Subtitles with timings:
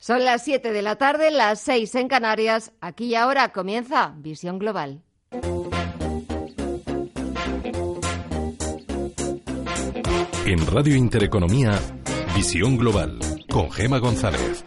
[0.00, 2.72] Son las 7 de la tarde, las 6 en Canarias.
[2.80, 5.02] Aquí y ahora comienza Visión Global.
[10.46, 11.78] En Radio Intereconomía,
[12.34, 13.18] Visión Global,
[13.50, 14.64] con Gema González.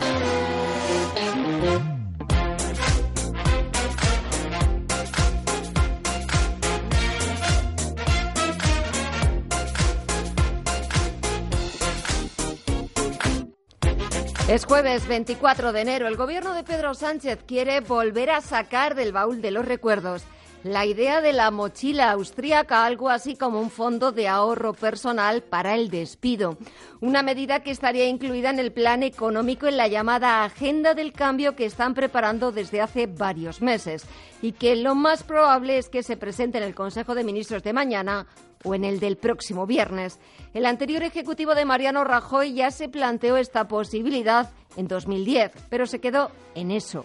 [14.53, 16.07] Es jueves 24 de enero.
[16.07, 20.25] El gobierno de Pedro Sánchez quiere volver a sacar del baúl de los recuerdos
[20.63, 25.75] la idea de la mochila austríaca, algo así como un fondo de ahorro personal para
[25.75, 26.57] el despido.
[27.01, 31.55] Una medida que estaría incluida en el plan económico en la llamada Agenda del Cambio
[31.55, 34.05] que están preparando desde hace varios meses
[34.41, 37.73] y que lo más probable es que se presente en el Consejo de Ministros de
[37.73, 38.25] mañana
[38.63, 40.19] o en el del próximo viernes.
[40.53, 45.99] El anterior ejecutivo de Mariano Rajoy ya se planteó esta posibilidad en 2010, pero se
[45.99, 47.03] quedó en eso.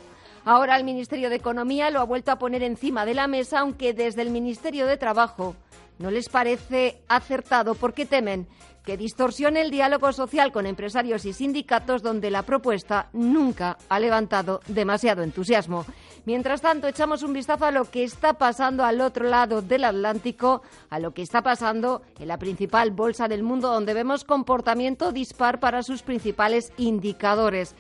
[0.49, 3.93] Ahora el Ministerio de Economía lo ha vuelto a poner encima de la mesa, aunque
[3.93, 5.55] desde el Ministerio de Trabajo
[5.99, 8.49] no les parece acertado porque temen
[8.83, 14.63] que distorsione el diálogo social con empresarios y sindicatos donde la propuesta nunca ha levantado
[14.69, 15.85] demasiado entusiasmo.
[16.25, 20.63] Mientras tanto, echamos un vistazo a lo que está pasando al otro lado del Atlántico,
[20.89, 25.61] a lo que está pasando en la principal bolsa del mundo, donde vemos comportamiento dispar
[25.61, 27.75] para sus principales indicadores.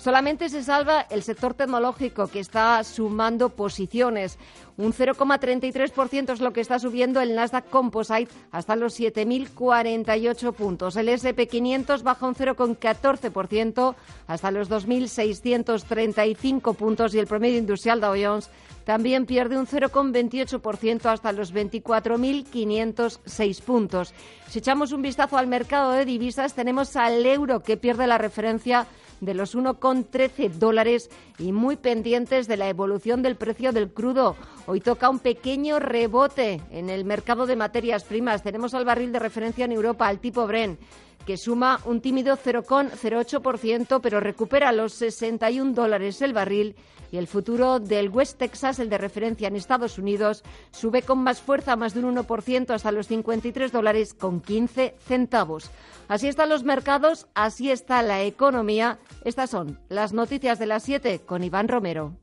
[0.00, 4.38] Solamente se salva el sector tecnológico, que está sumando posiciones.
[4.78, 10.96] Un 0,33% es lo que está subiendo el Nasdaq Composite hasta los 7.048 puntos.
[10.96, 13.94] El SP500 baja un 0,14%
[14.26, 18.48] hasta los 2.635 puntos y el promedio industrial Dow Jones
[18.84, 24.14] también pierde un 0,28% hasta los 24.506 puntos.
[24.48, 28.86] Si echamos un vistazo al mercado de divisas, tenemos al euro que pierde la referencia
[29.20, 34.36] de los 1,13 dólares y muy pendientes de la evolución del precio del crudo.
[34.66, 38.42] Hoy toca un pequeño rebote en el mercado de materias primas.
[38.42, 40.78] Tenemos al barril de referencia en Europa, al tipo Bren
[41.26, 46.74] que suma un tímido 0,08%, pero recupera los 61 dólares el barril
[47.10, 51.40] y el futuro del West Texas, el de referencia en Estados Unidos, sube con más
[51.40, 55.70] fuerza, más de un 1% hasta los 53 dólares con 15 centavos.
[56.08, 58.98] Así están los mercados, así está la economía.
[59.24, 62.16] Estas son las noticias de las 7 con Iván Romero.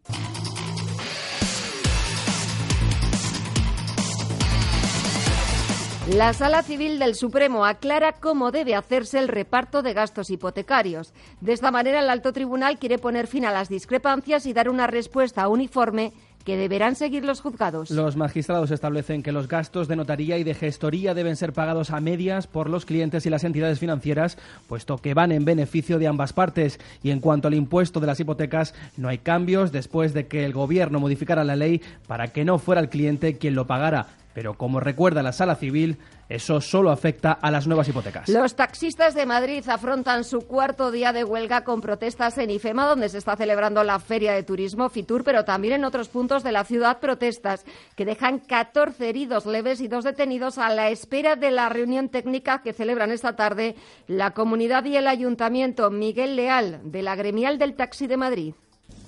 [6.16, 11.14] La Sala Civil del Supremo aclara cómo debe hacerse el reparto de gastos hipotecarios.
[11.42, 14.88] De esta manera, el alto tribunal quiere poner fin a las discrepancias y dar una
[14.88, 16.14] respuesta uniforme
[16.46, 17.92] que deberán seguir los juzgados.
[17.92, 22.00] Los magistrados establecen que los gastos de notaría y de gestoría deben ser pagados a
[22.00, 24.38] medias por los clientes y las entidades financieras,
[24.70, 26.80] puesto que van en beneficio de ambas partes.
[27.04, 30.54] Y en cuanto al impuesto de las hipotecas, no hay cambios después de que el
[30.54, 34.08] Gobierno modificara la ley para que no fuera el cliente quien lo pagara.
[34.38, 35.98] Pero como recuerda la Sala Civil,
[36.30, 38.30] eso solo afecta a las nuevas hipotecas.
[38.30, 43.10] Los taxistas de Madrid afrontan su cuarto día de huelga con protestas en IFEMA, donde
[43.10, 46.66] se está celebrando la Feria de Turismo Fitur, pero también en otros puntos de la
[46.66, 47.66] ciudad protestas
[47.96, 52.62] que dejan 14 heridos leves y dos detenidos a la espera de la reunión técnica
[52.62, 55.90] que celebran esta tarde la comunidad y el ayuntamiento.
[55.90, 58.54] Miguel Leal, de la Gremial del Taxi de Madrid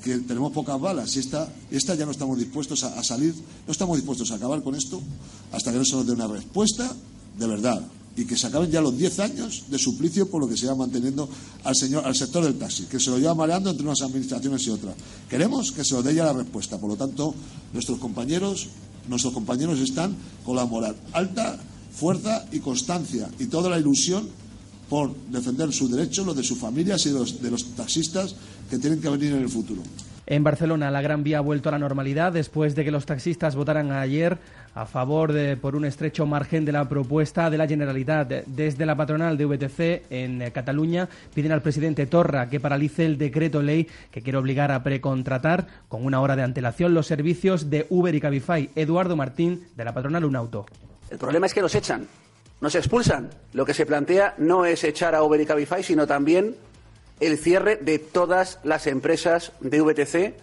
[0.03, 3.97] que tenemos pocas balas y esta, esta ya no estamos dispuestos a, salir, no estamos
[3.97, 5.01] dispuestos a acabar con esto
[5.51, 6.95] hasta que no se nos dé una respuesta
[7.37, 7.81] de verdad
[8.15, 10.75] y que se acaben ya los 10 años de suplicio por lo que se va
[10.75, 11.29] manteniendo
[11.63, 14.71] al, señor, al sector del taxi, que se lo lleva mareando entre unas administraciones y
[14.71, 14.95] otras.
[15.29, 16.77] Queremos que se nos dé ya la respuesta.
[16.77, 17.33] Por lo tanto,
[17.71, 18.67] nuestros compañeros,
[19.07, 21.59] nuestros compañeros están con la moral alta,
[21.93, 24.27] fuerza y constancia y toda la ilusión
[24.89, 28.35] por defender sus derechos, los de sus familias y los de los taxistas
[28.69, 29.81] que tienen que venir en el futuro.
[30.25, 33.55] En Barcelona, la Gran Vía ha vuelto a la normalidad después de que los taxistas
[33.55, 34.37] votaran ayer
[34.75, 38.45] a favor de, por un estrecho margen de la propuesta de la Generalitat.
[38.45, 43.63] Desde la patronal de VTC en Cataluña piden al presidente Torra que paralice el decreto
[43.63, 48.13] ley que quiere obligar a precontratar con una hora de antelación los servicios de Uber
[48.13, 48.69] y Cabify.
[48.75, 50.67] Eduardo Martín, de la patronal Unauto.
[51.09, 52.07] El problema es que los echan
[52.61, 53.29] nos expulsan.
[53.53, 56.55] Lo que se plantea no es echar a Uber y Cabify, sino también
[57.19, 60.33] el cierre de todas las empresas de VTC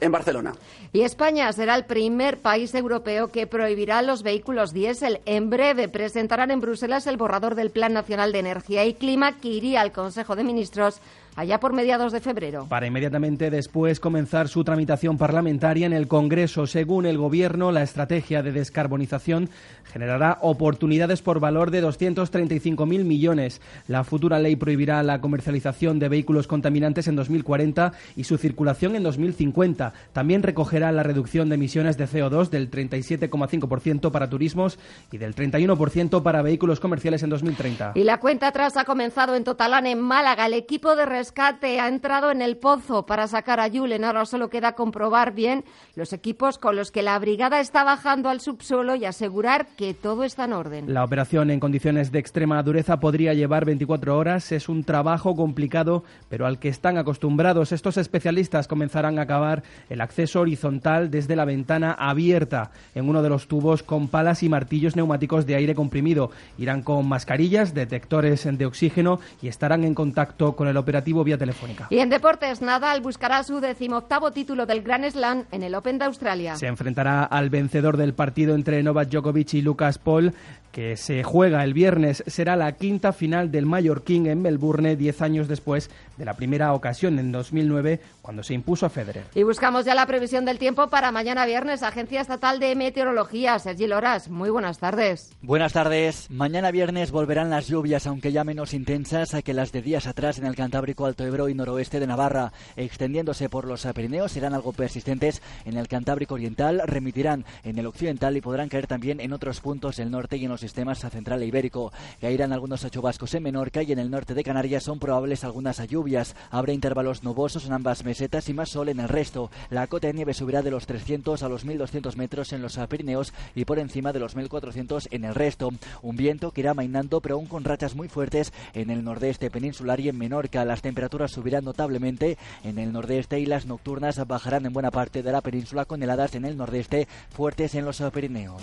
[0.00, 0.54] en Barcelona.
[0.92, 5.20] Y España será el primer país europeo que prohibirá los vehículos diésel.
[5.26, 9.48] En breve presentarán en Bruselas el borrador del Plan Nacional de Energía y Clima que
[9.48, 11.00] iría al Consejo de Ministros
[11.36, 12.66] allá por mediados de febrero.
[12.68, 16.66] Para inmediatamente después comenzar su tramitación parlamentaria en el Congreso.
[16.66, 19.50] Según el Gobierno, la estrategia de descarbonización
[19.92, 23.60] generará oportunidades por valor de 235.000 millones.
[23.86, 29.02] La futura ley prohibirá la comercialización de vehículos contaminantes en 2040 y su circulación en
[29.02, 29.92] 2050.
[30.12, 34.78] También recogerá la reducción de emisiones de CO2 del 37,5% para turismos
[35.12, 37.92] y del 31% para vehículos comerciales en 2030.
[37.94, 40.46] Y la cuenta atrás ha comenzado en Totalán, en Málaga.
[40.46, 44.04] El equipo de rescate ha entrado en el pozo para sacar a Julen.
[44.04, 48.40] Ahora solo queda comprobar bien los equipos con los que la brigada está bajando al
[48.40, 50.92] subsuelo y asegurar que todo está en orden.
[50.92, 54.52] La operación en condiciones de extrema dureza podría llevar 24 horas.
[54.52, 60.02] Es un trabajo complicado, pero al que están acostumbrados estos especialistas comenzarán a cavar el
[60.02, 64.94] acceso horizontal desde la ventana abierta en uno de los tubos con palas y martillos
[64.94, 66.30] neumáticos de aire comprimido.
[66.58, 71.86] Irán con mascarillas, detectores de oxígeno y estarán en contacto con el operativo vía telefónica.
[71.90, 76.06] Y en deportes, Nadal buscará su decimoctavo título del Grand Slam en el Open de
[76.06, 76.56] Australia.
[76.56, 80.34] Se enfrentará al vencedor del partido entre Novak Djokovic y Lucas Paul
[80.74, 85.46] que se juega el viernes será la quinta final del Mallorquín en Melbourne, diez años
[85.46, 89.22] después de la primera ocasión en 2009, cuando se impuso a Federer.
[89.36, 91.84] Y buscamos ya la previsión del tiempo para mañana viernes.
[91.84, 94.28] Agencia Estatal de Meteorología, Sergi Loras.
[94.28, 95.32] Muy buenas tardes.
[95.42, 96.28] Buenas tardes.
[96.28, 100.46] Mañana viernes volverán las lluvias, aunque ya menos intensas que las de días atrás en
[100.46, 102.52] el Cantábrico, Alto Ebro y noroeste de Navarra.
[102.76, 108.36] Extendiéndose por los Pirineos, serán algo persistentes en el Cantábrico Oriental, remitirán en el occidental
[108.36, 111.46] y podrán caer también en otros puntos del norte y en los sistemas central e
[111.46, 111.92] ibérico.
[112.22, 116.34] Caerán algunos chubascos en Menorca y en el norte de Canarias son probables algunas lluvias.
[116.50, 119.50] Habrá intervalos nubosos en ambas mesetas y más sol en el resto.
[119.68, 123.34] La cota de nieve subirá de los 300 a los 1200 metros en los Pirineos
[123.54, 125.70] y por encima de los 1400 en el resto.
[126.00, 130.00] Un viento que irá mainando pero aún con rachas muy fuertes en el nordeste peninsular
[130.00, 130.64] y en Menorca.
[130.64, 135.32] Las temperaturas subirán notablemente en el nordeste y las nocturnas bajarán en buena parte de
[135.32, 138.62] la península con heladas en el nordeste fuertes en los Pirineos.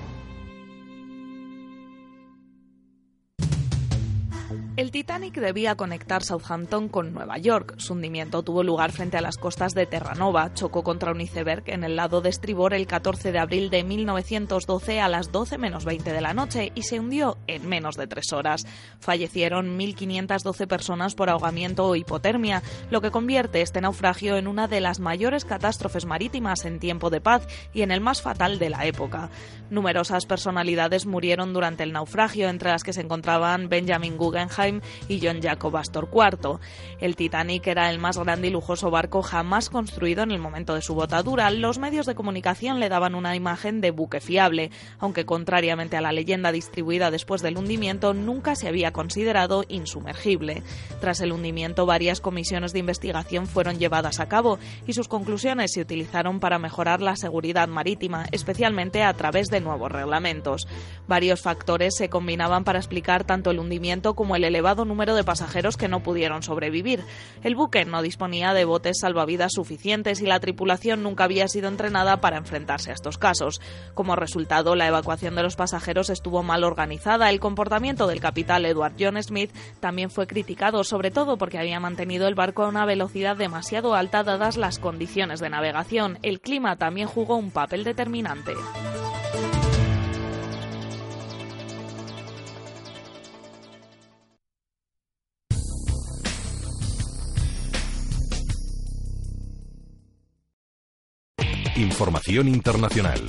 [5.01, 7.73] Titanic debía conectar Southampton con Nueva York.
[7.77, 10.53] Su hundimiento tuvo lugar frente a las costas de Terranova.
[10.53, 15.01] Chocó contra un iceberg en el lado de estribor el 14 de abril de 1912
[15.01, 18.31] a las 12 menos 20 de la noche y se hundió en menos de tres
[18.31, 18.67] horas.
[18.99, 22.61] Fallecieron 1.512 personas por ahogamiento o hipotermia,
[22.91, 27.21] lo que convierte este naufragio en una de las mayores catástrofes marítimas en tiempo de
[27.21, 29.31] paz y en el más fatal de la época.
[29.71, 35.41] Numerosas personalidades murieron durante el naufragio, entre las que se encontraban Benjamin Guggenheim, y John
[35.41, 36.59] Jacob Astor IV.
[36.99, 40.81] El Titanic era el más grande y lujoso barco jamás construido en el momento de
[40.81, 41.49] su botadura.
[41.51, 46.11] Los medios de comunicación le daban una imagen de buque fiable, aunque contrariamente a la
[46.11, 50.63] leyenda distribuida después del hundimiento, nunca se había considerado insumergible.
[50.99, 55.81] Tras el hundimiento, varias comisiones de investigación fueron llevadas a cabo y sus conclusiones se
[55.81, 60.67] utilizaron para mejorar la seguridad marítima, especialmente a través de nuevos reglamentos.
[61.07, 65.77] Varios factores se combinaban para explicar tanto el hundimiento como el elevado número de pasajeros
[65.77, 67.03] que no pudieron sobrevivir.
[67.43, 72.21] El buque no disponía de botes salvavidas suficientes y la tripulación nunca había sido entrenada
[72.21, 73.61] para enfrentarse a estos casos.
[73.93, 77.29] Como resultado, la evacuación de los pasajeros estuvo mal organizada.
[77.29, 82.27] El comportamiento del capitán Edward John Smith también fue criticado, sobre todo porque había mantenido
[82.27, 86.17] el barco a una velocidad demasiado alta dadas las condiciones de navegación.
[86.21, 88.53] El clima también jugó un papel determinante.
[101.81, 103.19] Información internacional.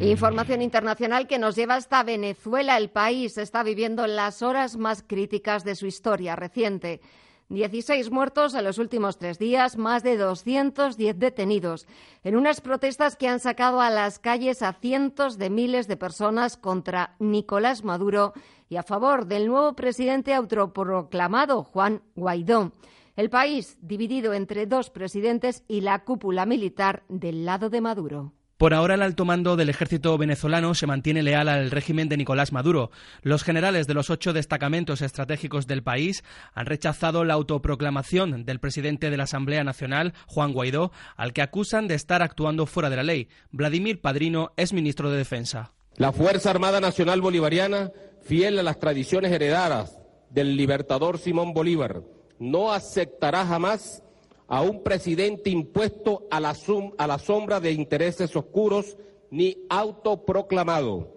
[0.00, 2.78] Información internacional que nos lleva hasta Venezuela.
[2.78, 7.02] El país está viviendo las horas más críticas de su historia reciente.
[7.50, 11.86] 16 muertos en los últimos tres días, más de 210 detenidos,
[12.24, 16.56] en unas protestas que han sacado a las calles a cientos de miles de personas
[16.56, 18.32] contra Nicolás Maduro
[18.70, 22.72] y a favor del nuevo presidente autoproclamado, Juan Guaidó.
[23.18, 28.32] El país dividido entre dos presidentes y la cúpula militar del lado de Maduro.
[28.56, 32.52] Por ahora, el alto mando del ejército venezolano se mantiene leal al régimen de Nicolás
[32.52, 32.92] Maduro.
[33.22, 36.22] Los generales de los ocho destacamentos estratégicos del país
[36.54, 41.88] han rechazado la autoproclamación del presidente de la Asamblea Nacional, Juan Guaidó, al que acusan
[41.88, 43.28] de estar actuando fuera de la ley.
[43.50, 45.72] Vladimir Padrino es ministro de Defensa.
[45.96, 47.90] La Fuerza Armada Nacional Bolivariana,
[48.22, 49.98] fiel a las tradiciones heredadas
[50.30, 52.02] del libertador Simón Bolívar,
[52.38, 54.02] no aceptará jamás
[54.46, 56.56] a un presidente impuesto a la,
[56.98, 58.96] a la sombra de intereses oscuros
[59.30, 61.14] ni autoproclamado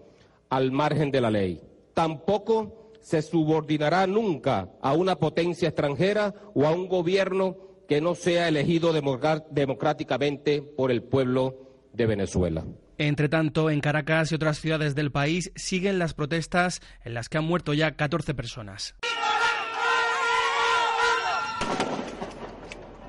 [0.49, 1.61] al margen de la ley.
[1.93, 8.47] Tampoco se subordinará nunca a una potencia extranjera o a un gobierno que no sea
[8.47, 11.57] elegido democráticamente por el pueblo
[11.93, 12.65] de Venezuela.
[12.97, 17.39] Entre tanto, en Caracas y otras ciudades del país siguen las protestas en las que
[17.39, 18.95] han muerto ya 14 personas.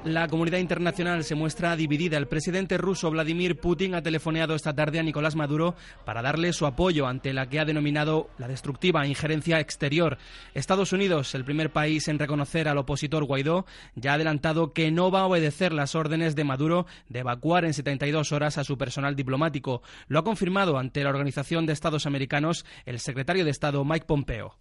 [0.04, 2.18] La comunidad internacional se muestra dividida.
[2.18, 6.66] El presidente ruso Vladimir Putin ha telefoneado esta tarde a Nicolás Maduro para darle su
[6.66, 10.18] apoyo ante la que ha denominado la destructiva injerencia exterior.
[10.54, 15.12] Estados Unidos, el primer país en reconocer al opositor Guaidó, ya ha adelantado que no
[15.12, 19.14] va a obedecer las órdenes de Maduro de evacuar en 72 horas a su personal
[19.14, 19.82] diplomático.
[20.08, 24.56] Lo ha confirmado ante la Organización de Estados Americanos el secretario de Estado Mike Pompeo.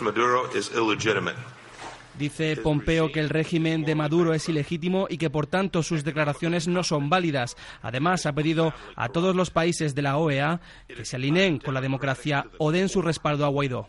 [0.00, 0.48] Maduro
[2.18, 6.68] Dice Pompeo que el régimen de Maduro es ilegítimo y que por tanto sus declaraciones
[6.68, 7.56] no son válidas.
[7.82, 11.80] Además, ha pedido a todos los países de la OEA que se alineen con la
[11.80, 13.88] democracia o den su respaldo a Guaidó.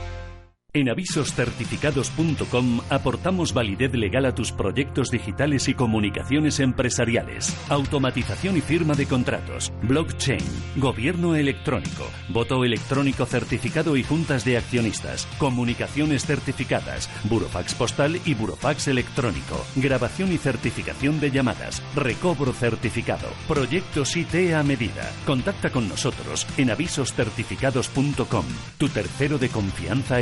[0.73, 8.93] En avisoscertificados.com aportamos validez legal a tus proyectos digitales y comunicaciones empresariales, automatización y firma
[8.93, 10.39] de contratos, blockchain,
[10.77, 18.87] gobierno electrónico, voto electrónico certificado y juntas de accionistas, comunicaciones certificadas, burofax postal y burofax
[18.87, 25.11] electrónico, grabación y certificación de llamadas, recobro certificado, proyectos IT a medida.
[25.25, 28.45] Contacta con nosotros en avisoscertificados.com,
[28.77, 30.21] tu tercero de confianza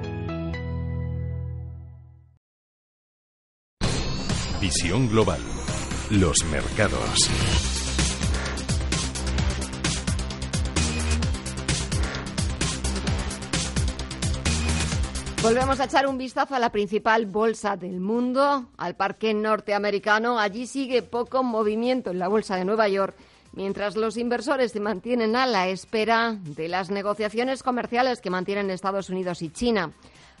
[4.61, 5.39] Visión Global.
[6.11, 7.31] Los mercados.
[15.41, 20.37] Volvemos a echar un vistazo a la principal bolsa del mundo, al parque norteamericano.
[20.37, 23.15] Allí sigue poco movimiento en la bolsa de Nueva York,
[23.53, 29.09] mientras los inversores se mantienen a la espera de las negociaciones comerciales que mantienen Estados
[29.09, 29.91] Unidos y China.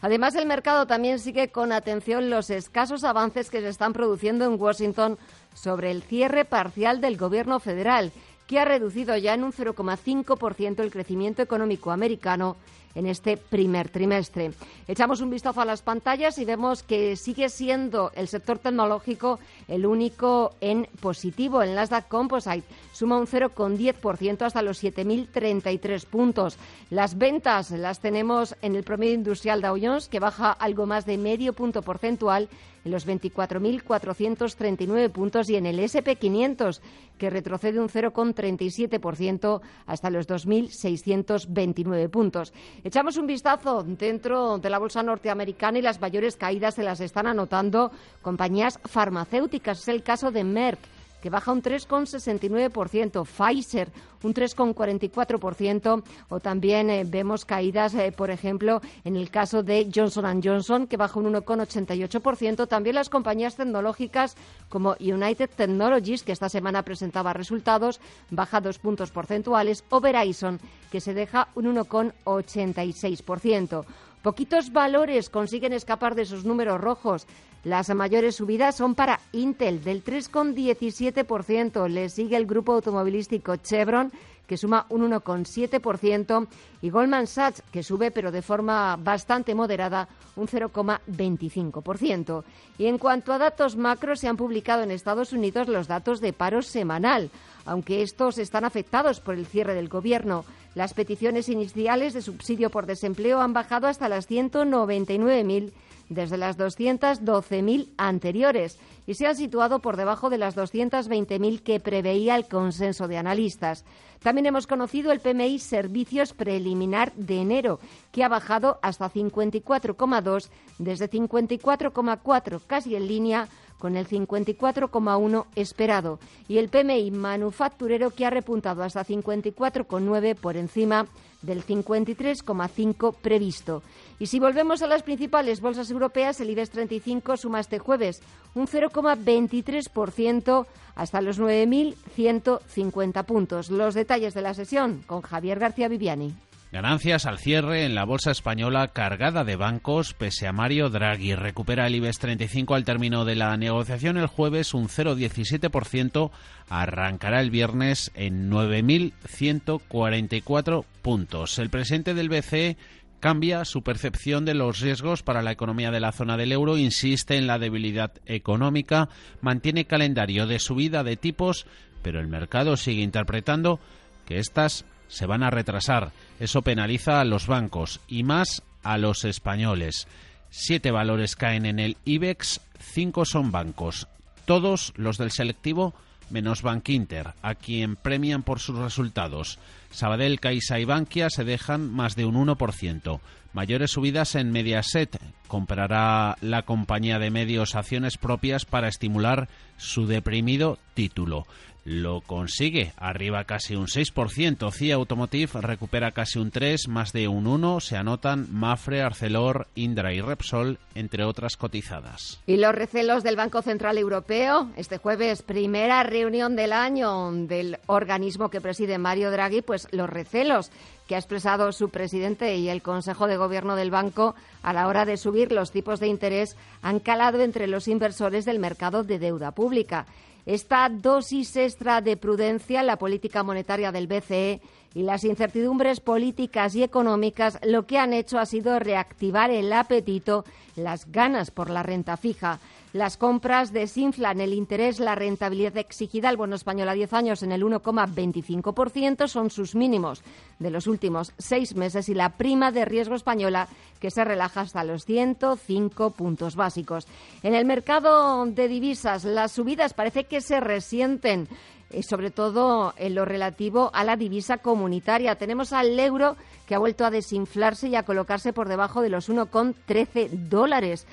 [0.01, 4.59] Además, el mercado también sigue con atención los escasos avances que se están produciendo en
[4.59, 5.17] Washington
[5.53, 8.11] sobre el cierre parcial del gobierno federal,
[8.47, 12.57] que ha reducido ya en un 0,5% el crecimiento económico americano
[12.95, 14.51] en este primer trimestre.
[14.87, 19.85] Echamos un vistazo a las pantallas y vemos que sigue siendo el sector tecnológico el
[19.85, 21.61] único en positivo.
[21.61, 22.63] El Nasdaq Composite
[23.01, 26.59] suma un 0,10% hasta los 7.033 puntos.
[26.91, 31.17] Las ventas las tenemos en el promedio industrial Dow Jones, que baja algo más de
[31.17, 32.47] medio punto porcentual
[32.85, 36.79] en los 24.439 puntos y en el SP500,
[37.17, 42.53] que retrocede un 0,37% hasta los 2.629 puntos.
[42.83, 47.25] Echamos un vistazo dentro de la bolsa norteamericana y las mayores caídas se las están
[47.25, 47.91] anotando
[48.21, 49.79] compañías farmacéuticas.
[49.79, 53.91] Es el caso de Merck que baja un 3,69%, Pfizer
[54.23, 60.41] un 3,44%, o también eh, vemos caídas, eh, por ejemplo, en el caso de Johnson
[60.43, 64.35] Johnson, que baja un 1,88%, también las compañías tecnológicas
[64.69, 67.99] como United Technologies, que esta semana presentaba resultados,
[68.29, 70.59] baja dos puntos porcentuales, o Verizon,
[70.91, 73.85] que se deja un 1,86%.
[74.21, 77.25] Poquitos valores consiguen escapar de esos números rojos.
[77.63, 81.87] Las mayores subidas son para Intel, del 3,17%.
[81.87, 84.11] Le sigue el grupo automovilístico Chevron,
[84.47, 86.47] que suma un 1,7%,
[86.81, 92.43] y Goldman Sachs, que sube, pero de forma bastante moderada, un 0,25%.
[92.79, 96.33] Y en cuanto a datos macro, se han publicado en Estados Unidos los datos de
[96.33, 97.29] paro semanal,
[97.63, 100.45] aunque estos están afectados por el cierre del Gobierno.
[100.73, 105.71] Las peticiones iniciales de subsidio por desempleo han bajado hasta las 199.000
[106.11, 108.77] desde las 212.000 anteriores
[109.07, 113.85] y se han situado por debajo de las 220.000 que preveía el consenso de analistas.
[114.21, 117.79] También hemos conocido el PMI Servicios Preliminar de enero,
[118.11, 123.47] que ha bajado hasta 54,2 desde 54,4, casi en línea
[123.81, 131.07] con el 54,1 esperado, y el PMI manufacturero que ha repuntado hasta 54,9 por encima
[131.41, 133.81] del 53,5 previsto.
[134.19, 138.21] Y si volvemos a las principales bolsas europeas, el IBEX 35 suma este jueves
[138.53, 143.71] un 0,23% hasta los 9.150 puntos.
[143.71, 146.35] Los detalles de la sesión con Javier García Viviani.
[146.71, 151.35] Ganancias al cierre en la bolsa española cargada de bancos, pese a Mario Draghi.
[151.35, 156.31] Recupera el IBEX 35 al término de la negociación el jueves un 0,17%.
[156.69, 161.59] Arrancará el viernes en 9.144 puntos.
[161.59, 162.77] El presidente del BCE
[163.19, 167.35] cambia su percepción de los riesgos para la economía de la zona del euro, insiste
[167.35, 169.09] en la debilidad económica,
[169.41, 171.65] mantiene calendario de subida de tipos,
[172.01, 173.81] pero el mercado sigue interpretando
[174.25, 176.11] que estas se van a retrasar.
[176.39, 180.07] Eso penaliza a los bancos y más a los españoles.
[180.49, 184.07] Siete valores caen en el IBEX, cinco son bancos.
[184.45, 185.93] Todos los del selectivo
[186.31, 189.59] menos Bankinter, a quien premian por sus resultados.
[189.91, 193.19] Sabadell, Caixa y Bankia se dejan más de un 1%.
[193.53, 195.19] Mayores subidas en Mediaset.
[195.49, 201.45] Comprará la compañía de medios acciones propias para estimular su deprimido título
[201.83, 204.71] lo consigue, arriba casi un 6%.
[204.71, 207.79] CIA Automotive recupera casi un 3, más de un 1.
[207.79, 212.39] Se anotan Mafre, Arcelor, Indra y Repsol, entre otras cotizadas.
[212.45, 214.69] Y los recelos del Banco Central Europeo.
[214.75, 220.71] Este jueves, primera reunión del año del organismo que preside Mario Draghi, pues los recelos
[221.07, 225.05] que ha expresado su presidente y el Consejo de Gobierno del banco a la hora
[225.05, 229.51] de subir los tipos de interés han calado entre los inversores del mercado de deuda
[229.51, 230.05] pública.
[230.45, 234.61] Esta dosis extra de prudencia en la política monetaria del BCE
[234.93, 240.43] y las incertidumbres políticas y económicas lo que han hecho ha sido reactivar el apetito,
[240.75, 242.59] las ganas por la renta fija.
[242.93, 247.53] Las compras desinflan el interés, la rentabilidad exigida al bono español a 10 años en
[247.53, 250.23] el 1,25% son sus mínimos
[250.59, 253.69] de los últimos seis meses y la prima de riesgo española
[254.01, 257.07] que se relaja hasta los 105 puntos básicos.
[257.43, 261.47] En el mercado de divisas, las subidas parece que se resienten
[261.91, 265.35] eh, sobre todo en lo relativo a la divisa comunitaria.
[265.35, 269.29] Tenemos al euro que ha vuelto a desinflarse y a colocarse por debajo de los
[269.29, 271.05] 1,13 dólares.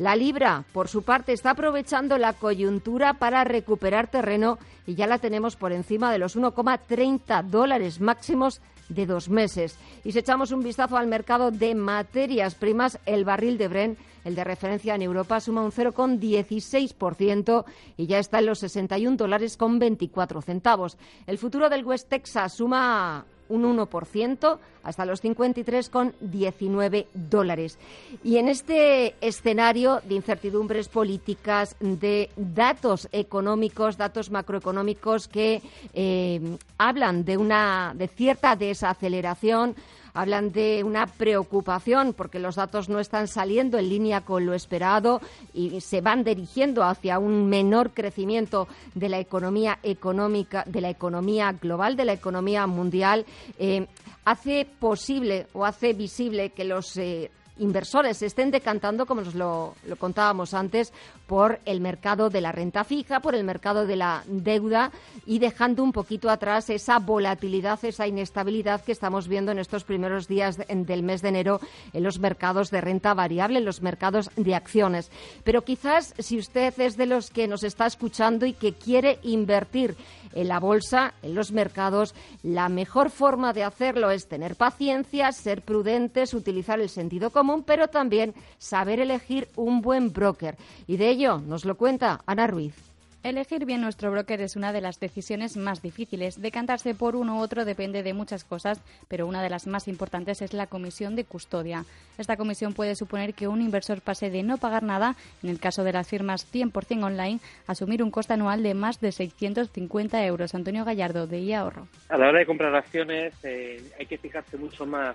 [0.00, 5.18] La libra, por su parte, está aprovechando la coyuntura para recuperar terreno y ya la
[5.18, 9.76] tenemos por encima de los 1,30 dólares máximos de dos meses.
[10.02, 14.34] Y si echamos un vistazo al mercado de materias primas, el barril de Bren, el
[14.34, 17.66] de referencia en Europa, suma un 0,16%
[17.98, 20.96] y ya está en los 61 dólares con 24 centavos.
[21.26, 27.78] El futuro del West Texas suma un 1% hasta los 53,19 dólares.
[28.24, 35.60] Y en este escenario de incertidumbres políticas, de datos económicos, datos macroeconómicos que
[35.92, 39.74] eh, hablan de una de cierta desaceleración,
[40.14, 45.20] hablan de una preocupación porque los datos no están saliendo en línea con lo esperado
[45.54, 51.52] y se van dirigiendo hacia un menor crecimiento de la economía económica, de la economía
[51.52, 53.24] global, de la economía mundial.
[53.58, 53.86] Eh,
[54.24, 59.74] hace posible o hace visible que los eh, inversores se estén decantando, como nos lo,
[59.98, 60.92] contábamos antes,
[61.26, 64.90] por el mercado de la renta fija, por el mercado de la deuda
[65.26, 70.26] y dejando un poquito atrás esa volatilidad, esa inestabilidad que estamos viendo en estos primeros
[70.26, 71.60] días del mes de enero
[71.92, 75.10] en los mercados de renta variable, en los mercados de acciones.
[75.44, 79.96] Pero quizás si usted es de los que nos está escuchando y que quiere invertir
[80.34, 85.62] en la bolsa, en los mercados, la mejor forma de hacerlo es tener paciencia, ser
[85.62, 90.56] prudentes, utilizar el sentido común, pero también saber elegir un buen broker.
[90.86, 92.89] Y de ello nos lo cuenta Ana Ruiz.
[93.22, 96.40] Elegir bien nuestro broker es una de las decisiones más difíciles.
[96.40, 100.40] Decantarse por uno u otro depende de muchas cosas, pero una de las más importantes
[100.40, 101.84] es la comisión de custodia.
[102.16, 105.84] Esta comisión puede suponer que un inversor pase de no pagar nada, en el caso
[105.84, 110.54] de las firmas 100% online, a asumir un coste anual de más de 650 euros.
[110.54, 111.88] Antonio Gallardo, de IAHorro.
[112.08, 115.14] A la hora de comprar acciones eh, hay que fijarse mucho más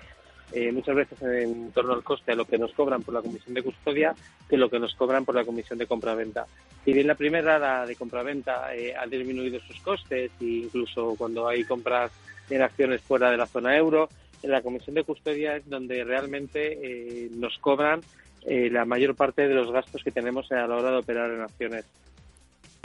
[0.51, 3.53] eh, muchas veces en torno al coste a lo que nos cobran por la comisión
[3.53, 4.13] de custodia
[4.49, 6.45] que lo que nos cobran por la comisión de compra-venta.
[6.83, 11.47] Si bien la primera, la de compra-venta, eh, ha disminuido sus costes, e incluso cuando
[11.47, 12.11] hay compras
[12.49, 14.07] en acciones fuera de la zona euro,
[14.43, 18.01] en la comisión de custodia es donde realmente eh, nos cobran
[18.47, 21.83] la mayor parte de los gastos que tenemos a la hora de operar en acciones.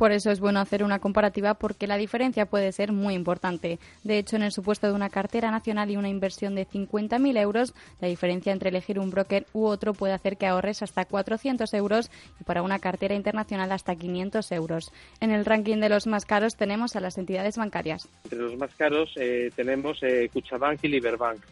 [0.01, 3.79] Por eso es bueno hacer una comparativa porque la diferencia puede ser muy importante.
[4.03, 7.75] De hecho, en el supuesto de una cartera nacional y una inversión de 50.000 euros,
[8.01, 12.11] la diferencia entre elegir un broker u otro puede hacer que ahorres hasta 400 euros
[12.41, 14.91] y para una cartera internacional hasta 500 euros.
[15.21, 18.09] En el ranking de los más caros tenemos a las entidades bancarias.
[18.25, 21.43] Entre los más caros eh, tenemos eh, Cuchabank y Liberbank.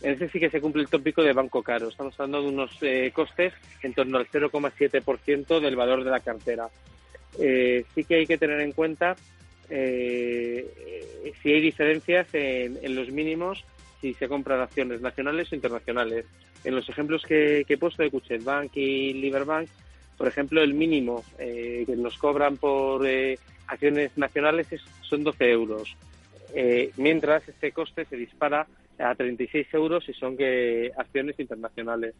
[0.00, 1.88] En ese sí que se cumple el tópico de banco caro.
[1.88, 6.70] Estamos hablando de unos eh, costes en torno al 0,7% del valor de la cartera.
[7.40, 9.16] Eh, sí que hay que tener en cuenta
[9.70, 13.64] eh, si hay diferencias en, los mínimos
[14.00, 16.26] si se compran acciones nacionales o internacionales.
[16.64, 19.68] En los ejemplos que, he puesto de Cuchet Bank y Liberbank,
[20.16, 23.06] por ejemplo, el mínimo eh, que nos cobran por
[23.66, 24.68] acciones nacionales
[25.02, 25.96] son 12 euros,
[26.96, 28.66] mientras este coste se dispara
[28.98, 32.14] a 36 euros si son que acciones internacionales.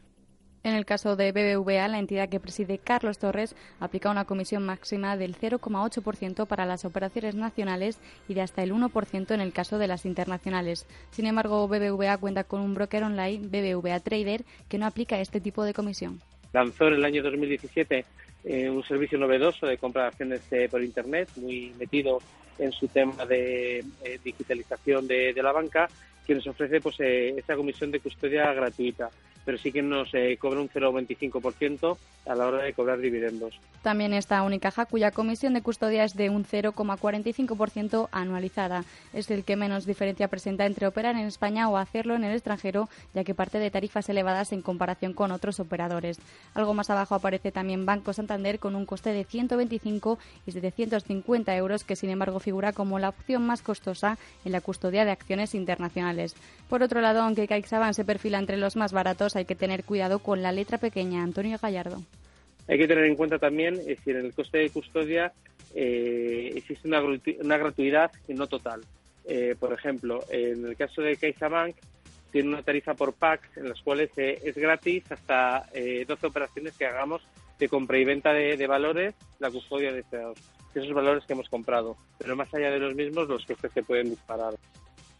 [0.62, 5.16] En el caso de BBVA, la entidad que preside Carlos Torres aplica una comisión máxima
[5.16, 9.86] del 0,8% para las operaciones nacionales y de hasta el 1% en el caso de
[9.86, 10.86] las internacionales.
[11.12, 15.64] Sin embargo, BBVA cuenta con un broker online, BBVA Trader, que no aplica este tipo
[15.64, 16.20] de comisión.
[16.52, 18.04] Lanzó en el año 2017
[18.44, 22.18] eh, un servicio novedoso de compra de acciones eh, por Internet, muy metido
[22.58, 25.88] en su tema de eh, digitalización de, la banca,
[26.26, 29.08] que nos ofrece pues, esta comisión de custodia gratuita
[29.50, 33.58] pero sí que nos eh, cobra un 0,25% a la hora de cobrar dividendos.
[33.82, 38.84] También está Unicaja, cuya comisión de custodia es de un 0,45% anualizada.
[39.12, 42.88] Es el que menos diferencia presenta entre operar en España o hacerlo en el extranjero,
[43.12, 46.20] ya que parte de tarifas elevadas en comparación con otros operadores.
[46.54, 51.82] Algo más abajo aparece también Banco Santander con un coste de 125 y 750 euros,
[51.82, 56.36] que sin embargo figura como la opción más costosa en la custodia de acciones internacionales.
[56.68, 60.20] Por otro lado, aunque CaixaBank se perfila entre los más baratos, hay que tener cuidado
[60.20, 61.22] con la letra pequeña.
[61.22, 62.02] Antonio Gallardo.
[62.68, 65.32] Hay que tener en cuenta también eh, si en el coste de custodia
[65.74, 68.82] eh, existe una, una, gratuidad no total.
[69.24, 71.74] Eh, por ejemplo, en el caso de CaixaBank
[72.30, 77.22] tiene una tarifa por packs en las cuales es gratis hasta 12 operaciones que hagamos
[77.58, 80.04] de compra y venta de, valores, la custodia de
[80.72, 81.96] esos valores que hemos comprado.
[82.18, 84.54] Pero más allá de los mismos, los costes se pueden disparar.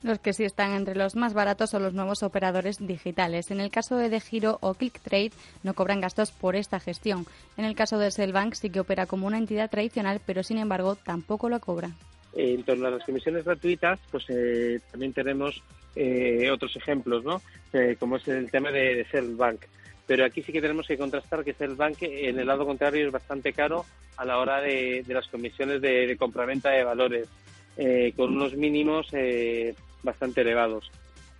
[0.02, 3.50] Los que sí están entre los más baratos son los nuevos operadores digitales.
[3.50, 5.32] En el caso de Giro o ClickTrade
[5.62, 7.26] no cobran gastos por esta gestión.
[7.58, 10.96] En el caso de Cellbank sí que opera como una entidad tradicional, pero sin embargo
[10.96, 11.90] tampoco lo cobra.
[12.32, 15.62] En torno a las comisiones gratuitas, pues eh, también tenemos
[15.94, 17.42] eh, otros ejemplos, ¿no?
[17.74, 19.60] Eh, como es el tema de, Cellbank.
[20.06, 23.52] Pero aquí sí que tenemos que contrastar que Cellbank, en el lado contrario, es bastante
[23.52, 23.84] caro
[24.16, 27.28] a la hora de, las comisiones de, de compraventa de valores,
[28.16, 29.10] con unos mínimos
[30.02, 30.90] bastante elevados.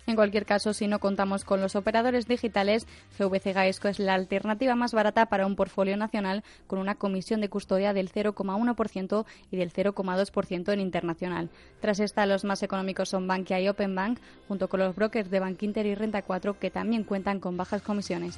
[0.07, 2.87] En cualquier caso, si no contamos con los operadores digitales,
[3.19, 7.49] GVC Gaesco es la alternativa más barata para un portfolio nacional con una comisión de
[7.49, 11.49] custodia del 0,1% y del 0,2% en internacional.
[11.79, 15.39] Tras esta, los más económicos son Bankia y Open Bank, junto con los brokers de
[15.39, 18.37] Bankinter y Renta 4, que también cuentan con bajas comisiones.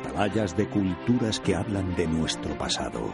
[0.00, 3.12] atalayas de culturas que hablan de nuestro pasado.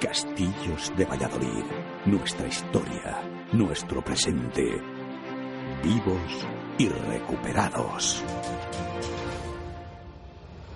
[0.00, 1.64] Castillos de Valladolid,
[2.04, 4.80] nuestra historia, nuestro presente,
[5.82, 6.46] vivos
[6.78, 8.22] y recuperados.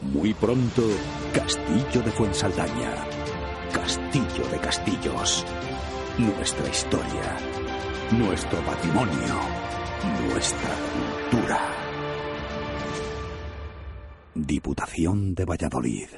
[0.01, 0.83] Muy pronto,
[1.35, 2.95] Castillo de Fuensaldaña,
[3.73, 5.45] Castillo de Castillos,
[6.19, 7.37] nuestra historia,
[8.13, 9.71] nuestro patrimonio
[10.29, 10.71] nuestra
[11.31, 11.90] cultura.
[14.35, 16.09] Diputación de Valladolid.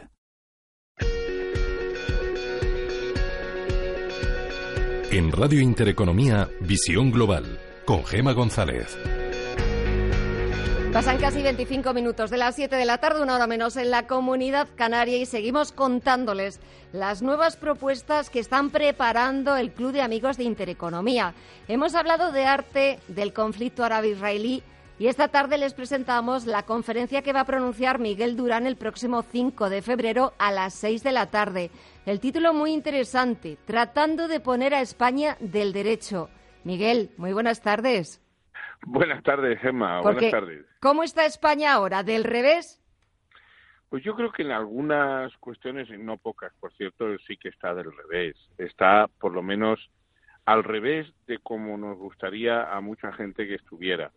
[5.10, 8.98] En Radio Intereconomía, Visión Global, con Gema González.
[10.92, 14.06] Pasan casi 25 minutos de las 7 de la tarde, una hora menos en la
[14.06, 16.60] comunidad canaria y seguimos contándoles
[16.92, 21.32] las nuevas propuestas que están preparando el Club de Amigos de Intereconomía.
[21.66, 24.62] Hemos hablado de arte, del conflicto árabe-israelí
[25.02, 29.22] y esta tarde les presentamos la conferencia que va a pronunciar Miguel Durán el próximo
[29.22, 31.72] 5 de febrero a las 6 de la tarde.
[32.06, 36.30] El título muy interesante, Tratando de poner a España del derecho.
[36.62, 38.22] Miguel, muy buenas tardes.
[38.86, 40.02] Buenas tardes, Gemma.
[40.02, 40.66] Buenas tardes.
[40.80, 42.04] ¿Cómo está España ahora?
[42.04, 42.80] ¿Del revés?
[43.88, 47.74] Pues yo creo que en algunas cuestiones, y no pocas, por cierto, sí que está
[47.74, 48.36] del revés.
[48.56, 49.80] Está, por lo menos,
[50.46, 54.12] al revés de como nos gustaría a mucha gente que estuviera.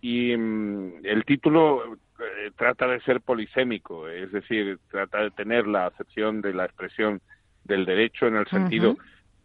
[0.00, 5.86] Y mm, el título eh, trata de ser polisémico, es decir, trata de tener la
[5.86, 7.20] acepción de la expresión
[7.64, 8.96] del derecho en el sentido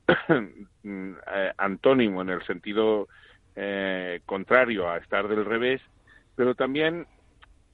[0.83, 3.07] mm, eh, antónimo, en el sentido
[3.55, 5.81] eh, contrario a estar del revés,
[6.35, 7.07] pero también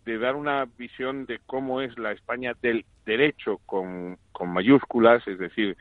[0.05, 5.37] de dar una visión de cómo es la España del derecho con, con mayúsculas, es
[5.37, 5.75] decir,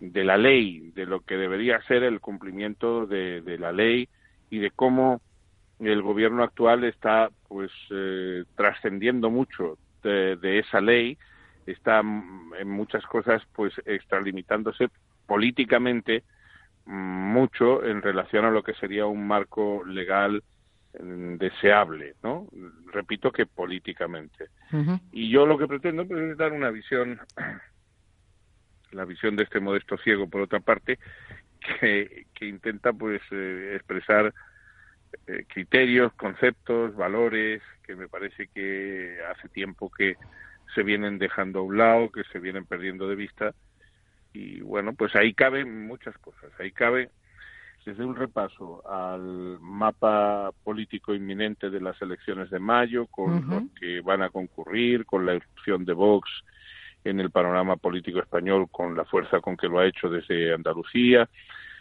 [0.00, 4.08] de la ley, de lo que debería ser el cumplimiento de, la ley
[4.50, 5.20] y de cómo
[5.80, 11.18] el gobierno actual está pues eh, trascendiendo mucho de, de, esa ley,
[11.66, 14.88] está en muchas cosas pues extralimitándose
[15.26, 16.22] políticamente
[16.86, 20.42] mucho en relación a lo que sería un marco legal
[21.00, 22.46] mm, deseable, ¿no?
[22.92, 24.48] Repito que políticamente.
[25.12, 27.20] Y yo lo que pretendo pues, es dar una visión,
[28.92, 30.98] la visión de este modesto ciego, por otra parte,
[31.80, 34.32] que, que intenta pues eh, expresar
[35.26, 40.16] eh, criterios, conceptos, valores, que me parece que hace tiempo que
[40.74, 43.54] se vienen dejando a un lado, que se vienen perdiendo de vista
[44.36, 46.50] y bueno, pues ahí caben muchas cosas.
[46.58, 47.10] Ahí cabe
[47.86, 54.00] desde un repaso al mapa político inminente de las elecciones de mayo, con los que
[54.00, 56.28] van a concurrir, con la erupción de Vox
[57.04, 61.28] en el panorama político español, con la fuerza con que lo ha hecho desde Andalucía,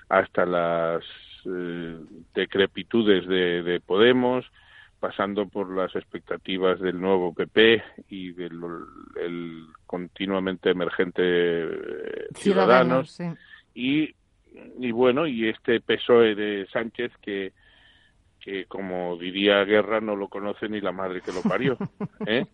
[0.07, 1.03] hasta las
[1.45, 1.97] eh,
[2.33, 4.45] decrepitudes de Podemos,
[5.05, 8.59] pasando por las expectativas del nuevo PP y del
[9.21, 13.19] el continuamente emergente eh, Ciudadanos,
[13.75, 14.15] y,
[14.79, 17.53] y bueno, y este PSOE de Sánchez que
[18.39, 21.77] que como diría Guerra no lo conoce ni la madre que lo parió,
[22.25, 22.45] ¿eh?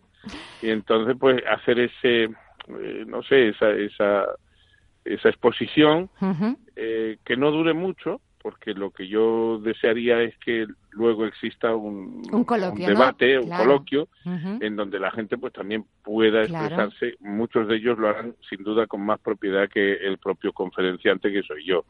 [0.60, 4.26] Y entonces pues hacer ese eh, no sé, esa esa
[5.06, 6.10] esa exposición
[6.76, 12.22] eh, que no dure mucho, porque lo que yo desearía es que luego exista un,
[12.74, 17.14] debate, un coloquio, en donde la gente pues también pueda expresarse.
[17.20, 21.42] Muchos de ellos lo harán sin duda con más propiedad que el propio conferenciante que
[21.42, 21.84] soy yo.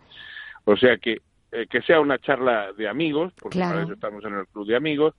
[0.64, 1.22] O sea que
[1.54, 4.74] eh, que sea una charla de amigos, porque para eso estamos en el club de
[4.74, 5.14] amigos,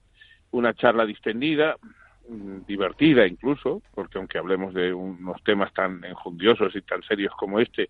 [0.50, 1.76] una charla distendida,
[2.66, 7.88] divertida incluso, porque aunque hablemos de unos temas tan enjundiosos y tan serios como este,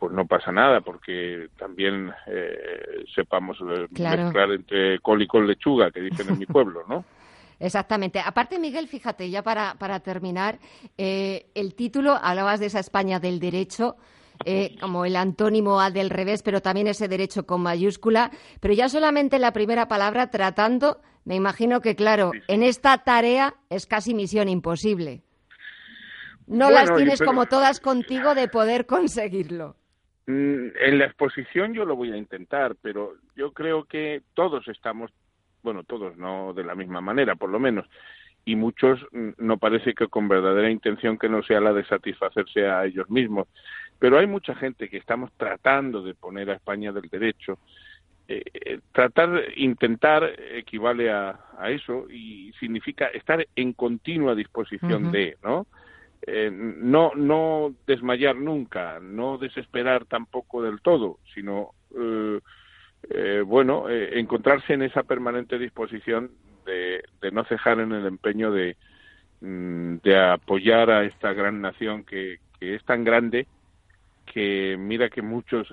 [0.00, 5.90] pues no pasa nada porque también eh, sepamos eh, mezclar entre col y con lechuga
[5.90, 7.04] que dicen en mi pueblo, ¿no?
[7.58, 8.18] Exactamente.
[8.18, 10.58] Aparte, Miguel, fíjate, ya para, para terminar,
[10.96, 13.96] eh, el título, hablabas de esa España del derecho,
[14.80, 19.38] como el antónimo a del revés, pero también ese derecho con mayúscula, pero ya solamente
[19.38, 25.24] la primera palabra tratando, me imagino que, claro, en esta tarea es casi misión imposible.
[26.46, 29.76] No las tienes como todas contigo de poder conseguirlo.
[30.30, 35.10] Mm, en la exposición yo lo voy a intentar, pero yo creo que todos estamos,
[35.62, 37.86] bueno, todos no de la misma manera, por lo menos,
[38.44, 42.68] y muchos mm, no parece que con verdadera intención que no sea la de satisfacerse
[42.68, 43.48] a ellos mismos.
[43.98, 47.58] Pero hay mucha gente que estamos tratando de poner a España del derecho.
[48.28, 55.66] Eh, eh, tratar, intentar equivale a, eso y significa estar en continua disposición de, ¿no?
[56.32, 62.38] Eh, no, no desmayar nunca, no desesperar tampoco del todo, sino, eh,
[63.10, 66.30] eh, bueno, encontrarse en esa permanente disposición
[66.66, 68.76] de, no cejar en el empeño de,
[69.40, 73.48] mm, de apoyar a esta gran nación que, que es tan grande
[74.24, 75.68] que mira que muchos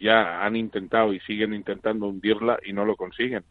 [0.00, 3.44] ya han intentado y siguen intentando hundirla y no lo consiguen.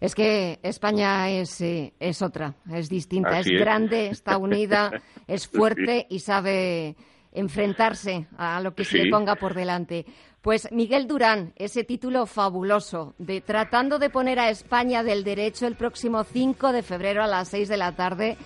[0.00, 4.92] Es que España es, eh, es otra, es distinta, es, grande, está unida,
[5.26, 6.94] es fuerte y sabe
[7.32, 10.06] enfrentarse a lo que se le ponga por delante.
[10.40, 15.74] Pues Miguel Durán, ese título fabuloso de Tratando de poner a España del derecho el
[15.74, 18.36] próximo 5 de febrero a las 6 de la tarde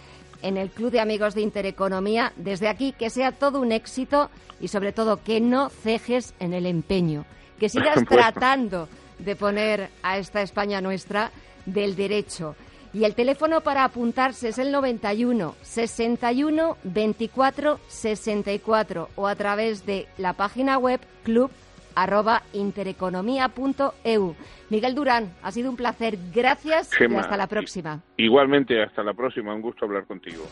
[0.40, 2.32] en el Club de Amigos de Intereconomía.
[2.36, 6.64] Desde aquí, que sea todo un éxito y sobre todo que no cejes en el
[6.64, 7.26] empeño,
[7.60, 8.88] que sigas tratando
[9.24, 11.30] de poner a esta España nuestra
[11.66, 12.56] del derecho.
[12.94, 20.06] Y el teléfono para apuntarse es el 91 61 24 64 o a través de
[20.18, 21.50] la página web club
[21.94, 24.34] arroba intereconomía.eu.
[24.70, 26.18] Miguel Durán, ha sido un placer.
[26.34, 28.00] Gracias y hasta la próxima.
[28.16, 29.54] Igualmente, hasta la próxima.
[29.54, 30.44] Un gusto hablar contigo.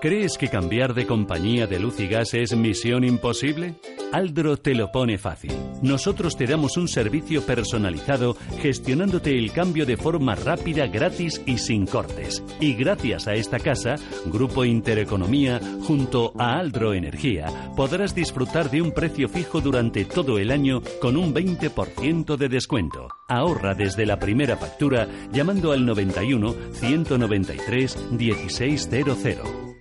[0.00, 3.76] ¿Crees que cambiar de compañía de luz y gas es misión imposible?
[4.12, 5.52] Aldro te lo pone fácil.
[5.80, 11.86] Nosotros te damos un servicio personalizado gestionándote el cambio de forma rápida, gratis y sin
[11.86, 12.44] cortes.
[12.60, 18.92] Y gracias a esta casa, Grupo Intereconomía, junto a Aldro Energía, podrás disfrutar de un
[18.92, 23.08] precio fijo durante todo el año con un 20% de descuento.
[23.28, 29.75] Ahorra desde la primera factura llamando al 91 193 1600.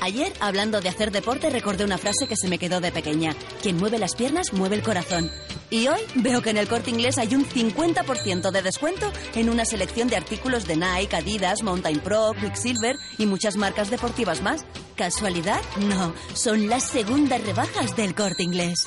[0.00, 3.34] Ayer, hablando de hacer deporte, recordé una frase que se me quedó de pequeña.
[3.62, 5.30] Quien mueve las piernas, mueve el corazón.
[5.70, 9.64] Y hoy veo que en el corte inglés hay un 50% de descuento en una
[9.64, 14.64] selección de artículos de Nike, Adidas, Mountain Pro, Quicksilver y muchas marcas deportivas más.
[14.96, 15.60] ¿Casualidad?
[15.88, 18.86] No, son las segundas rebajas del corte inglés.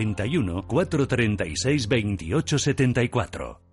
[0.01, 3.71] 91 436 28 74.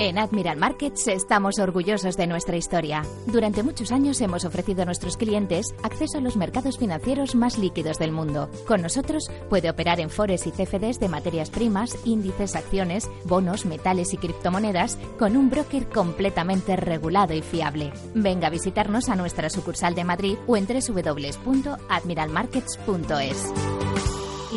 [0.00, 3.02] En Admiral Markets estamos orgullosos de nuestra historia.
[3.26, 7.98] Durante muchos años hemos ofrecido a nuestros clientes acceso a los mercados financieros más líquidos
[7.98, 8.48] del mundo.
[8.68, 14.14] Con nosotros puede operar en fores y CFDs de materias primas, índices, acciones, bonos, metales
[14.14, 17.92] y criptomonedas con un broker completamente regulado y fiable.
[18.14, 23.52] Venga a visitarnos a nuestra sucursal de Madrid o en www.admiralmarkets.es.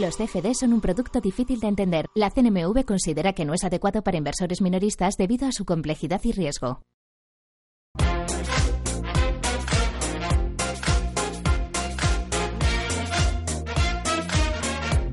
[0.01, 2.07] Los CFD son un producto difícil de entender.
[2.15, 6.31] La CNMV considera que no es adecuado para inversores minoristas debido a su complejidad y
[6.31, 6.81] riesgo.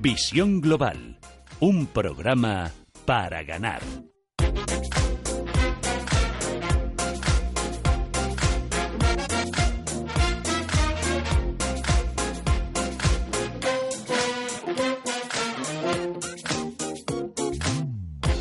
[0.00, 1.18] Visión Global,
[1.60, 2.72] un programa
[3.04, 3.82] para ganar.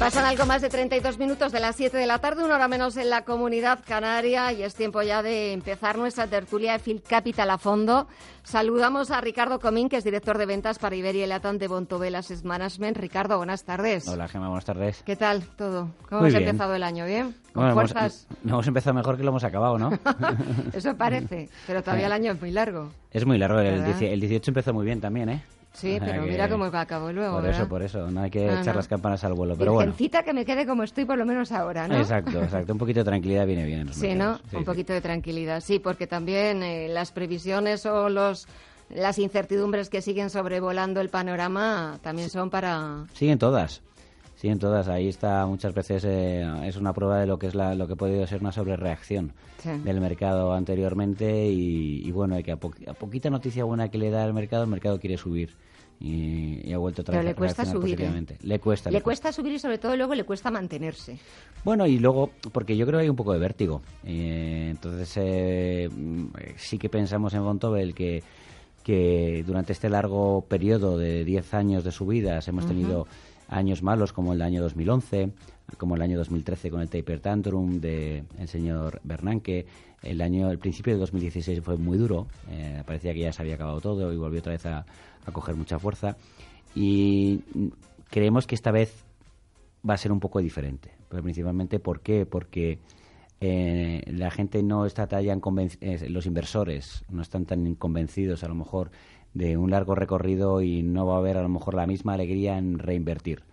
[0.07, 2.95] Pasan algo más de 32 minutos de las 7 de la tarde, una hora menos
[2.95, 7.49] en la comunidad canaria y es tiempo ya de empezar nuestra tertulia de Field Capital
[7.49, 8.07] a fondo.
[8.43, 12.45] Saludamos a Ricardo Comín, que es director de ventas para Iberia y Latam de Bontovelas
[12.45, 12.95] Management.
[12.95, 14.07] Ricardo, buenas tardes.
[14.07, 15.03] Hola, Gemma, buenas tardes.
[15.05, 15.89] ¿Qué tal todo?
[16.07, 16.43] ¿Cómo Muy hemos bien.
[16.51, 17.05] empezado el año?
[17.05, 17.35] ¿Bien?
[17.51, 18.27] ¿Con Bueno, hemos- fuerzas?
[18.45, 19.89] hemos empezado mejor que lo hemos acabado, ¿no?
[20.73, 22.91] Eso parece, pero todavía el año es muy largo.
[23.11, 23.59] es muy largo.
[23.59, 25.43] El, el 18 empezó muy bien también, ¿eh?
[25.77, 27.59] Sí, pero que- mira cómo acabó luego, Por ¿verdad?
[27.61, 28.09] eso, por eso.
[28.09, 28.79] No hay que No, echar no.
[28.79, 29.55] las campanas al vuelo.
[29.57, 29.91] Pero bueno.
[29.91, 31.95] Virgencita que me quede como estoy por lo menos ahora, ¿no?
[31.97, 32.73] Exacto, exacto.
[32.73, 33.81] Un poquito de tranquilidad viene bien.
[33.81, 34.13] en los Sí, ¿no?
[34.31, 34.41] mercados.
[34.49, 34.65] Sí, Un sí.
[34.65, 38.47] poquito de tranquilidad, sí, porque también eh, las previsiones o los
[38.89, 43.03] las incertidumbres que siguen sobrevolando el panorama también son para...
[43.13, 43.81] Siguen todas.
[44.37, 44.87] Siguen todas.
[44.87, 47.93] Ahí está muchas veces eh, es una prueba de lo que es la, lo que
[47.93, 49.69] ha podido ser una sobrereacción Sí.
[49.83, 54.09] del mercado anteriormente y, y bueno, que a, po- a poquita noticia buena que le
[54.11, 55.49] da el mercado, el mercado quiere subir
[55.99, 58.25] y, y ha vuelto otra Pero vez le a cuesta subir, ¿eh?
[58.41, 58.91] Le cuesta.
[58.91, 61.17] Le cuesta subir y sobre todo luego le cuesta mantenerse.
[61.63, 63.81] Bueno, y luego, porque yo creo que hay un poco de vértigo.
[64.03, 68.23] Eh, entonces, eh, mm, sí que pensamos en Bontobel que,
[68.83, 73.07] que durante este largo periodo de 10 años de subidas hemos tenido
[73.49, 75.31] años malos como el año 2011,
[75.77, 79.65] como el año 2013 con el Taper Tantrum del señor Bernanke.
[80.01, 83.55] El año, el principio de 2016 fue muy duro, eh, parecía que ya se había
[83.55, 84.85] acabado todo y volvió otra vez a,
[85.33, 86.15] coger mucha fuerza.
[86.73, 87.41] Y
[88.09, 89.03] creemos que esta vez
[89.87, 90.91] va a ser un poco diferente.
[91.09, 92.25] Pero principalmente, ¿por qué?
[92.25, 92.79] Porque
[93.41, 95.23] eh, la gente no está tan
[95.81, 98.89] eh, los inversores no están tan convencidos a lo mejor
[99.35, 102.57] de un largo recorrido y no va a haber a lo mejor la misma alegría
[102.57, 103.43] en reinvertir.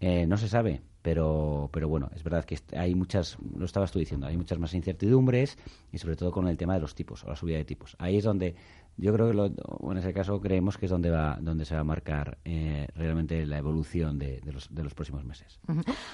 [0.00, 3.98] Eh, no se sabe, pero, pero bueno, es verdad que hay muchas, lo estabas tú
[3.98, 5.56] diciendo, hay muchas más incertidumbres
[5.90, 7.96] y sobre todo con el tema de los tipos o la subida de tipos.
[7.98, 8.56] Ahí es donde
[8.98, 11.82] yo creo que lo, en ese caso creemos que es donde va donde se va
[11.82, 15.60] a marcar eh, realmente la evolución de, los, de los próximos meses.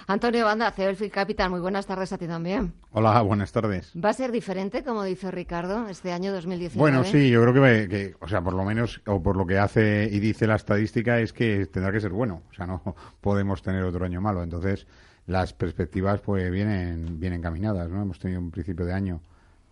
[0.07, 2.75] Antonio Banda, CEO Capital, muy buenas tardes a ti también.
[2.93, 3.91] Hola, buenas tardes.
[3.97, 6.79] ¿Va a ser diferente, como dice Ricardo, este año 2019?
[6.79, 9.59] Bueno, sí, yo creo que, que, o sea, por lo menos, o por lo que
[9.59, 12.43] hace y dice la estadística, es que tendrá que ser bueno.
[12.51, 12.83] O sea, no
[13.23, 14.43] podemos tener otro año malo.
[14.43, 14.87] Entonces,
[15.27, 18.03] las perspectivas pues vienen bien encaminadas, ¿no?
[18.03, 19.23] Hemos tenido un principio de año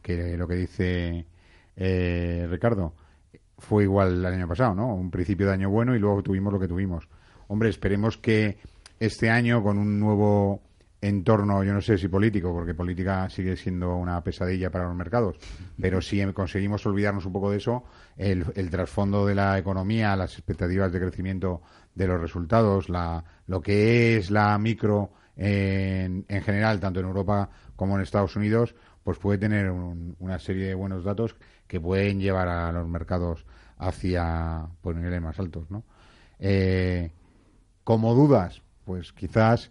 [0.00, 1.26] que lo que dice
[1.76, 2.94] eh, Ricardo
[3.62, 4.94] fue igual el año pasado, ¿no?
[4.94, 7.08] Un principio de año bueno y luego tuvimos lo que tuvimos.
[7.48, 8.58] Hombre, esperemos que
[8.98, 10.60] este año con un nuevo
[11.00, 15.36] entorno, yo no sé si político, porque política sigue siendo una pesadilla para los mercados,
[15.80, 17.84] pero si conseguimos olvidarnos un poco de eso,
[18.16, 21.62] el, trasfondo de la economía, las expectativas de crecimiento
[21.94, 27.50] de los resultados, la, lo que es la micro en, en general, tanto en Europa
[27.74, 31.36] como en Estados Unidos, pues puede tener una serie de buenos datos
[31.66, 33.44] que pueden llevar a los mercados
[33.83, 35.85] hacia pues, niveles más altos, ¿no?
[36.39, 37.11] Eh,
[37.85, 39.70] como dudas, pues quizás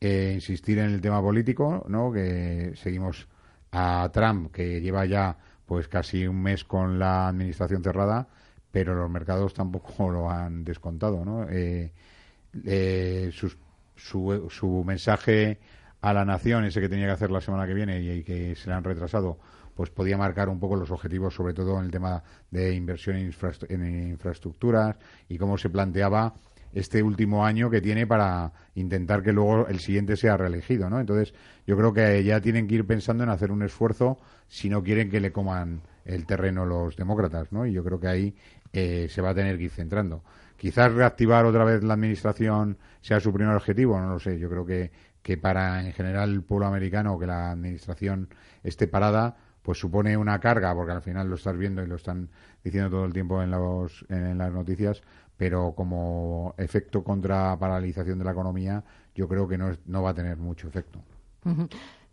[0.00, 2.12] eh, insistir en el tema político, ¿no?
[2.12, 3.28] Que seguimos
[3.72, 8.28] a Trump, que lleva ya pues casi un mes con la administración cerrada,
[8.70, 11.46] pero los mercados tampoco lo han descontado, ¿no?
[11.50, 13.52] Eh, su,
[13.96, 15.58] su, mensaje
[16.00, 18.70] a la nación, ese que tenía que hacer la semana que viene y, que se
[18.70, 19.38] le han retrasado,
[19.76, 24.08] pues podía marcar un poco los objetivos, sobre todo en el tema de inversión en,
[24.08, 24.96] infraestructuras
[25.28, 26.34] y cómo se planteaba
[26.72, 30.98] este último año que tiene para intentar que luego el siguiente sea reelegido, ¿no?
[30.98, 31.34] Entonces,
[31.66, 34.18] yo creo que ya tienen que ir pensando en hacer un esfuerzo
[34.48, 37.66] si no quieren que le coman el terreno los demócratas, ¿no?
[37.66, 38.34] Y yo creo que ahí
[38.72, 40.22] eh, se va a tener que ir centrando.
[40.56, 44.38] Quizás reactivar otra vez la administración sea su primer objetivo, no lo sé.
[44.38, 44.90] Yo creo que,
[45.22, 48.28] que para en general el pueblo americano que la administración
[48.62, 49.36] esté parada,
[49.66, 52.28] pues supone una carga, porque al final lo estás viendo y lo están
[52.62, 55.02] diciendo todo el tiempo en, los, en las noticias,
[55.36, 58.84] pero como efecto contra paralización de la economía,
[59.16, 61.02] yo creo que no, no va a tener mucho efecto.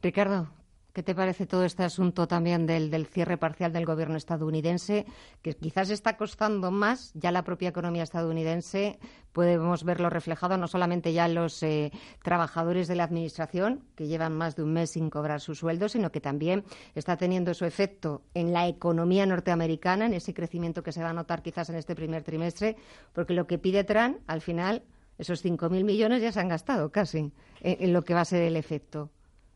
[0.01, 0.47] Ricardo,
[0.93, 5.07] ¿Qué te parece todo este asunto también del, del, cierre parcial del gobierno estadounidense,
[5.41, 8.99] que quizás está costando más ya la propia economía estadounidense?
[9.31, 11.91] Podemos verlo reflejado no solamente ya los eh,
[12.21, 16.11] trabajadores de la Administración, que llevan más de un mes sin cobrar su sueldo, sino
[16.11, 16.63] que también
[16.93, 21.13] está teniendo su efecto en la economía norteamericana, en ese crecimiento que se va a
[21.13, 22.75] notar quizás en este primer trimestre,
[23.13, 24.83] porque lo que pide Trump, al final,
[25.17, 27.31] esos 5.000 millones ya se han gastado casi
[27.61, 29.09] en, lo que va a ser el efecto.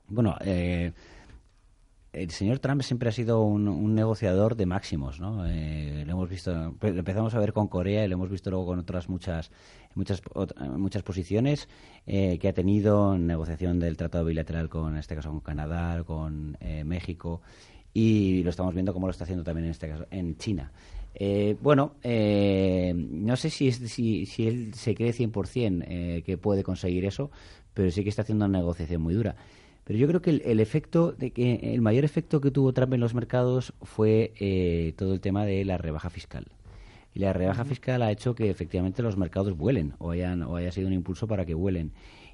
[0.07, 0.93] Bueno, eh,
[2.21, 5.45] el señor Trump siempre ha sido un, negociador de máximos, ¿no?
[5.47, 8.65] Eh, lo hemos visto, lo empezamos a ver con Corea y lo hemos visto luego
[8.65, 9.51] con otras muchas
[9.95, 10.21] muchas
[10.77, 11.67] muchas posiciones
[12.05, 16.03] eh, que ha tenido en negociación del tratado bilateral con, en este caso, con Canadá,
[16.03, 17.41] con eh, México
[17.93, 20.71] y lo estamos viendo como lo está haciendo también en este caso en China.
[21.61, 27.31] bueno, no sé si, si, si él se cree 100% que puede conseguir eso,
[27.73, 29.35] pero sí que está haciendo una negociación muy dura.
[29.87, 32.99] Pero yo creo que el, efecto, de que el mayor efecto que tuvo Trump en
[32.99, 36.47] los mercados fue eh, todo el tema de la rebaja fiscal.
[37.13, 40.73] Y la rebaja fiscal ha hecho que efectivamente los mercados vuelen o, hayan, o haya
[40.73, 41.93] sido un impulso para que vuelen.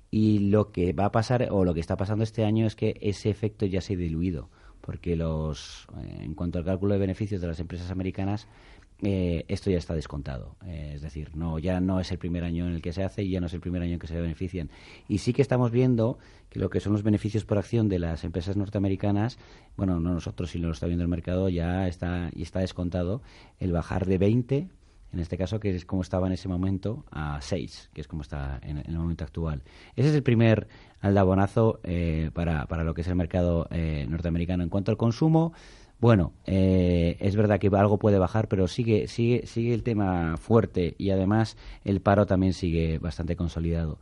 [0.10, 2.98] Y lo que va a pasar, o lo que está pasando este año, es que
[3.02, 4.50] ese efecto ya se ha diluido.
[4.82, 8.48] Porque los, eh, en cuanto al cálculo de beneficios de las empresas americanas,
[9.06, 10.56] eh, esto ya está descontado.
[10.66, 13.24] Eh, es decir, no ya no es el primer año en el que se hace
[13.24, 14.70] y ya no es el primer año en que se benefician.
[15.10, 16.18] Y sí que estamos viendo
[16.50, 19.38] que lo que son los beneficios por acción de las empresas norteamericanas,
[19.76, 23.22] bueno, no nosotros, sino lo está viendo el mercado, ya está, y está descontado
[23.60, 24.70] el bajar de 20
[25.12, 28.24] en este caso, que es como estaba en ese momento, a 6, que es como
[28.24, 29.62] está en, el momento actual.
[29.96, 30.68] Ese es el primer
[31.02, 33.68] aldabonazo eh, para, para lo que es el mercado
[34.08, 34.64] norteamericano.
[34.64, 35.54] En cuanto al consumo,
[36.04, 40.96] bueno, eh, es verdad que algo puede bajar, pero sigue, sigue, sigue el tema fuerte
[40.98, 44.00] y además el paro también sigue bastante consolidado.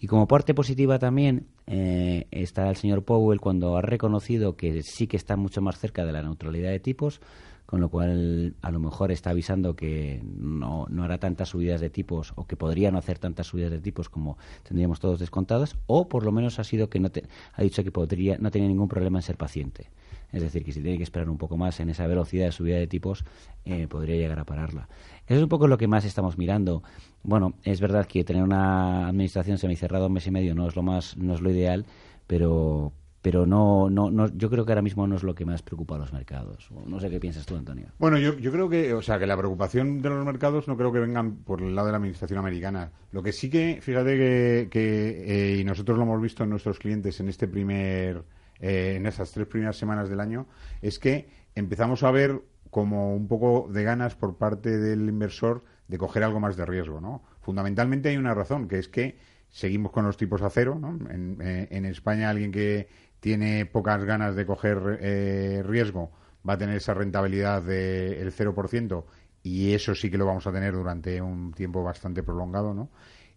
[0.00, 5.06] Y como parte positiva también eh, está el señor Powell cuando ha reconocido que sí
[5.06, 7.20] que está mucho más cerca de la neutralidad de tipos,
[7.66, 11.90] con lo cual a lo mejor está avisando que no, no hará tantas subidas de
[11.90, 16.08] tipos o que podría no hacer tantas subidas de tipos como tendríamos todos descontadas, o
[16.08, 17.10] por lo menos ha sido que no
[17.52, 19.90] ha dicho que podría no tenía ningún problema en ser paciente.
[20.32, 22.76] Es decir, que si tiene que esperar un poco más en esa velocidad de subida
[22.76, 23.24] de tipos,
[23.64, 24.88] eh, podría llegar a pararla.
[25.26, 26.82] Eso es un poco lo que más estamos mirando.
[27.22, 30.82] Bueno, es verdad que tener una administración semicerrada un mes y medio no es lo
[30.82, 31.86] más, no es lo ideal,
[32.26, 35.62] pero pero no, no, no, yo creo que ahora mismo no es lo que más
[35.62, 36.68] preocupa a los mercados.
[36.86, 37.86] No sé qué piensas tú, Antonio.
[37.98, 40.92] Bueno, yo, yo creo que, o sea, que la preocupación de los mercados no creo
[40.92, 42.90] que vengan por el lado de la administración americana.
[43.12, 46.80] Lo que sí que, fíjate que, que eh, y nosotros lo hemos visto en nuestros
[46.80, 48.24] clientes en este primer,
[48.62, 50.46] eh, en estas tres primeras semanas del año,
[50.80, 52.40] es que empezamos a ver
[52.70, 57.02] como un poco de ganas por parte del inversor de coger algo más de riesgo,
[57.02, 57.22] ¿no?
[57.42, 59.18] Fundamentalmente hay una razón, que es que
[59.50, 60.96] seguimos con los tipos a cero, ¿no?
[61.10, 62.88] En, eh, España alguien que
[63.20, 66.10] tiene pocas ganas de coger eh, riesgo,
[66.48, 69.04] va a tener esa rentabilidad del 0%
[69.42, 72.90] y eso sí que lo vamos a tener durante un tiempo bastante prolongado, ¿no?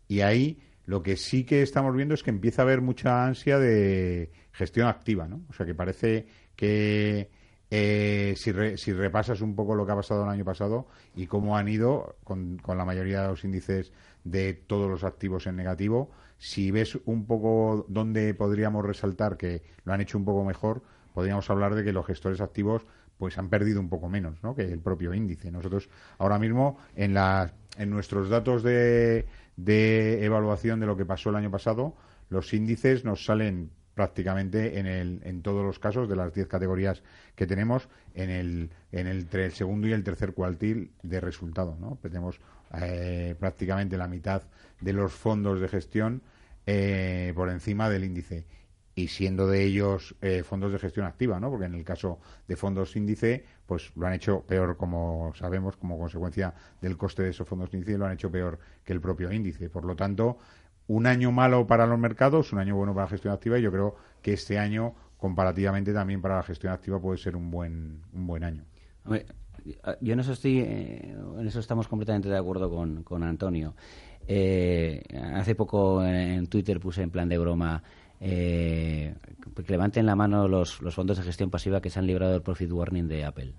[0.08, 3.60] Y ahí lo que sí que estamos viendo es que empieza a haber mucha ansia
[3.60, 5.42] de gestión activa, ¿no?
[5.50, 7.30] O sea, que parece que
[7.72, 11.58] eh, si, si repasas un poco lo que ha pasado el año pasado y cómo
[11.58, 13.92] han ido con, con la mayoría de los índices
[14.24, 19.94] de todos los activos en negativo, si ves un poco dónde podríamos resaltar que lo
[19.94, 20.84] han hecho un poco mejor,
[21.14, 22.86] podríamos hablar de que los gestores activos
[23.18, 24.56] pues han perdido un poco menos ¿no?
[24.56, 25.52] que el propio índice.
[25.52, 29.26] Nosotros ahora mismo en, la, en nuestros datos de,
[29.58, 31.96] de evaluación de lo que pasó el año pasado,
[32.30, 37.02] los índices nos salen prácticamente en, el, en todos los casos de las 10 categorías
[37.36, 41.78] que tenemos en el, en entre el segundo y el tercer cuartil de resultado.
[41.80, 41.98] ¿no?
[42.02, 42.40] Tenemos
[42.82, 44.44] eh, prácticamente la mitad
[44.82, 46.22] de los fondos de gestión
[46.68, 48.46] eh, por encima del índice
[48.96, 51.50] y siendo de ellos eh, fondos de gestión activa, ¿no?
[51.50, 56.00] Porque en el caso de fondos índice, pues lo han hecho peor, como sabemos, como
[56.00, 59.70] consecuencia del coste de esos fondos índice, lo han hecho peor que el propio índice.
[59.70, 60.38] Por lo tanto,
[60.88, 63.72] un año malo para los mercados, un año bueno para la gestión activa, y yo
[63.72, 68.28] creo que este año, comparativamente también para la gestión activa, puede ser un buen, un
[68.28, 68.64] buen año.
[70.00, 73.76] Yo en eso estoy, eh, en eso estamos completamente de acuerdo con, con Antonio.
[74.28, 77.84] Eh, hace poco en, Twitter puse en plan de broma
[78.28, 79.14] eh,
[79.56, 82.72] que levanten la mano los, fondos de gestión pasiva que se han librado del profit
[82.72, 83.54] warning de Apple.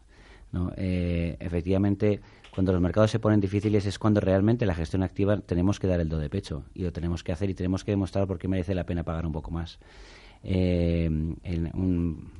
[0.51, 0.73] ¿no?
[0.77, 2.21] Eh, efectivamente,
[2.53, 6.01] cuando los mercados se ponen difíciles es cuando realmente la gestión activa tenemos que dar
[6.01, 8.49] el do de pecho y lo tenemos que hacer y tenemos que demostrar por qué
[8.49, 9.79] merece la pena pagar un poco más.
[10.43, 11.09] Eh,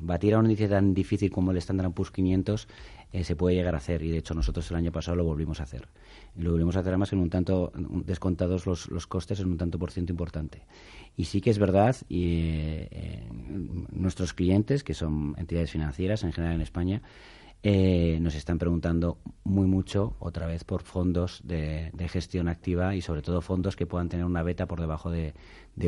[0.01, 2.69] batir a un índice tan difícil como el Standard Poor's 500
[3.17, 4.03] eh, se puede llegar a hacer.
[4.03, 5.89] Y de hecho nosotros el año pasado lo volvimos a hacer.
[6.37, 7.73] Y lo volvimos a hacer además en un tanto
[8.05, 10.67] descontados los, los costes en un tanto por ciento importante.
[11.17, 12.35] Y sí que es verdad y
[12.91, 13.27] eh,
[13.91, 17.03] nuestros clientes que son entidades financieras en general en España
[17.63, 23.23] eh, nos están preguntando muy mucho otra vez por fondos de, gestión activa y sobre
[23.23, 25.35] todo fondos que puedan tener una beta por debajo de,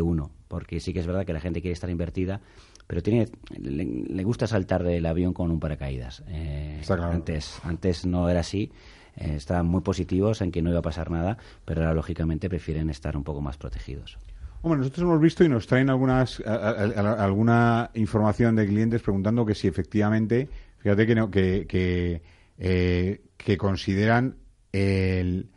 [0.03, 2.41] uno, porque sí que es verdad que la gente quiere estar invertida,
[2.89, 6.25] pero tiene le, gusta saltar del avión con un paracaídas.
[6.27, 8.73] Eh, antes, antes no era así.
[9.17, 12.91] Eh, estaban muy positivos en que no iba a pasar nada, pero ahora lógicamente prefieren
[12.91, 14.19] estar un poco más protegidos.
[14.63, 19.69] Hombre, nosotros hemos visto y nos traen algunas, alguna información de clientes preguntando que si
[19.69, 22.23] efectivamente Fíjate que, que,
[22.59, 24.37] eh, que, consideran
[24.73, 25.51] el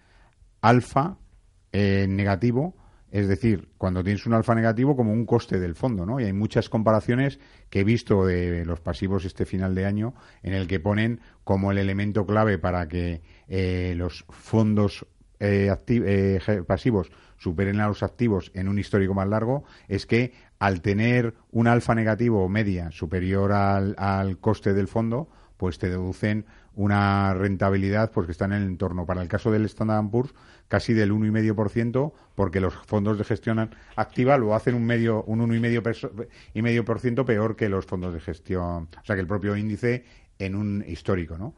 [0.62, 1.18] alfa
[1.72, 2.76] eh, negativo,
[3.12, 6.20] es decir, cuando tienes un alfa negativo como un coste del fondo, ¿no?
[6.20, 7.40] Y hay muchas comparaciones
[7.70, 11.72] que he visto de los pasivos este final de año en el que ponen como
[11.72, 15.06] el elemento clave para que eh, los fondos
[16.68, 21.68] pasivos superen a los activos en un histórico más largo es que al tener un
[21.68, 26.46] alfa negativo o media superior al, al coste del fondo, pues te deducen
[26.76, 30.34] una rentabilidad pues que está en el entorno, para el caso del Standard Poor's,
[30.68, 36.28] casi del 1,5%, porque los fondos de gestión activa lo hacen un medio un 1,5%
[36.54, 39.56] y medio por ciento peor que los fondos de gestión, o sea, que el propio
[39.56, 40.06] índice
[40.40, 41.56] en un histórico, ¿no?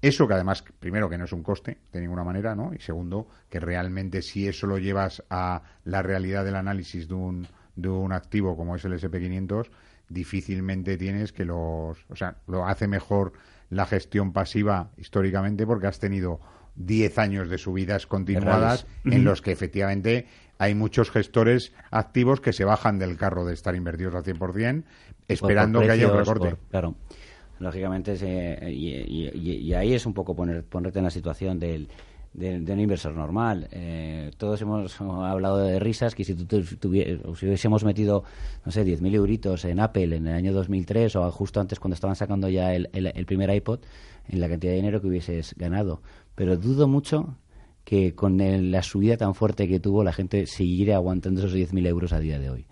[0.00, 2.72] Eso que además, primero, que no es un coste de ninguna manera, ¿no?
[2.74, 7.48] Y segundo, que realmente si eso lo llevas a la realidad del análisis de un,
[7.74, 9.70] de un activo como es el SP500,
[10.10, 12.04] difícilmente tienes que los...
[12.10, 13.32] O sea, lo hace mejor
[13.70, 16.40] la gestión pasiva históricamente porque has tenido
[16.76, 20.26] 10 años de subidas continuadas en los que efectivamente
[20.58, 24.84] hay muchos gestores activos que se bajan del carro de estar invertidos al 100%
[25.28, 26.56] esperando que haya un recorte.
[26.70, 26.94] claro.
[27.60, 28.16] Lógicamente,
[28.70, 31.88] y, ahí es un poco poner, ponerte en la situación del,
[32.34, 33.68] de, un inversor normal.
[33.70, 38.24] Eh, todos hemos hablado de risas, que si, si hubiésemos metido,
[38.64, 42.16] no sé, 10.000 euritos en Apple en el año 2003 o justo antes cuando estaban
[42.16, 43.80] sacando ya el, el, primer iPod,
[44.28, 46.02] en la cantidad de dinero que hubieses ganado.
[46.34, 47.36] Pero dudo mucho
[47.84, 48.38] que con
[48.70, 52.38] la subida tan fuerte que tuvo la gente siguiera aguantando esos 10.000 euros a día
[52.38, 52.66] de hoy.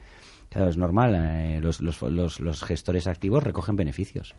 [0.49, 1.15] Claro, es normal.
[1.15, 4.35] eh, los, los, los, los gestores activos recogen beneficios.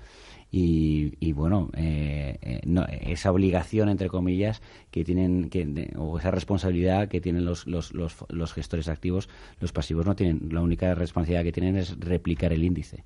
[0.55, 6.29] Y, y bueno, eh, eh, no, esa obligación, entre comillas, que tienen, que, o esa
[6.29, 9.29] responsabilidad que tienen los, los, los, los gestores activos,
[9.59, 10.49] los pasivos no tienen.
[10.51, 13.03] La única responsabilidad que tienen es replicar el índice.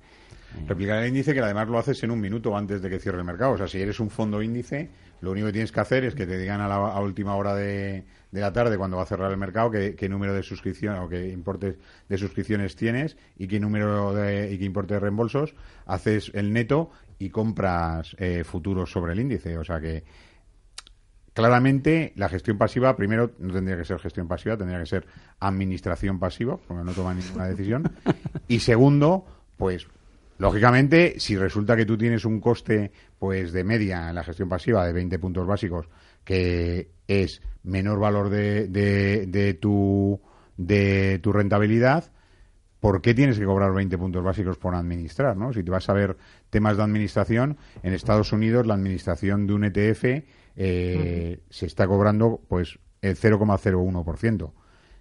[0.66, 3.24] Replicar el índice que además lo haces en un minuto antes de que cierre el
[3.24, 3.52] mercado.
[3.52, 4.90] O sea, si eres un fondo índice,
[5.22, 7.54] lo único que tienes que hacer es que te digan a la a última hora
[7.54, 10.96] de, de la tarde, cuando va a cerrar el mercado, qué, qué número de suscripción
[10.96, 11.78] o qué importe
[12.10, 15.54] de suscripciones tienes y qué número de, y qué importe de reembolsos.
[15.86, 19.56] Haces el neto y compras eh, futuros sobre el índice.
[19.58, 20.04] O sea que
[21.32, 25.06] claramente la gestión pasiva, primero, no tendría que ser gestión pasiva, tendría que ser
[25.40, 27.90] administración pasiva, porque no toma ninguna decisión.
[28.48, 29.24] y segundo,
[29.56, 29.86] pues
[30.38, 34.86] lógicamente, si resulta que tú tienes un coste pues de media en la gestión pasiva
[34.86, 35.88] de 20 puntos básicos,
[36.24, 40.20] que es menor valor de, de, de tu
[40.56, 42.10] de tu rentabilidad,
[42.80, 45.36] ¿por qué tienes que cobrar 20 puntos básicos por administrar?
[45.36, 45.52] ¿no?
[45.52, 46.16] Si te vas a ver
[46.50, 50.04] temas de administración, en Estados Unidos la administración de un ETF
[50.56, 54.52] eh, se está cobrando pues el 0,01%.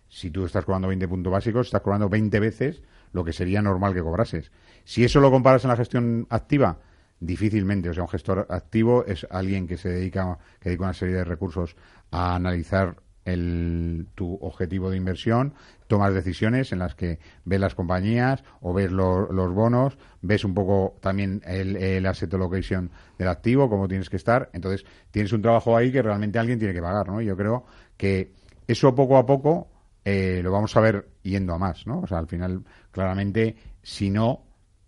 [0.09, 3.93] Si tú estás cobrando 20 puntos básicos, estás cobrando 20 veces lo que sería normal
[3.93, 4.51] que cobrases.
[4.85, 6.79] Si eso lo comparas en la gestión activa,
[7.19, 7.89] difícilmente.
[7.89, 11.23] O sea, un gestor activo es alguien que se dedica, que dedica una serie de
[11.23, 11.75] recursos
[12.11, 12.97] a analizar
[13.27, 15.53] el, tu objetivo de inversión,
[15.87, 20.53] tomas decisiones en las que ves las compañías o ves lo- los bonos, ves un
[20.53, 24.49] poco también el, el asset allocation del activo, cómo tienes que estar.
[24.53, 27.21] Entonces, tienes un trabajo ahí que realmente alguien tiene que pagar, ¿no?
[27.21, 27.65] Yo creo
[27.97, 28.31] que
[28.67, 29.69] eso poco a poco
[30.05, 31.99] eh, lo vamos a ver yendo a más, ¿no?
[31.99, 34.43] O sea, al final, claramente, si no,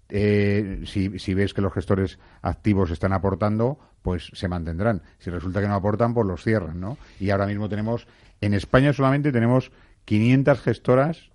[0.09, 5.01] eh, si, si ves que los gestores activos están aportando, pues se mantendrán.
[5.19, 6.97] Si resulta que no aportan, pues los cierran, ¿no?
[7.19, 8.07] Y ahora mismo tenemos,
[8.41, 9.71] en España solamente tenemos
[10.05, 11.31] 500 gestoras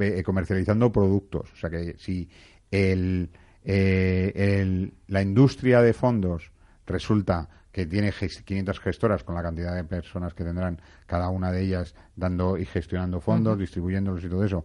[0.00, 1.52] eh, comercializando productos.
[1.52, 2.28] O sea que si
[2.70, 3.30] el,
[3.64, 6.52] eh, el- la industria de fondos
[6.86, 11.52] resulta que tiene ges- 500 gestoras con la cantidad de personas que tendrán cada una
[11.52, 14.64] de ellas dando y gestionando fondos, distribuyéndolos y todo eso,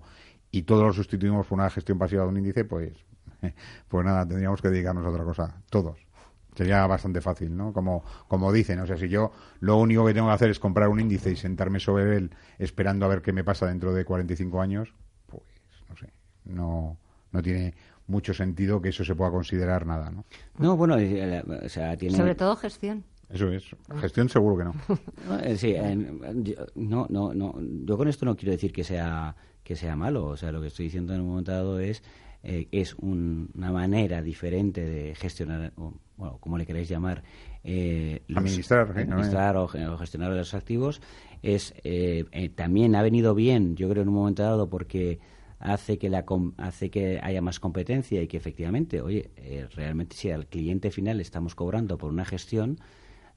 [0.51, 2.93] y todos los sustituimos por una gestión pasiva de un índice, pues,
[3.87, 6.02] pues nada, tendríamos que dedicarnos a otra cosa, todos.
[6.55, 7.73] Sería bastante fácil, ¿no?
[7.73, 10.89] Como, como dicen, o sea, si yo lo único que tengo que hacer es comprar
[10.89, 14.61] un índice y sentarme sobre él esperando a ver qué me pasa dentro de 45
[14.61, 14.93] años,
[15.27, 15.41] pues
[15.89, 16.09] no sé,
[16.45, 16.97] no,
[17.31, 17.73] no tiene
[18.07, 20.25] mucho sentido que eso se pueda considerar nada, ¿no?
[20.59, 22.17] No, bueno, eh, o sea, tiene...
[22.17, 23.03] Sobre todo gestión.
[23.29, 23.63] Eso es.
[23.99, 24.73] Gestión seguro que no.
[25.27, 27.55] No, eh, sí, en- yo- no, no, no.
[27.85, 30.25] Yo con esto no quiero decir que sea que sea malo.
[30.25, 32.03] O sea, lo que estoy diciendo en un momento dado es
[32.43, 37.23] eh, es un- una manera diferente de gestionar, o, bueno, como le queréis llamar,
[37.63, 39.01] eh, los- Administrar, ¿eh?
[39.01, 41.01] administrar o, o gestionar los activos.
[41.41, 45.19] Es eh, eh, también ha venido bien, yo creo, en un momento dado porque
[45.59, 46.25] hace que la
[46.57, 51.21] hace que haya más competencia y que efectivamente, oye, eh, realmente si al cliente final
[51.21, 52.79] estamos cobrando por una gestión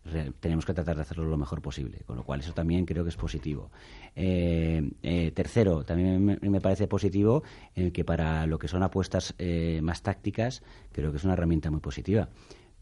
[0.05, 3.05] re- tenemos que tratar de hacerlo lo mejor posible, con lo cual eso también creo
[3.05, 3.71] que es positivo.
[4.15, 7.43] Eh, eh, tercero, también me, me parece positivo
[7.75, 10.63] el que para lo que son apuestas eh, más tácticas,
[10.93, 12.29] creo que es una herramienta muy positiva.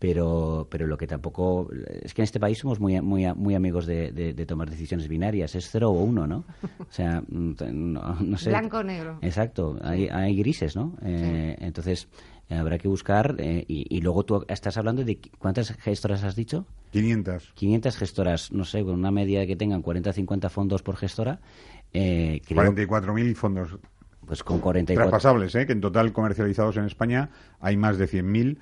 [0.04, 1.70] Pero, pero lo que tampoco
[2.02, 5.08] es que en este país somos muy muy muy amigos de, de- de tomar decisiones
[5.08, 6.44] binarias es cero o uno no
[6.78, 9.18] o sea mm, no, no sé Blanco o negro.
[9.22, 12.08] exacto hay, hay grises no Eh, entonces
[12.50, 16.66] habrá que buscar eh, y, y luego tú estás hablando de cuántas gestoras has dicho
[16.92, 21.40] 500 500 gestoras, no sé, con una media que tengan 40 50 fondos por gestora.
[21.94, 23.78] Eh, creo- 44.000 fondos
[24.26, 25.10] Pues con 44.
[25.10, 25.64] traspasables, ¿eh?
[25.66, 27.30] que en total comercializados en España
[27.60, 28.58] hay más de 100.000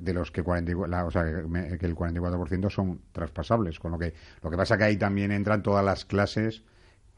[0.00, 4.14] de los que 44, la- o sea, que, el 44% son traspasables, con lo que
[4.42, 6.62] lo que pasa que ahí también entran todas las clases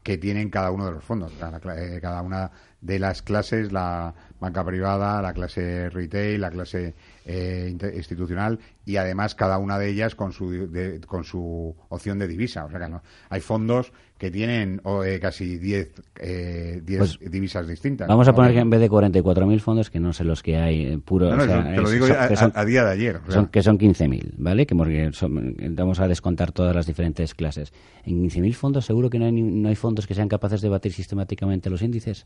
[0.03, 2.51] que tienen cada uno de los fondos, cada, eh, cada una
[2.81, 6.93] de las clases, la banca privada, la clase retail, la clase
[7.25, 12.27] eh, institucional y además cada una de ellas con su de- con su opción de
[12.27, 16.99] divisa, o sea que no- hay fondos que tienen o, eh, casi 10 eh, 10
[16.99, 18.07] Pues, divisas distintas.
[18.07, 20.85] Vamos a poner que en vez de 44.000 fondos, que no sé los que hay,
[20.85, 21.29] eh, puro.
[21.29, 23.25] No, no, o sea, eso te lo digo son- a- son- día de ayer, o
[23.25, 23.33] sea.
[23.35, 24.65] Son, que son 15.000, ¿vale?
[24.65, 27.73] Que porque son- vamos a descontar todas las diferentes clases.
[28.05, 30.93] En 15.000 fondos, seguro que no hay, no hay fondos que sean capaces de batir
[30.93, 32.25] sistemáticamente los índices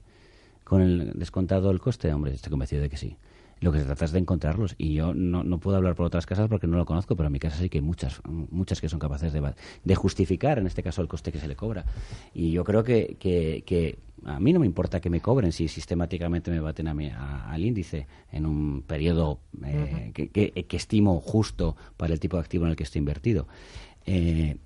[0.64, 2.12] con el descontado el coste.
[2.14, 3.18] Hombre, estoy convencido de que sí.
[3.60, 4.76] Lo que se trata es de encontrarlos.
[4.78, 7.34] Y yo no, no puedo hablar por otras casas porque no lo conozco, pero en
[7.34, 9.54] mi casa sí que hay muchas, muchas que son capaces de,
[9.84, 11.86] de justificar, en este caso, el coste que se le cobra.
[12.34, 15.70] Y yo creo que, que, que a mí no me importa que me cobren si
[15.70, 20.78] sistemáticamente me baten a mí, a- al índice en un periodo eh, que, que- que
[20.78, 23.48] estimo justo para el tipo de activo en el que estoy invertido.
[24.06, 24.58] Eh,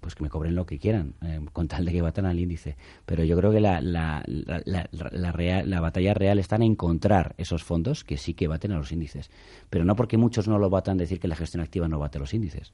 [0.00, 2.76] pues que me cobren lo que quieran, eh, con tal de que batan al índice.
[3.04, 7.34] Pero yo creo que la, la, la, la, real, la batalla real está en encontrar
[7.36, 9.30] esos fondos que sí que baten a los índices.
[9.68, 12.20] Pero no porque muchos no lo batan decir que la gestión activa no bate a
[12.20, 12.72] los índices.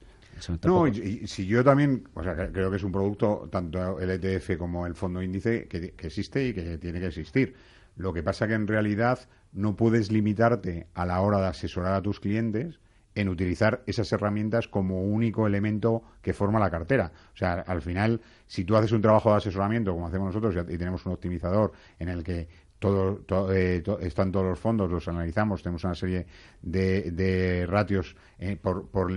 [0.63, 4.57] no, y, si yo también, o sea, creo que es un producto, tanto el ETF
[4.57, 7.55] como el fondo índice, que, que existe y que tiene que existir.
[7.97, 9.19] Lo que pasa que en realidad
[9.53, 12.79] no puedes limitarte a la hora de asesorar a tus clientes
[13.15, 17.11] en utilizar esas herramientas como único elemento que forma la cartera.
[17.33, 20.77] O sea, al final, si tú haces un trabajo de asesoramiento, como hacemos nosotros, y
[20.77, 22.47] tenemos un optimizador en el que
[22.81, 26.27] eh, están todos los fondos, los analizamos, tenemos una serie
[26.61, 29.07] de, ratios eh, por, por,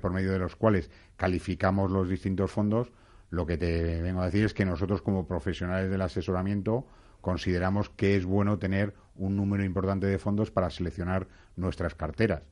[0.00, 2.90] por medio de los cuales calificamos los distintos fondos,
[3.30, 6.86] lo que te vengo a decir es que nosotros como profesionales del asesoramiento
[7.20, 12.42] consideramos que es bueno tener un número importante de fondos para seleccionar nuestras carteras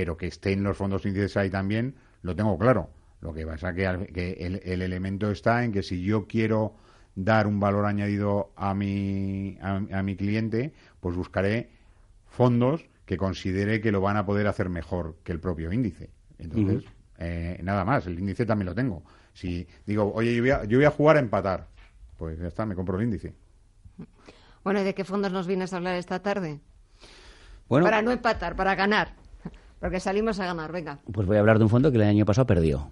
[0.00, 2.88] pero que estén los fondos índices ahí también, lo tengo claro.
[3.20, 6.74] Lo que pasa que, que el, el, elemento está en que si yo quiero
[7.14, 11.68] dar un valor añadido a mi, a, mi cliente, pues buscaré
[12.24, 16.08] fondos que considere que lo van a poder hacer mejor que el propio índice.
[16.38, 16.84] Entonces,
[17.18, 19.02] eh, nada más, el índice también lo tengo.
[19.34, 21.66] Si digo, oye, yo voy, a, yo voy a jugar a empatar,
[22.16, 23.34] pues ya está, me compro el índice.
[24.64, 26.58] Bueno, ¿y de qué fondos nos vienes a hablar esta tarde?
[27.68, 29.19] Bueno, para no empatar, para ganar.
[29.80, 31.00] Porque salimos a ganar, venga.
[31.10, 32.90] Pues voy a hablar de un fondo que el año pasado perdió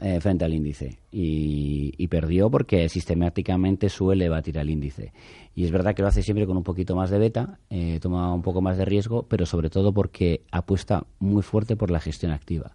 [0.00, 0.98] eh, frente al índice.
[1.12, 5.12] Y, perdió porque sistemáticamente suele batir al índice.
[5.54, 8.34] Y es verdad que lo hace siempre con un poquito más de beta, eh, toma
[8.34, 12.32] un poco más de riesgo, pero sobre todo porque apuesta muy fuerte por la gestión
[12.32, 12.72] activa.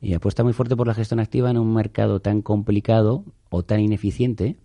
[0.00, 3.80] Y apuesta muy fuerte por la gestión activa en un mercado tan complicado o tan
[3.80, 4.56] ineficiente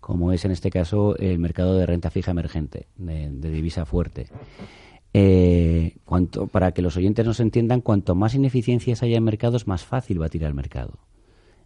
[0.00, 4.26] como es en este caso el mercado de renta fija emergente, de divisa fuerte.
[5.12, 9.84] Eh, cuanto, para que los oyentes nos entiendan, cuanto más ineficiencias haya en mercados, más
[9.84, 10.98] fácil va a tirar el mercado.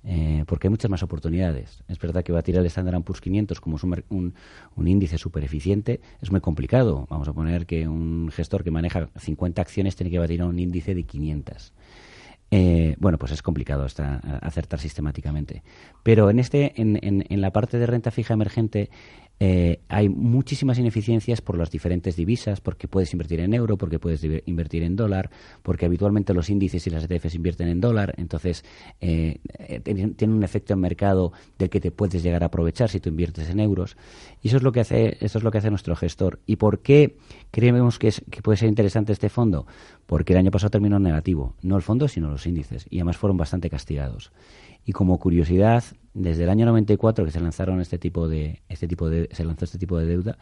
[0.07, 1.83] Eh, porque hay muchas más oportunidades.
[1.89, 4.35] Es verdad que va a tirar el Standard Poor's 500 como es un,
[4.77, 7.07] un, índice súper eficiente, es muy complicado.
[7.09, 10.59] Vamos a poner que un gestor que maneja 50 acciones tiene que batir a un
[10.59, 11.73] índice de 500.
[12.51, 13.87] Eh, bueno, pues es complicado
[14.43, 15.63] acertar sistemáticamente.
[16.03, 18.91] Pero en, este, en, en la parte de renta fija emergente,
[19.41, 24.25] eh, hay muchísimas ineficiencias por las diferentes divisas, porque puedes invertir en euro, porque puedes
[24.47, 25.31] invertir en dólar,
[25.63, 28.65] porque habitualmente los índices y las ETFs invierten en dólar, entonces
[29.01, 29.81] eh, eh
[30.17, 33.51] tiene un efecto en mercado del que te puedes llegar a aprovechar si tú inviertes
[33.51, 33.97] en euros.
[34.41, 36.41] Y eso es lo que hace, eso es lo que hace nuestro gestor.
[36.47, 37.17] ¿Y por qué
[37.51, 39.67] creemos que, que puede ser interesante este fondo?
[40.07, 43.37] Porque el año pasado terminó negativo, no el fondo, sino los índices, y además fueron
[43.37, 44.33] bastante castigados.
[44.85, 49.09] Y como curiosidad, desde el año 94 que se lanzaron este tipo de este tipo
[49.09, 50.39] de se lanzó este tipo de deuda,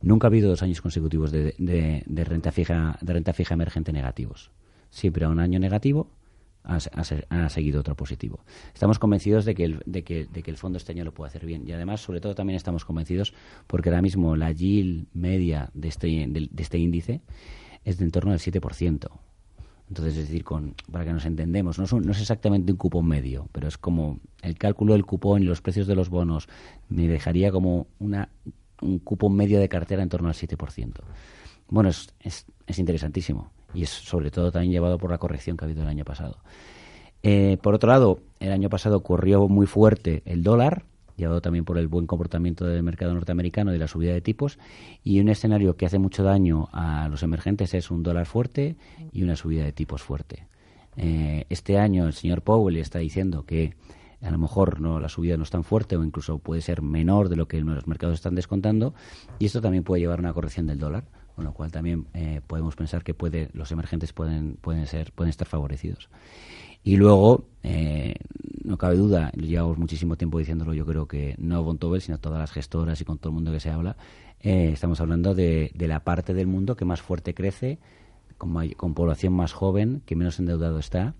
[0.00, 4.50] nunca ha habido dos años consecutivos de, renta fija de renta fija emergente negativos.
[4.90, 6.10] Siempre a un año negativo
[6.64, 8.44] ha, seguido otro positivo.
[8.72, 11.28] Estamos convencidos de que, el, de, que, de que el fondo este año lo puede
[11.28, 13.34] hacer bien y además, sobre todo, también estamos convencidos
[13.66, 17.20] porque ahora mismo la yield media de este, de, de este índice
[17.84, 19.10] es de en torno al 7%.
[19.92, 23.06] Entonces, es decir, con, para que nos entendemos, no es, no es exactamente un cupón
[23.06, 26.48] medio, pero es como el cálculo del cupón y los precios de los bonos
[26.88, 28.30] me dejaría como una,
[28.80, 30.94] un cupón medio de cartera en torno al 7%.
[31.68, 35.66] Bueno, es, es, es interesantísimo y es sobre todo también llevado por la corrección que
[35.66, 36.38] ha habido el año pasado.
[37.22, 40.86] Eh, por otro lado, el año pasado corrió muy fuerte el dólar,
[41.16, 44.58] llevado también por el buen comportamiento del mercado norteamericano y la subida de tipos.
[45.04, 48.76] Y un escenario que hace mucho daño a los emergentes es un dólar fuerte
[49.12, 50.46] y una subida de tipos fuerte.
[50.96, 53.74] Eh, este año el señor Powell está diciendo que
[54.20, 57.28] a lo mejor no la subida no es tan fuerte o incluso puede ser menor
[57.28, 58.94] de lo que los mercados están descontando
[59.38, 61.04] y esto también puede llevar a una corrección del dólar
[61.34, 65.30] con lo cual también eh, podemos pensar que puede los emergentes pueden pueden ser pueden
[65.30, 66.08] estar favorecidos
[66.84, 68.14] luego, eh,
[68.64, 72.52] no cabe duda, llevamos muchísimo tiempo diciéndolo, yo creo que no Bontobel, sino todas las
[72.52, 73.96] gestoras y con todo el mundo que se habla,
[74.40, 77.78] eh, estamos hablando de, de, la parte del mundo que más fuerte crece,
[78.38, 81.14] con, con población más joven, que menos endeudado está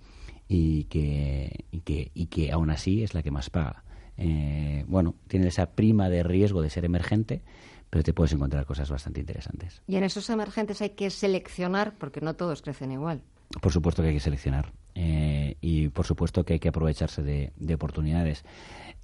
[0.49, 3.85] y que, y que, y que aún así es la que más paga.
[4.17, 7.43] Eh, bueno, tiene esa prima de riesgo de ser emergente,
[7.91, 9.83] pero te puedes encontrar cosas bastante interesantes.
[9.87, 13.23] Y en esos emergentes hay que seleccionar, porque no todos crecen igual.
[13.61, 14.73] Por supuesto que hay que seleccionar.
[14.95, 18.45] Eh, y por supuesto que hay que aprovecharse de, oportunidades.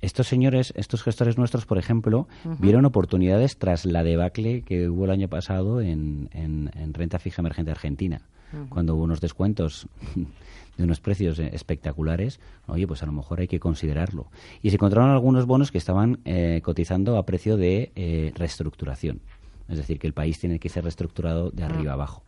[0.00, 2.28] Estos señores, estos gestores nuestros, por ejemplo,
[2.58, 6.28] vieron oportunidades tras la debacle que hubo el año pasado en,
[6.92, 8.20] renta fija emergente argentina,
[8.68, 9.88] cuando hubo unos descuentos
[10.76, 14.30] de unos precios espectaculares, oye, pues a lo mejor hay que considerarlo.
[14.62, 19.20] Y se encontraron algunos bonos que estaban eh, cotizando a precio de eh, reestructuración.
[19.68, 22.22] Es decir, que el país tiene que ser reestructurado de arriba abajo.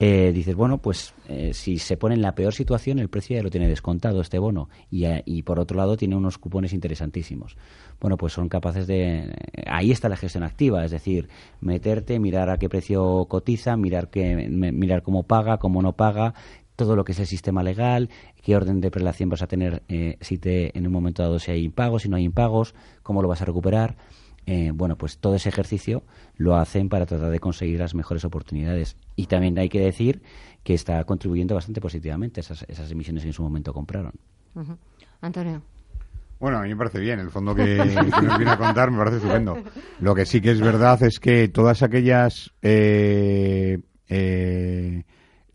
[0.00, 3.42] Eh, dices, bueno, pues eh, si se pone en la peor situación, el precio ya
[3.42, 7.56] lo tiene descontado este bono y, eh, y por otro lado tiene unos cupones interesantísimos.
[8.00, 9.32] Bueno, pues son capaces de...
[9.66, 11.28] Ahí está la gestión activa, es decir,
[11.60, 16.34] meterte, mirar a qué precio cotiza, mirar, que, mirar cómo paga, cómo no paga,
[16.76, 18.10] todo lo que es el sistema legal,
[18.42, 21.50] qué orden de prelación vas a tener eh, si te, en un momento dado si
[21.50, 23.96] hay impagos, si no hay impagos, cómo lo vas a recuperar.
[24.46, 26.02] Eh, bueno, pues todo ese ejercicio
[26.36, 28.96] lo hacen para tratar de conseguir las mejores oportunidades.
[29.16, 30.22] Y también hay que decir
[30.62, 34.12] que está contribuyendo bastante positivamente esas, esas emisiones que en su momento compraron.
[35.20, 35.62] Antonio.
[36.38, 37.20] Bueno, a mí me parece bien.
[37.20, 37.64] El fondo que,
[38.20, 39.56] que nos viene a contar me parece estupendo.
[40.00, 43.78] Lo que sí que es verdad es que todas aquellas eh,
[44.08, 45.04] eh,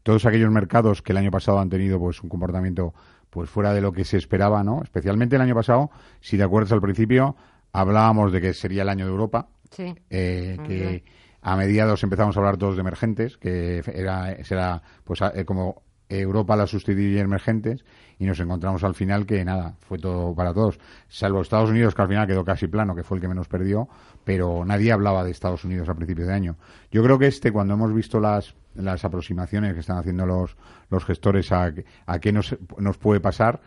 [0.03, 2.93] todos aquellos mercados que el año pasado han tenido pues un comportamiento
[3.29, 4.81] pues fuera de lo que se esperaba, ¿no?
[4.81, 7.35] Especialmente el año pasado, si te acuerdas al principio,
[7.74, 9.93] hablábamos de que sería el año de Europa, Sí.
[10.09, 11.03] eh, que
[11.41, 16.55] a mediados empezamos a hablar todos de emergentes, que era será pues eh, como Europa
[16.55, 17.86] la sustituye emergentes
[18.17, 22.01] y nos encontramos al final que nada, fue todo para todos, salvo Estados Unidos que
[22.01, 23.88] al final quedó casi plano, que fue el que menos perdió,
[24.24, 26.57] pero nadie hablaba de Estados Unidos a principios de año.
[26.91, 30.57] Yo creo que este, cuando hemos visto las, las aproximaciones que están haciendo los,
[30.89, 31.72] los gestores a,
[32.07, 33.61] a qué nos, nos puede pasar,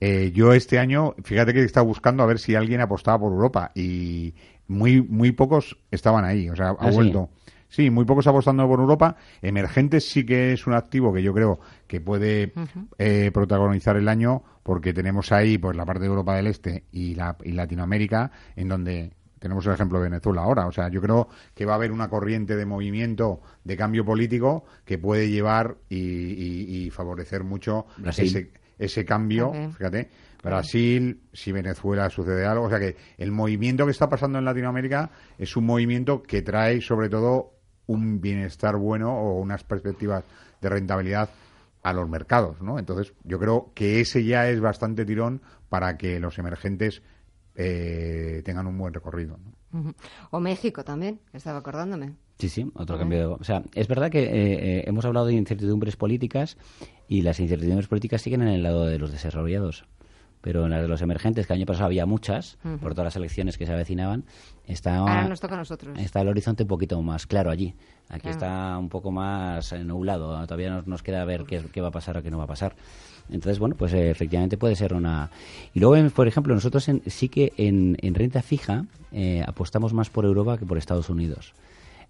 [0.00, 3.32] eh, yo este año, fíjate que he estado buscando a ver si alguien apostaba por
[3.32, 4.34] Europa y
[4.68, 7.30] muy muy pocos estaban ahí, o sea, ha ¿Ah, vuelto.
[7.70, 9.16] Sí, muy pocos apostando por Europa.
[9.42, 12.50] Emergentes sí que es un activo que yo creo que puede
[12.98, 17.14] eh, protagonizar el año porque tenemos ahí pues la parte de Europa del Este y,
[17.14, 20.66] la, y Latinoamérica en donde tenemos el ejemplo de Venezuela ahora.
[20.66, 24.64] O sea, yo creo que va a haber una corriente de movimiento de cambio político
[24.86, 28.26] que puede llevar y, y- y favorecer mucho Brasil.
[28.28, 29.52] ese, ese cambio.
[29.76, 30.08] Fíjate,
[30.42, 32.66] Brasil, si Venezuela sucede algo.
[32.66, 36.80] O sea que el movimiento que está pasando en Latinoamérica es un movimiento que trae
[36.80, 37.54] sobre todo
[37.86, 40.24] un bienestar bueno o unas perspectivas
[40.60, 41.30] de rentabilidad
[41.82, 42.78] a los mercados, ¿no?
[42.78, 47.02] Entonces, yo creo que ese ya es bastante tirón para que los emergentes
[47.54, 49.38] eh, tengan un buen recorrido.
[50.30, 52.14] O México también, estaba acordándome.
[52.38, 53.18] Sí, sí, otro cambio.
[53.18, 56.56] de- O sea, es verdad que eh, eh, hemos hablado de incertidumbres políticas
[57.08, 59.84] y las incertidumbres políticas siguen en el lado de los desarrollados.
[60.40, 63.16] Pero en las de los emergentes, que el año pasado había muchas, por todas las
[63.16, 64.22] elecciones que se avecinaban,
[64.68, 65.98] está, Ahora nos toca a nosotros.
[65.98, 67.74] está el horizonte un poquito más claro allí.
[68.08, 68.30] Aquí Claro.
[68.36, 70.40] está un poco más eh, nublado.
[70.46, 72.46] Todavía nos, nos queda ver qué, qué va a pasar o qué no va a
[72.46, 72.76] pasar.
[73.30, 75.28] Entonces, bueno, pues eh, efectivamente puede ser una...
[75.74, 79.92] Y luego, en- por ejemplo, nosotros en- sí que en, en renta fija eh, apostamos
[79.92, 81.52] más por Europa que por Estados Unidos.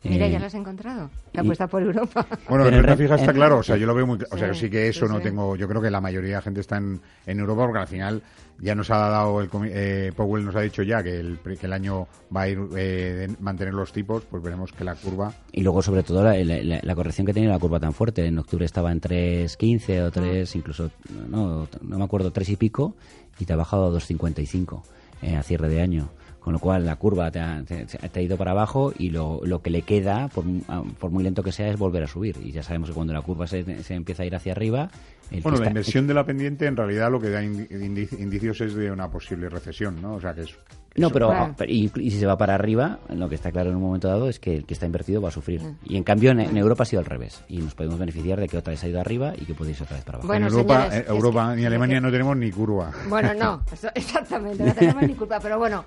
[0.04, 1.10] Mira, Eh, ya lo has encontrado.
[1.32, 2.24] Y- apuesta por Europa.
[2.48, 4.06] Bueno, Pero en en renta re- fija está en- claro, o sea, yo lo veo
[4.06, 5.24] muy, o sea, Sí, sí que eso sí, no sí.
[5.24, 7.88] tengo, yo creo que la mayoría de la gente está en, en Europa porque al
[7.88, 8.22] final
[8.60, 11.72] ya nos ha dado el eh, Powell nos ha dicho ya que el, que el
[11.72, 15.62] año va a ir eh, de mantener los tipos, pues veremos que la curva Y
[15.62, 18.24] luego, sobre todo, la, la- la corrección que tenía la curva tan fuerte.
[18.26, 20.90] En octubre estaba en 3.15 o 3, incluso,
[21.28, 22.94] no, no me acuerdo, 3 y pico,
[23.40, 24.82] y te ha bajado a 2.55
[25.22, 26.08] eh, a cierre de año.
[26.40, 29.40] Con lo cual, la curva te ha, te- te ha ido para abajo y lo,
[29.44, 32.06] lo que le queda, por, mu- ah, por muy lento que sea, es volver a
[32.06, 32.36] subir.
[32.42, 34.88] Y ya sabemos que cuando la curva se, se empieza a ir hacia arriba...
[35.30, 38.60] el Bueno, la inversión de la pendiente en realidad lo que da indi- indi- indicios
[38.62, 40.14] es de una posible recesión, ¿no?
[40.14, 40.56] O sea, que es...
[40.96, 43.82] No, pero y, y si se va para arriba, lo que está claro en un
[43.82, 45.60] momento dado es que el que está invertido va a sufrir.
[45.84, 47.44] Y en cambio en, en Europa ha sido al revés.
[47.48, 49.84] Y nos podemos beneficiar de que otra vez ha ido arriba y que puede irse
[49.84, 50.26] otra vez para abajo.
[50.26, 52.90] Bueno, en Europa, señores, eh, Europa que- ni Alemania que- no tenemos ni curva.
[53.08, 55.84] Bueno, no, eso- exactamente, no tenemos ni culpa, pero bueno.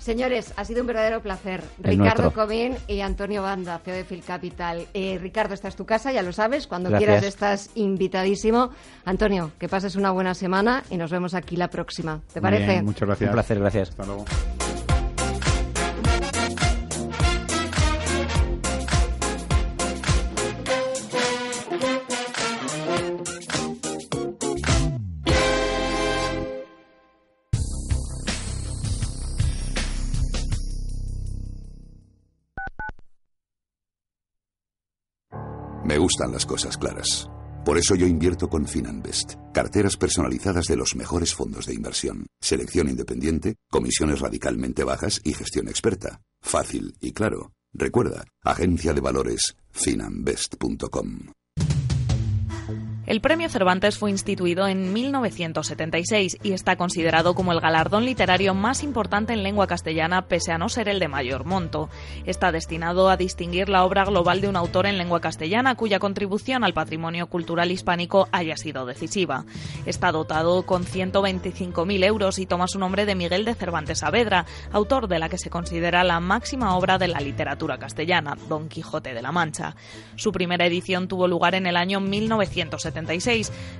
[0.00, 1.62] Señores, ha sido un verdadero placer.
[1.82, 2.46] El Ricardo nuestro.
[2.46, 4.86] Comín y Antonio Banda, CEO de Phil Capital.
[4.94, 6.66] Eh, Ricardo, esta es tu casa, ya lo sabes.
[6.66, 7.06] Cuando Gracias.
[7.06, 8.70] quieras estás invitadísimo.
[9.04, 12.20] Antonio, que pases una buena semana y nos vemos aquí la próxima.
[12.32, 12.66] ¿Te Muy parece?
[12.72, 13.28] bien, muchas gracias.
[13.28, 13.90] Un placer, gracias.
[13.90, 14.24] Hasta luego.
[35.90, 37.28] Me gustan las cosas claras.
[37.64, 42.88] Por eso yo invierto con Finanbest, carteras personalizadas de los mejores fondos de inversión, selección
[42.88, 46.20] independiente, comisiones radicalmente bajas y gestión experta.
[46.40, 47.50] Fácil y claro.
[47.72, 51.32] Recuerda, agencia de valores finanbest.com.
[53.06, 58.84] El Premio Cervantes fue instituido en 1976 y está considerado como el galardón literario más
[58.84, 61.88] importante en lengua castellana, pese a no ser el de mayor monto.
[62.26, 66.62] Está destinado a distinguir la obra global de un autor en lengua castellana cuya contribución
[66.62, 69.44] al patrimonio cultural hispánico haya sido decisiva.
[69.86, 75.08] Está dotado con 125.000 euros y toma su nombre de Miguel de Cervantes Saavedra, autor
[75.08, 79.22] de la que se considera la máxima obra de la literatura castellana, Don Quijote de
[79.22, 79.74] la Mancha.
[80.16, 82.99] Su primera edición tuvo lugar en el año 1976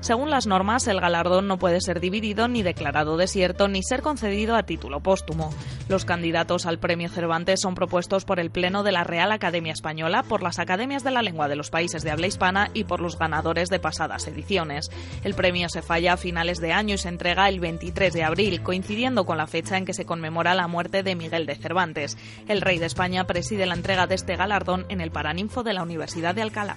[0.00, 4.56] según las normas, el galardón no puede ser dividido ni declarado desierto ni ser concedido
[4.56, 5.52] a título póstumo.
[5.88, 10.22] Los candidatos al Premio Cervantes son propuestos por el Pleno de la Real Academia Española,
[10.22, 13.18] por las Academias de la Lengua de los países de habla hispana y por los
[13.18, 14.90] ganadores de pasadas ediciones.
[15.22, 18.62] El premio se falla a finales de año y se entrega el 23 de abril,
[18.62, 22.16] coincidiendo con la fecha en que se conmemora la muerte de Miguel de Cervantes.
[22.48, 25.82] El rey de España preside la entrega de este galardón en el Paraninfo de la
[25.82, 26.76] Universidad de Alcalá.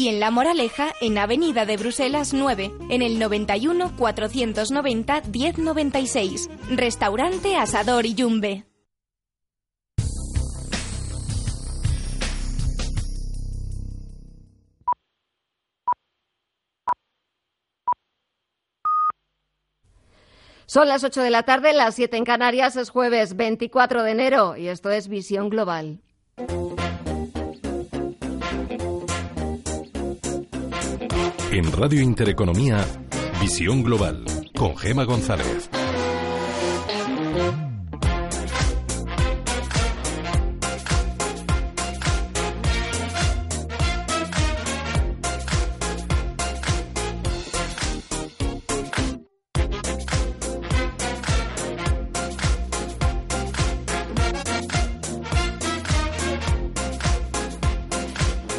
[0.01, 6.49] y en La Moraleja, en Avenida de Bruselas 9, en el 91 490 1096.
[6.71, 8.65] Restaurante Asador y Yumbe.
[20.65, 24.57] Son las 8 de la tarde, las 7 en Canarias, es jueves 24 de enero
[24.57, 26.01] y esto es Visión Global.
[31.51, 32.85] En Radio Intereconomía,
[33.41, 34.23] Visión Global,
[34.55, 35.69] con Gema González.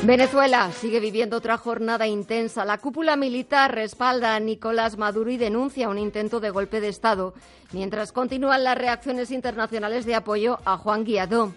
[0.05, 2.65] Venezuela sigue viviendo otra jornada intensa.
[2.65, 7.35] La cúpula militar respalda a Nicolás Maduro y denuncia un intento de golpe de Estado,
[7.71, 11.53] mientras continúan las reacciones internacionales de apoyo a Juan Guaidó.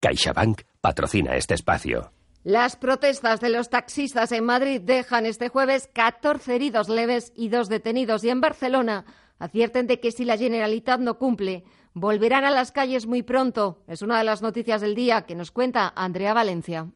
[0.00, 2.10] CaixaBank patrocina este espacio.
[2.44, 7.68] Las protestas de los taxistas en Madrid dejan este jueves 14 heridos leves y dos
[7.68, 8.24] detenidos.
[8.24, 9.04] Y en Barcelona
[9.38, 11.62] advierten de que si la Generalitat no cumple,
[11.94, 13.84] volverán a las calles muy pronto.
[13.86, 16.90] Es una de las noticias del día que nos cuenta Andrea Valencia.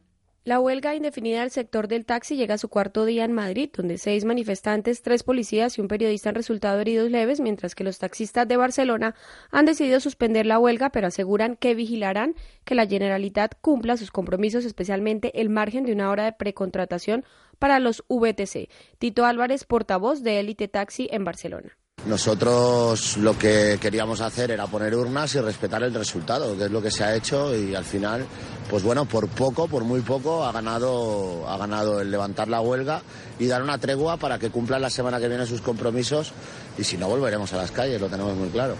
[0.47, 3.97] La huelga indefinida del sector del taxi llega a su cuarto día en Madrid, donde
[3.97, 8.47] seis manifestantes, tres policías y un periodista han resultado heridos leves, mientras que los taxistas
[8.47, 9.13] de Barcelona
[9.51, 12.33] han decidido suspender la huelga, pero aseguran que vigilarán
[12.63, 17.25] que la Generalitat cumpla sus compromisos, especialmente el margen de una hora de precontratación
[17.59, 18.69] para los VTC.
[18.99, 21.77] Tito Álvarez, portavoz de Elite Taxi en Barcelona.
[22.07, 26.81] Nosotros lo que queríamos hacer era poner urnas y respetar el resultado, que es lo
[26.81, 28.25] que se ha hecho y al final,
[28.69, 33.01] pues bueno, por poco, por muy poco, ha ganado, ha ganado el levantar la huelga
[33.39, 36.31] y dar una tregua para que cumplan la semana que viene sus compromisos
[36.77, 38.75] y si no volveremos a las calles, lo tenemos muy claro.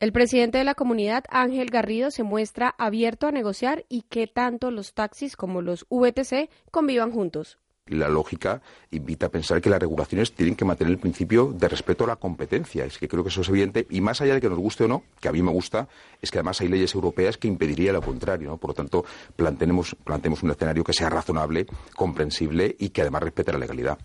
[0.00, 4.72] El presidente de la comunidad, Ángel Garrido, se muestra abierto a negociar y que tanto
[4.72, 7.58] los taxis como los VTC convivan juntos.
[7.86, 8.62] La lógica
[8.92, 12.16] invita a pensar que las regulaciones tienen que mantener el principio de respeto a la
[12.16, 12.84] competencia.
[12.84, 13.88] Es que creo que eso es evidente.
[13.90, 15.88] Y más allá de que nos guste o no, que a mí me gusta,
[16.20, 18.56] es que además hay leyes europeas que impedirían lo contrario.
[18.56, 19.04] Por lo tanto,
[19.34, 21.66] planteemos, planteemos un escenario que sea razonable,
[21.96, 23.98] comprensible y que además respete la legalidad.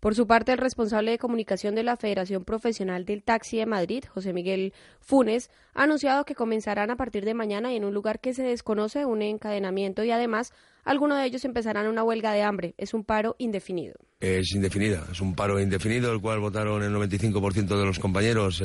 [0.00, 4.04] Por su parte, el responsable de comunicación de la Federación Profesional del Taxi de Madrid,
[4.12, 8.20] José Miguel Funes, ha anunciado que comenzarán a partir de mañana y en un lugar
[8.20, 10.52] que se desconoce un encadenamiento y además
[10.86, 12.74] algunos de ellos empezarán una huelga de hambre.
[12.78, 13.96] Es un paro indefinido.
[14.20, 18.62] Es indefinida, es un paro indefinido, el cual votaron el 95% de los compañeros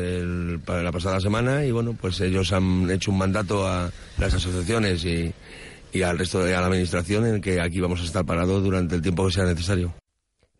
[0.63, 5.03] para la pasada semana y bueno, pues ellos han hecho un mandato a las asociaciones
[5.03, 5.33] y,
[5.91, 9.01] y al resto de la administración en que aquí vamos a estar parados durante el
[9.01, 9.93] tiempo que sea necesario.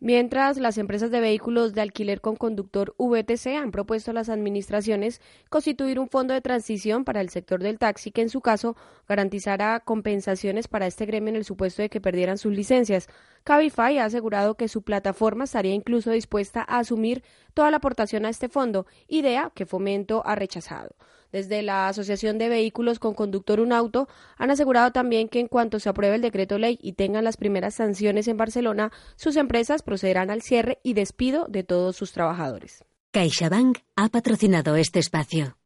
[0.04, 5.20] Mientras, las empresas de vehículos de alquiler con conductor VTC han propuesto a las administraciones
[5.48, 8.74] constituir un fondo de transición para el sector del taxi que en su caso
[9.08, 13.06] garantizará compensaciones para este gremio en el supuesto de que perdieran sus licencias.
[13.44, 17.22] Cabify ha asegurado que su plataforma estaría incluso dispuesta a asumir
[17.54, 20.96] toda la aportación a este fondo, idea que Fomento ha rechazado.
[21.32, 24.06] Desde la Asociación de Vehículos con Conductor Un Auto
[24.36, 27.74] han asegurado también que en cuanto se apruebe el decreto ley y tengan las primeras
[27.74, 32.84] sanciones en Barcelona, sus empresas procederán al cierre y despido de todos sus trabajadores.
[33.12, 35.56] CaixaBank ha patrocinado este espacio.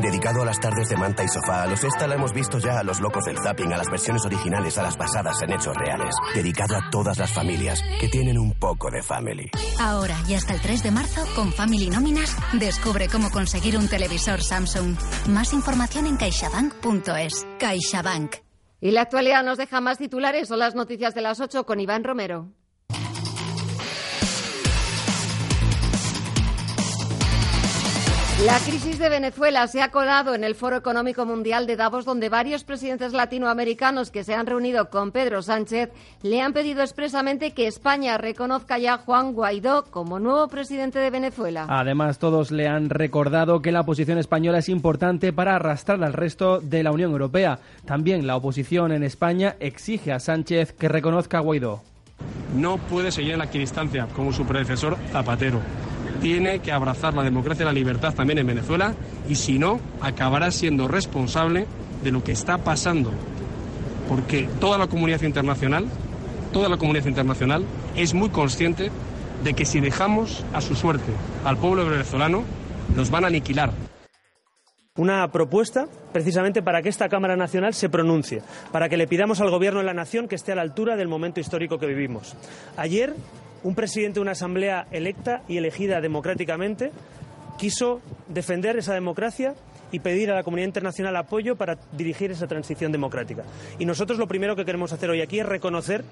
[0.00, 2.78] Dedicado a las tardes de manta y sofá, a los esta la hemos visto ya
[2.78, 6.14] a los locos del zapping, a las versiones originales, a las basadas en hechos reales.
[6.34, 9.50] Dedicado a todas las familias que tienen un poco de family.
[9.80, 14.42] Ahora y hasta el 3 de marzo, con Family Nóminas, descubre cómo conseguir un televisor
[14.42, 14.96] Samsung.
[15.28, 17.46] Más información en caixabank.es.
[17.58, 18.36] CaixaBank.
[18.80, 20.48] Y la actualidad nos deja más titulares.
[20.48, 22.52] Son las noticias de las 8 con Iván Romero.
[28.44, 32.28] La crisis de Venezuela se ha colado en el Foro Económico Mundial de Davos, donde
[32.28, 35.88] varios presidentes latinoamericanos que se han reunido con Pedro Sánchez
[36.22, 41.08] le han pedido expresamente que España reconozca ya a Juan Guaidó como nuevo presidente de
[41.08, 41.64] Venezuela.
[41.70, 46.60] Además, todos le han recordado que la posición española es importante para arrastrar al resto
[46.60, 47.60] de la Unión Europea.
[47.86, 51.82] También la oposición en España exige a Sánchez que reconozca a Guaidó.
[52.54, 55.62] No puede seguir en la equidistancia como su predecesor Zapatero
[56.16, 58.94] tiene que abrazar la democracia y la libertad también en Venezuela
[59.28, 61.66] y si no, acabará siendo responsable
[62.02, 63.12] de lo que está pasando.
[64.08, 65.86] Porque toda la comunidad internacional,
[66.52, 67.64] toda la comunidad internacional
[67.96, 68.90] es muy consciente
[69.42, 71.12] de que si dejamos a su suerte
[71.44, 72.44] al pueblo venezolano,
[72.94, 73.72] nos van a aniquilar.
[74.96, 78.42] Una propuesta precisamente para que esta Cámara Nacional se pronuncie,
[78.72, 81.08] para que le pidamos al Gobierno de la Nación que esté a la altura del
[81.08, 82.34] momento histórico que vivimos.
[82.78, 83.14] Ayer
[83.62, 86.92] un presidente de una asamblea electa y elegida democráticamente
[87.58, 89.54] quiso defender esa democracia
[89.92, 93.44] y pedir a la comunidad internacional apoyo para dirigir esa transición democrática.
[93.78, 96.04] Y nosotros lo primero que queremos hacer hoy aquí es reconocer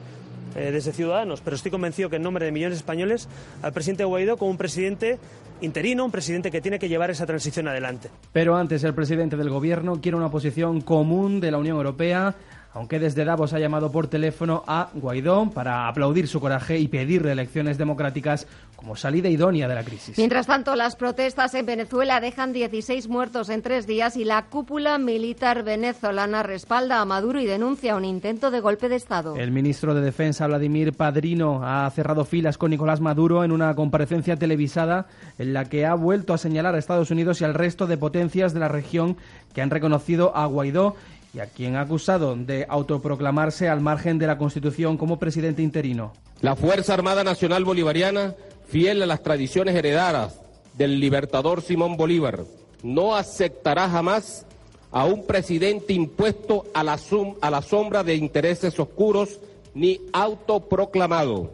[0.57, 3.29] eh, desde Ciudadanos, pero estoy convencido que en nombre de millones de españoles,
[3.63, 5.19] al presidente Guaidó como un presidente
[5.61, 8.09] interino, un presidente que tiene que llevar esa transición adelante.
[8.33, 12.37] Pero antes el presidente del Gobierno quiere una posición común de la Unión Europea
[12.75, 17.25] aunque desde Davos ha llamado por teléfono a Guaidó para aplaudir su coraje y pedir
[17.25, 20.18] elecciones democráticas como salida idónea de la crisis.
[20.18, 24.99] Mientras tanto, las protestas en Venezuela dejan 16 muertos en tres días y la cúpula
[24.99, 29.37] militar venezolana respalda a Maduro y denuncia un intento de golpe de Estado.
[29.37, 34.37] El ministro de Defensa, Vladimir Padrino, ha cerrado filas con Nicolás Maduro en una comparecencia
[34.37, 35.07] televisada
[35.39, 38.53] en la que ha vuelto a señalar a Estados Unidos y al resto de potencias
[38.53, 39.16] de la región
[39.55, 40.97] que han reconocido a Guaidó
[41.35, 46.12] y a quien ha acusado de autoproclamarse al margen de la Constitución como presidente interino.
[46.41, 48.35] La Fuerza Armada Nacional Bolivariana,
[48.68, 50.41] fiel a las tradiciones heredadas
[50.74, 52.45] del libertador Simón Bolívar,
[52.82, 54.47] no aceptará jamás
[54.93, 56.99] a un presidente impuesto a la,
[57.41, 59.41] a la sombra de intereses oscuros
[59.74, 61.51] ni autoproclamado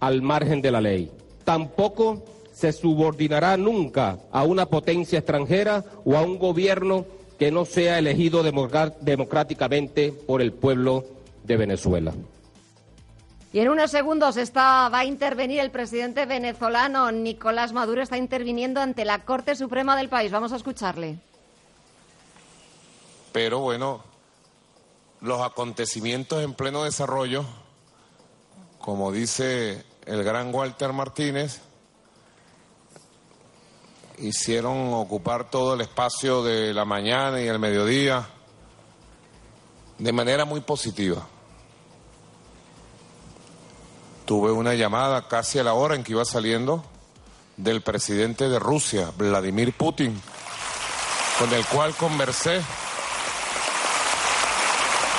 [0.00, 1.10] al margen de la ley.
[1.44, 2.22] Tampoco
[2.52, 7.06] se subordinará nunca a una potencia extranjera o a un gobierno
[7.38, 11.04] que no sea elegido democráticamente por el pueblo
[11.42, 12.12] de Venezuela.
[13.52, 18.80] Y en unos segundos está, va a intervenir el presidente venezolano Nicolás Maduro, está interviniendo
[18.80, 20.32] ante la Corte Suprema del país.
[20.32, 21.18] Vamos a escucharle.
[23.30, 24.02] Pero bueno,
[25.20, 27.44] los acontecimientos en pleno desarrollo,
[28.80, 31.60] como dice el gran Walter Martínez,
[34.18, 38.26] hicieron ocupar todo el espacio de la mañana y el mediodía
[39.98, 41.26] de manera muy positiva.
[44.24, 46.84] Tuve una llamada casi a la hora en que iba saliendo
[47.56, 50.20] del presidente de Rusia, Vladimir Putin,
[51.38, 52.62] con el cual conversé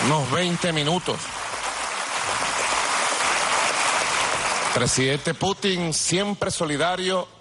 [0.05, 1.17] unos 20 minutos.
[4.73, 7.34] Presidente Putin siempre solidario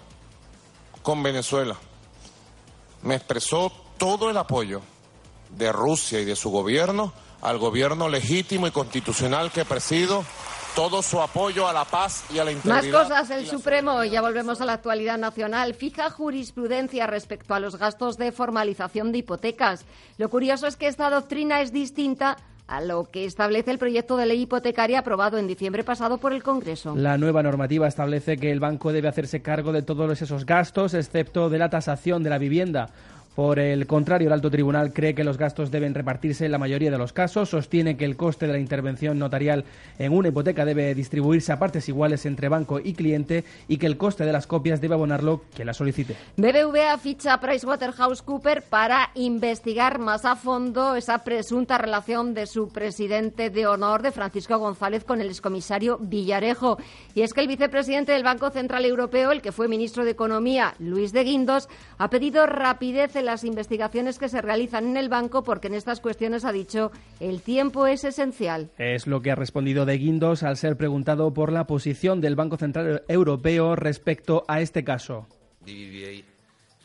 [1.05, 1.75] con Venezuela.
[3.03, 4.81] Me expresó todo el apoyo
[5.51, 7.13] de Rusia y de su gobierno
[7.43, 10.25] al gobierno legítimo y constitucional que presido
[10.73, 12.91] todo su apoyo a la paz y a la integridad.
[12.91, 17.75] Más cosas, el Supremo, ya volvemos a la actualidad nacional, fija jurisprudencia respecto a los
[17.77, 19.85] gastos de formalización de hipotecas.
[20.17, 24.25] Lo curioso es que esta doctrina es distinta a lo que establece el proyecto de
[24.25, 26.95] ley hipotecaria aprobado en diciembre pasado por el Congreso.
[26.95, 31.49] La nueva normativa establece que el banco debe hacerse cargo de todos esos gastos, excepto
[31.49, 32.89] de la tasación de la vivienda.
[33.35, 36.89] Por el contrario, el alto tribunal cree que los gastos deben repartirse en la mayoría
[36.89, 39.65] de los casos, sostiene que el coste de la intervención notarial
[39.99, 43.97] en una hipoteca debe distribuirse a partes iguales entre banco y cliente y que el
[43.97, 46.15] coste de las copias debe abonarlo quien la solicite.
[46.37, 53.49] BBVA ficha a PricewaterhouseCoopers para investigar más a fondo esa presunta relación de su presidente
[53.49, 56.77] de honor, de Francisco González, con el excomisario Villarejo.
[57.13, 60.73] Y es que el vicepresidente del Banco Central Europeo, el que fue ministro de Economía,
[60.79, 61.67] Luis de Guindos,
[61.97, 65.99] ha pedido rapidez en las investigaciones que se realizan en el banco porque en estas
[65.99, 68.69] cuestiones ha dicho el tiempo es esencial.
[68.77, 72.57] Es lo que ha respondido De Guindos al ser preguntado por la posición del Banco
[72.57, 75.27] Central Europeo respecto a este caso.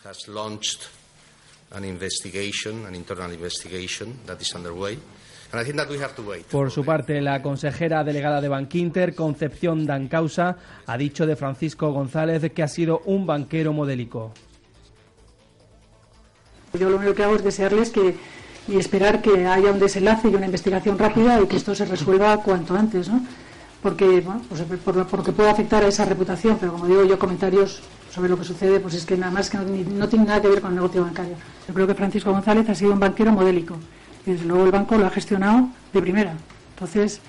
[0.04, 0.88] has launched
[1.72, 4.98] an investigation, an internal investigation that is underway.
[5.52, 6.46] And I think that we have to wait.
[6.46, 10.56] Por su parte, la consejera delegada de Bankinter, Concepción Dancausa,
[10.86, 14.32] ha dicho de Francisco González que ha sido un banquero modélico.
[16.78, 18.16] Yo lo único que hago es desearles que
[18.68, 22.36] y esperar que haya un desenlace y una investigación rápida y que esto se resuelva
[22.38, 23.20] cuanto antes, ¿no?
[23.82, 27.80] Porque, bueno, pues por, porque puede afectar a esa reputación, pero como digo yo, comentarios
[28.12, 30.48] sobre lo que sucede, pues es que nada más que no, no tiene nada que
[30.48, 31.34] ver con el negocio bancario.
[31.66, 33.76] Yo creo que Francisco González ha sido un banquero modélico
[34.26, 36.34] y desde luego el banco lo ha gestionado de primera.
[36.74, 37.20] Entonces,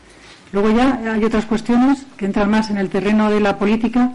[0.52, 4.12] luego ya hay otras cuestiones que entran más en el terreno de la política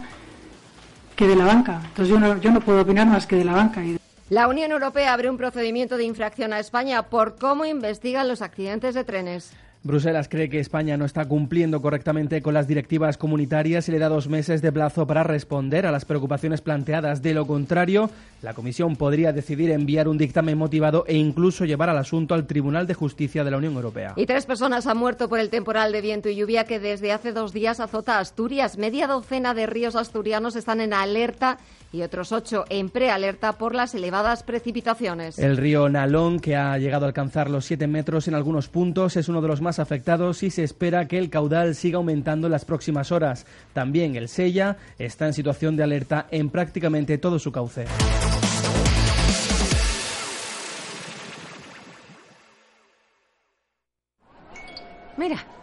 [1.15, 1.81] que de la banca.
[1.83, 3.83] Entonces yo no, yo no puedo opinar más que de la banca.
[3.83, 3.97] Y
[4.29, 8.93] la Unión Europea abre un procedimiento de infracción a España por cómo investigan los accidentes
[8.93, 9.53] de trenes.
[9.83, 14.09] Bruselas cree que España no está cumpliendo correctamente con las directivas comunitarias y le da
[14.09, 17.21] dos meses de plazo para responder a las preocupaciones planteadas.
[17.21, 18.09] De lo contrario,
[18.41, 22.85] la Comisión podría decidir enviar un dictamen motivado e incluso llevar al asunto al Tribunal
[22.85, 24.13] de Justicia de la Unión Europea.
[24.17, 27.31] Y tres personas han muerto por el temporal de viento y lluvia que desde hace
[27.31, 28.77] dos días azota Asturias.
[28.77, 31.59] Media docena de ríos asturianos están en alerta
[31.91, 35.39] y otros ocho en prealerta por las elevadas precipitaciones.
[35.39, 39.29] El río Nalón, que ha llegado a alcanzar los siete metros en algunos puntos, es
[39.29, 42.65] uno de los más afectados y se espera que el caudal siga aumentando en las
[42.65, 43.45] próximas horas.
[43.73, 47.85] También el Sella está en situación de alerta en prácticamente todo su cauce.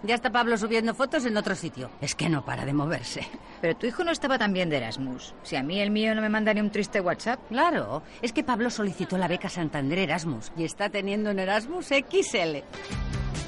[0.04, 1.90] Ya está Pablo subiendo fotos en otro sitio.
[2.00, 3.26] Es que no para de moverse.
[3.60, 5.34] Pero tu hijo no estaba tan bien de Erasmus.
[5.42, 7.40] Si a mí el mío no me manda ni un triste WhatsApp.
[7.48, 12.58] Claro, es que Pablo solicitó la beca Santander Erasmus y está teniendo en Erasmus XL.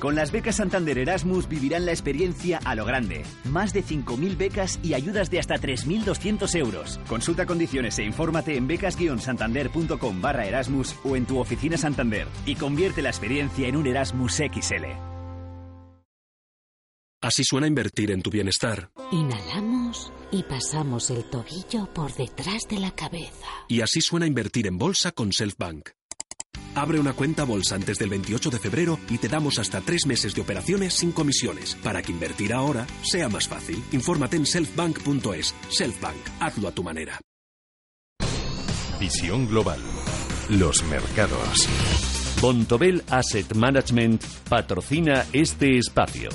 [0.01, 3.25] Con las becas Santander Erasmus vivirán la experiencia a lo grande.
[3.45, 7.01] Más de 5.000 becas y ayudas de hasta 3.200 euros.
[7.09, 13.01] Consulta condiciones e infórmate en becas-santander.com barra Erasmus o en tu oficina Santander y convierte
[13.01, 15.16] la experiencia en un Erasmus XL.
[17.27, 18.93] Así suena invertir en tu bienestar.
[19.11, 23.49] Inhalamos y pasamos el tobillo por detrás de la cabeza.
[23.67, 25.89] Y así suena invertir en bolsa con Selfbank.
[26.77, 30.37] Abre una cuenta bolsa antes del 28 de febrero y te damos hasta tres meses
[30.37, 33.83] de operaciones sin comisiones para que invertir ahora sea más fácil.
[33.91, 35.53] Infórmate en selfbank.es.
[35.69, 37.21] Selfbank, hazlo a tu manera.
[39.01, 39.81] Visión global.
[40.49, 41.69] Los mercados.
[42.41, 46.29] Bontobel Asset Management patrocina este espacio.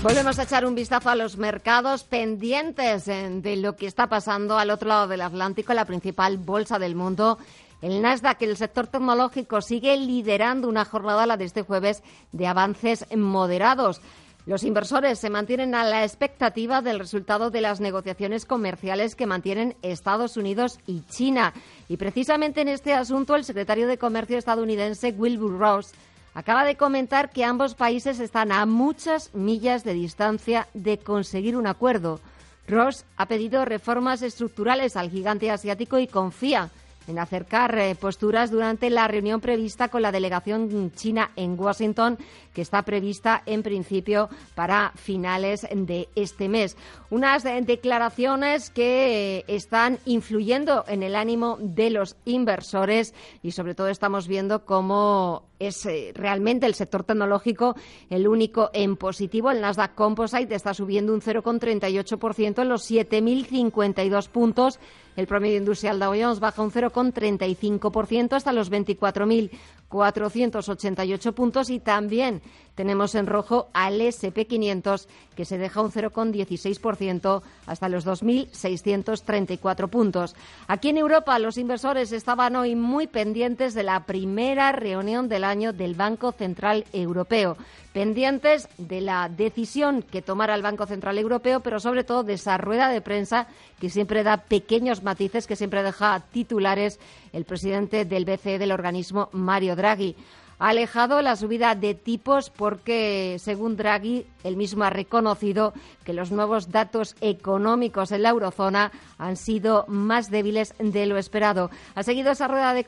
[0.00, 4.70] Volvemos a echar un vistazo a los mercados pendientes de lo que está pasando al
[4.70, 7.36] otro lado del Atlántico, la principal bolsa del mundo.
[7.82, 13.06] El Nasdaq, el sector tecnológico, sigue liderando una jornada, la de este jueves, de avances
[13.16, 14.00] moderados.
[14.46, 19.76] Los inversores se mantienen a la expectativa del resultado de las negociaciones comerciales que mantienen
[19.82, 21.52] Estados Unidos y China.
[21.88, 25.92] Y precisamente en este asunto, el secretario de Comercio estadounidense, Wilbur Ross,
[26.34, 31.66] acaba de comentar que ambos países están a muchas millas de distancia de conseguir un
[31.66, 32.20] acuerdo.
[32.66, 36.70] Ross ha pedido reformas estructurales al gigante asiático y confía
[37.08, 42.18] en acercar eh, posturas durante la reunión prevista con la delegación china en Washington,
[42.52, 46.76] que está prevista en principio para finales de este mes.
[47.10, 53.74] Unas eh, declaraciones que eh, están influyendo en el ánimo de los inversores y sobre
[53.74, 57.74] todo estamos viendo cómo es realmente el sector tecnológico
[58.10, 59.50] el único en positivo.
[59.50, 64.78] El Nasdaq Composite está subiendo un 0,38% en los 7.052 puntos
[65.18, 72.40] el promedio industrial Dow Jones baja un 0,35% hasta los 24.488 puntos y también
[72.78, 80.36] tenemos en rojo al SP500 que se deja un 0,16% hasta los 2.634 puntos.
[80.68, 85.72] Aquí en Europa los inversores estaban hoy muy pendientes de la primera reunión del año
[85.72, 87.56] del Banco Central Europeo
[87.92, 92.56] pendientes de la decisión que tomara el Banco Central Europeo, pero sobre todo de esa
[92.56, 93.48] rueda de prensa
[93.80, 97.00] que siempre da pequeños matices, que siempre deja titulares
[97.32, 100.14] el presidente del BCE del organismo, Mario Draghi.
[100.58, 105.72] Ha alejado la subida de tipos porque, según Draghi, él mismo ha reconocido
[106.04, 111.70] que los nuevos datos económicos en la eurozona han sido más débiles de lo esperado.
[111.94, 112.84] Ha seguido esa rueda de,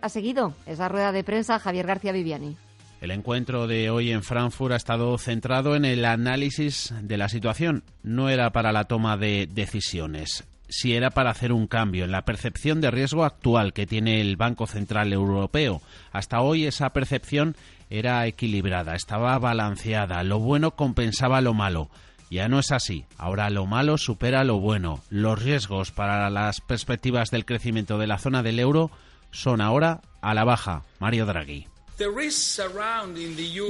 [0.00, 2.56] ha seguido esa rueda de prensa Javier García Viviani.
[3.00, 7.84] El encuentro de hoy en Frankfurt ha estado centrado en el análisis de la situación.
[8.02, 12.22] No era para la toma de decisiones, si era para hacer un cambio en la
[12.22, 15.80] percepción de riesgo actual que tiene el Banco Central Europeo.
[16.12, 17.56] Hasta hoy esa percepción
[17.90, 21.88] era equilibrada, estaba balanceada, lo bueno compensaba lo malo.
[22.30, 23.06] Ya no es así.
[23.16, 25.00] Ahora lo malo supera lo bueno.
[25.08, 28.90] Los riesgos para las perspectivas del crecimiento de la zona del euro
[29.30, 30.82] son ahora a la baja.
[30.98, 31.66] Mario Draghi.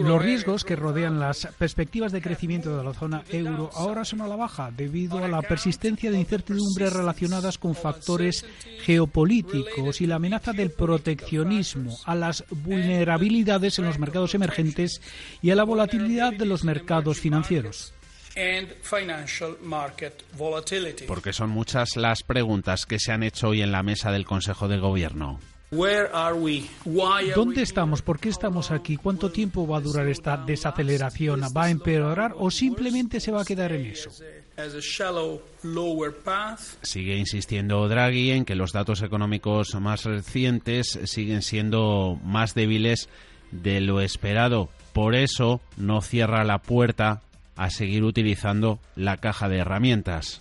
[0.00, 4.28] Los riesgos que rodean las perspectivas de crecimiento de la zona euro ahora son a
[4.28, 8.44] la baja debido a la persistencia de incertidumbres relacionadas con factores
[8.82, 15.00] geopolíticos y la amenaza del proteccionismo, a las vulnerabilidades en los mercados emergentes
[15.40, 17.94] y a la volatilidad de los mercados financieros.
[21.06, 24.68] Porque son muchas las preguntas que se han hecho hoy en la mesa del Consejo
[24.68, 25.40] de Gobierno.
[27.35, 28.01] ¿Dónde estamos?
[28.01, 28.97] ¿Por qué estamos aquí?
[28.97, 31.43] ¿Cuánto tiempo va a durar esta desaceleración?
[31.55, 34.11] ¿Va a empeorar o simplemente se va a quedar en eso?
[36.82, 43.11] Sigue insistiendo Draghi en que los datos económicos más recientes siguen siendo más débiles
[43.51, 44.70] de lo esperado.
[44.95, 47.20] Por eso no cierra la puerta
[47.57, 50.40] a seguir utilizando la caja de herramientas.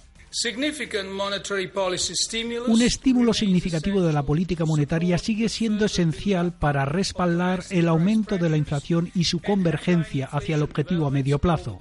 [2.68, 8.48] Un estímulo significativo de la política monetaria sigue siendo esencial para respaldar el aumento de
[8.48, 11.80] la inflación y su convergencia hacia el objetivo a medio plazo.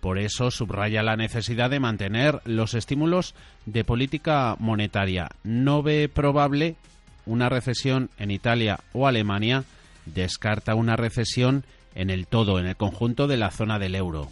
[0.00, 5.28] Por eso subraya la necesidad de mantener los estímulos de política monetaria.
[5.44, 6.74] No ve probable
[7.26, 9.62] una recesión en Italia o Alemania,
[10.04, 11.64] descarta una recesión
[11.94, 14.28] en el todo, en el conjunto de la zona del euro.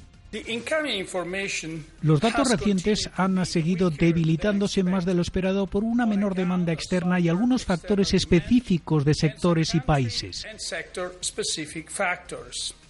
[2.03, 7.21] Los datos recientes han seguido debilitándose más de lo esperado por una menor demanda externa
[7.21, 10.45] y algunos factores específicos de sectores y países.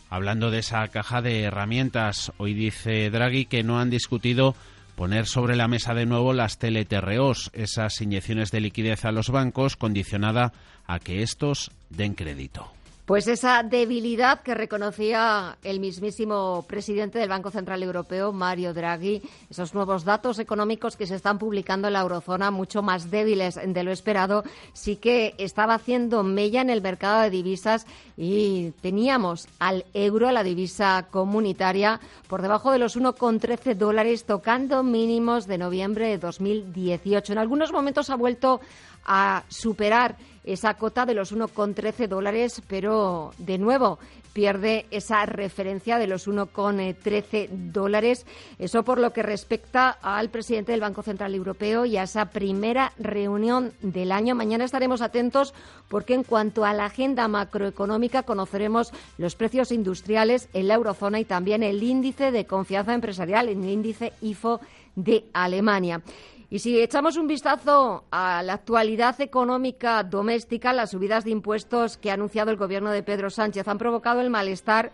[0.08, 4.54] Hablando de esa caja de herramientas, hoy dice Draghi que no han discutido
[4.94, 9.76] poner sobre la mesa de nuevo las TLTROs, esas inyecciones de liquidez a los bancos
[9.76, 10.52] condicionada
[10.86, 12.75] a que estos den crédito.
[13.06, 19.74] Pues esa debilidad que reconocía el mismísimo presidente del Banco Central Europeo, Mario Draghi, esos
[19.74, 23.92] nuevos datos económicos que se están publicando en la eurozona, mucho más débiles de lo
[23.92, 24.42] esperado,
[24.72, 30.42] sí que estaba haciendo mella en el mercado de divisas y teníamos al euro, la
[30.42, 37.34] divisa comunitaria, por debajo de los 1,13 dólares, tocando mínimos de noviembre de 2018.
[37.34, 38.60] En algunos momentos ha vuelto
[39.06, 43.98] a superar esa cota de los 1,13 dólares, pero de nuevo
[44.36, 48.26] pierde esa referencia de los 1,13 dólares.
[48.58, 52.92] Eso por lo que respecta al presidente del Banco Central Europeo y a esa primera
[52.98, 54.34] reunión del año.
[54.34, 55.54] Mañana estaremos atentos
[55.88, 61.24] porque en cuanto a la agenda macroeconómica conoceremos los precios industriales en la eurozona y
[61.24, 64.60] también el índice de confianza empresarial, el índice IFO
[64.96, 66.02] de Alemania.
[66.48, 72.10] Y si echamos un vistazo a la actualidad económica doméstica, las subidas de impuestos que
[72.10, 74.92] ha anunciado el gobierno de Pedro Sánchez han provocado el malestar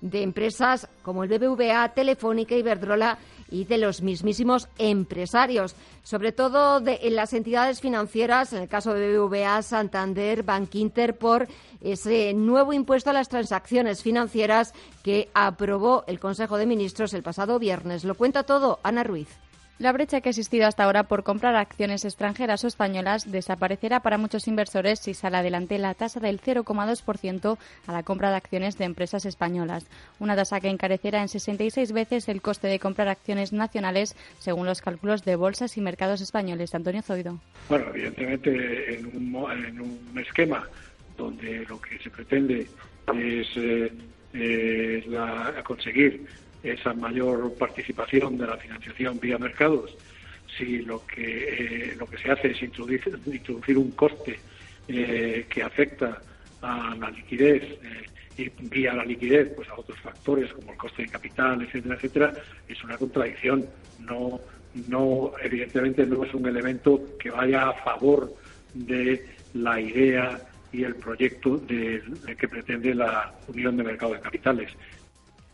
[0.00, 3.18] de empresas como el BBVA, Telefónica, Iberdrola
[3.50, 8.92] y de los mismísimos empresarios, sobre todo de, en las entidades financieras, en el caso
[8.92, 11.48] de BBVA, Santander, Bankinter, por
[11.80, 17.58] ese nuevo impuesto a las transacciones financieras que aprobó el Consejo de Ministros el pasado
[17.58, 18.04] viernes.
[18.04, 19.28] Lo cuenta todo Ana Ruiz.
[19.78, 24.18] La brecha que ha existido hasta ahora por comprar acciones extranjeras o españolas desaparecerá para
[24.18, 28.86] muchos inversores si sale adelante la tasa del 0,2% a la compra de acciones de
[28.86, 29.86] empresas españolas,
[30.18, 34.82] una tasa que encarecerá en 66 veces el coste de comprar acciones nacionales según los
[34.82, 36.74] cálculos de bolsas y mercados españoles.
[36.74, 37.38] Antonio Zoido.
[37.68, 39.06] Bueno, evidentemente en
[39.80, 40.68] un, esquema
[41.16, 42.66] donde lo que se pretende
[43.14, 43.92] es eh,
[44.34, 45.04] eh,
[45.62, 46.26] conseguir
[46.62, 49.96] esa mayor participación de la financiación vía mercados,
[50.56, 54.38] si lo que, eh, lo que se hace es introducir, un coste
[54.88, 56.20] eh, que afecta
[56.62, 58.06] a la liquidez eh,
[58.36, 62.32] y vía la liquidez pues a otros factores como el coste de capital, etcétera, etcétera,
[62.68, 63.66] es una contradicción.
[64.00, 64.40] No,
[64.88, 68.32] no, evidentemente no es un elemento que vaya a favor
[68.74, 69.24] de
[69.54, 70.40] la idea
[70.72, 72.02] y el proyecto de
[72.38, 74.70] que pretende la Unión de Mercado de Capitales.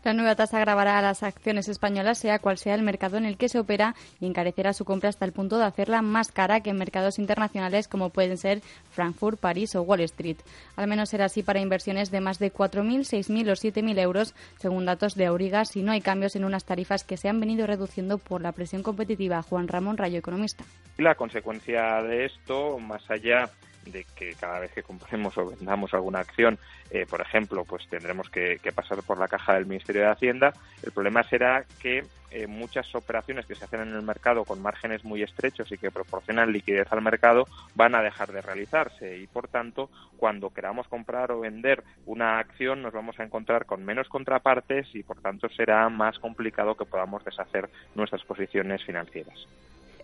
[0.05, 3.37] La nueva tasa grabará a las acciones españolas, sea cual sea el mercado en el
[3.37, 6.69] que se opera, y encarecerá su compra hasta el punto de hacerla más cara que
[6.69, 8.61] en mercados internacionales como pueden ser
[8.91, 10.37] Frankfurt, París o Wall Street.
[10.75, 14.85] Al menos será así para inversiones de más de 4.000, 6.000 o 7.000 euros, según
[14.85, 18.19] datos de Auriga, si no hay cambios en unas tarifas que se han venido reduciendo
[18.19, 19.41] por la presión competitiva.
[19.41, 20.65] Juan Ramón Rayo, economista.
[20.99, 23.49] La consecuencia de esto, más allá
[23.85, 26.57] de que cada vez que compremos o vendamos alguna acción,
[26.89, 30.53] eh, por ejemplo, pues tendremos que, pasar por la caja del Ministerio de Hacienda.
[30.83, 35.05] El problema será que eh, muchas operaciones que se hacen en el mercado con márgenes
[35.05, 37.45] muy estrechos y que proporcionan liquidez al mercado
[37.75, 42.81] van a dejar de realizarse y, por tanto, cuando queramos comprar o vender una acción
[42.81, 47.23] nos vamos a encontrar con menos contrapartes y, por tanto, será más complicado que podamos
[47.23, 49.47] deshacer nuestras posiciones financieras.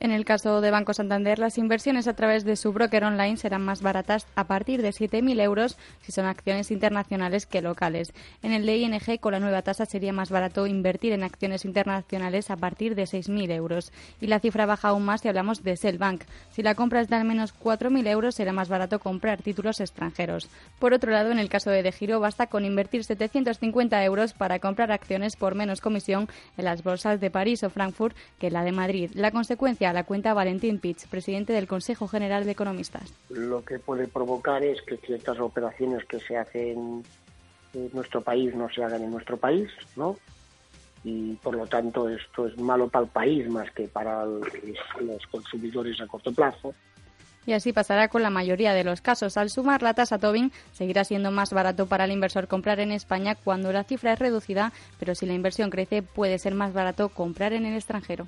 [0.01, 3.61] En el caso de Banco Santander, las inversiones a través de su broker online serán
[3.61, 8.11] más baratas a partir de 7.000 euros si son acciones internacionales que locales.
[8.41, 12.49] En el de ING, con la nueva tasa, sería más barato invertir en acciones internacionales
[12.49, 13.93] a partir de 6.000 euros.
[14.19, 16.23] Y la cifra baja aún más si hablamos de Selbank.
[16.49, 20.49] Si la compra es de al menos 4.000 euros, será más barato comprar títulos extranjeros.
[20.79, 24.57] Por otro lado, en el caso de De Giro, basta con invertir 750 euros para
[24.57, 28.71] comprar acciones por menos comisión en las bolsas de París o Frankfurt que la de
[28.71, 29.11] Madrid.
[29.13, 33.13] La consecuencia la cuenta Valentín Pitch, presidente del Consejo General de Economistas.
[33.29, 37.03] Lo que puede provocar es que ciertas operaciones que se hacen
[37.73, 40.17] en nuestro país no se hagan en nuestro país, ¿no?
[41.03, 45.99] Y por lo tanto esto es malo para el país más que para los consumidores
[45.99, 46.73] a corto plazo.
[47.45, 49.35] Y así pasará con la mayoría de los casos.
[49.35, 53.33] Al sumar la tasa Tobin, seguirá siendo más barato para el inversor comprar en España
[53.33, 57.53] cuando la cifra es reducida, pero si la inversión crece puede ser más barato comprar
[57.53, 58.27] en el extranjero.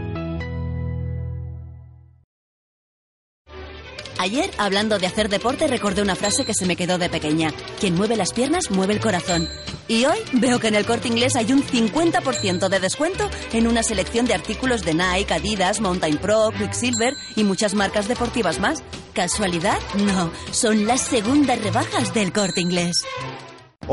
[4.17, 7.53] Ayer, hablando de hacer deporte, recordé una frase que se me quedó de pequeña.
[7.79, 9.47] Quien mueve las piernas, mueve el corazón.
[9.87, 13.83] Y hoy veo que en el corte inglés hay un 50% de descuento en una
[13.83, 18.83] selección de artículos de Nike, Adidas, Mountain Pro, Quicksilver y muchas marcas deportivas más.
[19.13, 19.79] ¿Casualidad?
[20.05, 23.03] No, son las segundas rebajas del corte inglés.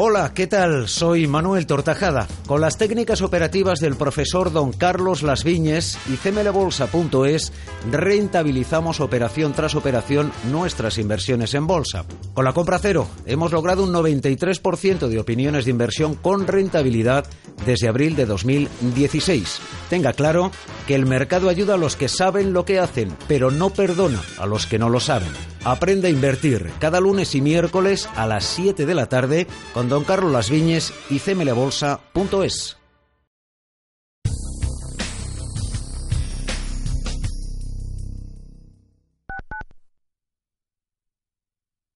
[0.01, 0.87] Hola, ¿qué tal?
[0.87, 2.29] Soy Manuel Tortajada.
[2.47, 7.53] Con las técnicas operativas del profesor don Carlos Las Viñes y cmlbolsa.es
[7.91, 12.05] rentabilizamos operación tras operación nuestras inversiones en bolsa.
[12.33, 17.27] Con la compra cero hemos logrado un 93% de opiniones de inversión con rentabilidad
[17.67, 19.59] desde abril de 2016.
[19.91, 20.53] Tenga claro
[20.87, 24.47] que el mercado ayuda a los que saben lo que hacen, pero no perdona a
[24.47, 25.29] los que no lo saben.
[25.65, 30.05] Aprende a invertir cada lunes y miércoles a las 7 de la tarde con Don
[30.05, 32.77] Carlos Las Viñes y cmlebolsa.es.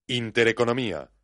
[0.08, 1.10] Intereconomía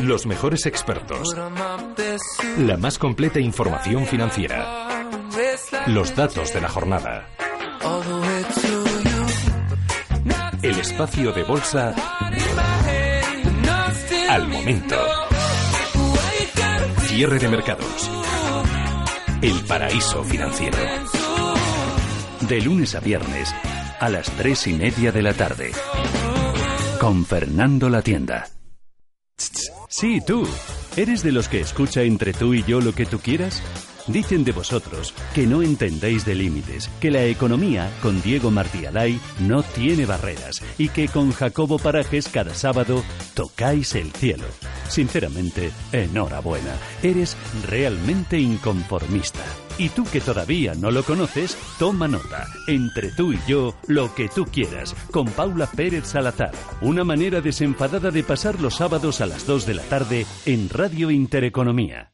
[0.00, 1.34] Los mejores expertos.
[2.58, 5.10] La más completa información financiera.
[5.86, 7.28] Los datos de la jornada.
[10.62, 11.94] El espacio de bolsa
[14.28, 14.96] al momento.
[17.02, 18.10] Cierre de mercados.
[19.42, 20.78] El paraíso financiero.
[22.42, 23.52] De lunes a viernes
[24.00, 25.72] a las tres y media de la tarde
[27.04, 28.48] con Fernando La Tienda.
[29.90, 30.48] Sí, tú.
[30.96, 33.62] ¿Eres de los que escucha entre tú y yo lo que tú quieras?
[34.06, 39.18] Dicen de vosotros que no entendéis de límites, que la economía con Diego Martí Alay
[39.40, 43.02] no tiene barreras y que con Jacobo Parajes cada sábado
[43.32, 44.44] tocáis el cielo.
[44.88, 47.34] Sinceramente, enhorabuena, eres
[47.66, 49.40] realmente inconformista.
[49.78, 52.46] Y tú que todavía no lo conoces, toma nota.
[52.68, 56.52] Entre tú y yo, lo que tú quieras, con Paula Pérez Salazar.
[56.82, 61.10] Una manera desenfadada de pasar los sábados a las 2 de la tarde en Radio
[61.10, 62.13] Intereconomía.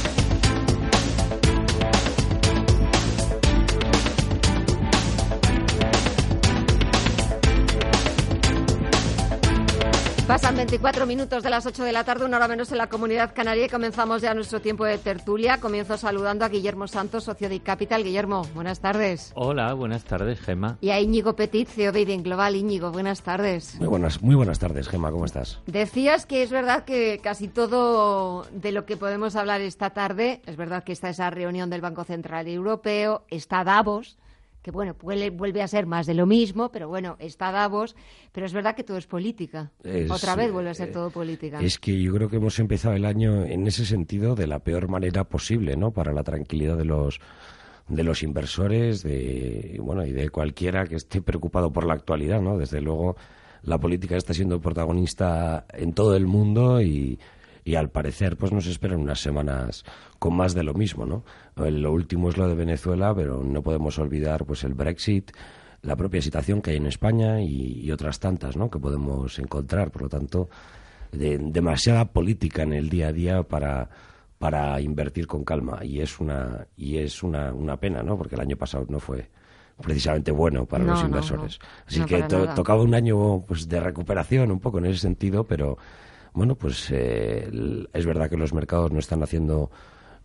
[10.41, 13.31] Pasan 24 minutos de las 8 de la tarde, una hora menos en la comunidad
[13.35, 15.59] canaria y comenzamos ya nuestro tiempo de tertulia.
[15.59, 18.03] Comienzo saludando a Guillermo Santos, socio de Capital.
[18.03, 19.33] Guillermo, buenas tardes.
[19.35, 20.79] Hola, buenas tardes, Gema.
[20.81, 22.55] Y a Íñigo Petit, CEO de Idin Global.
[22.55, 23.75] Íñigo, buenas tardes.
[23.75, 25.59] Muy buenas, muy buenas tardes, Gema, ¿cómo estás?
[25.67, 30.57] Decías que es verdad que casi todo de lo que podemos hablar esta tarde, es
[30.57, 34.17] verdad que está esa reunión del Banco Central Europeo, está Davos,
[34.61, 37.95] que bueno, vuelve a ser más de lo mismo, pero bueno, está Davos,
[38.31, 39.71] pero es verdad que todo es política.
[40.09, 41.59] Otra vez vuelve a ser eh, todo política.
[41.59, 44.87] Es que yo creo que hemos empezado el año en ese sentido de la peor
[44.87, 45.91] manera posible, ¿no?
[45.91, 47.19] Para la tranquilidad de los
[47.87, 52.57] de los inversores, de bueno y de cualquiera que esté preocupado por la actualidad, ¿no?
[52.57, 53.15] Desde luego
[53.63, 57.19] la política está siendo protagonista en todo el mundo y
[57.63, 59.83] y al parecer pues nos esperan unas semanas
[60.21, 61.23] con más de lo mismo, ¿no?
[61.55, 65.31] Lo último es lo de Venezuela, pero no podemos olvidar pues el Brexit,
[65.81, 68.69] la propia situación que hay en España y, otras tantas, ¿no?
[68.69, 70.47] Que podemos encontrar, por lo tanto,
[71.11, 73.89] demasiada política en el día a día para
[74.37, 78.15] para invertir con calma y es una y es una, una pena, ¿no?
[78.15, 79.27] Porque el año pasado no fue
[79.81, 81.57] precisamente bueno para los inversores.
[81.87, 85.79] Así que tocaba un año pues de recuperación un poco en ese sentido, pero
[86.33, 87.49] bueno, pues eh,
[87.91, 89.71] es verdad que los mercados no están haciendo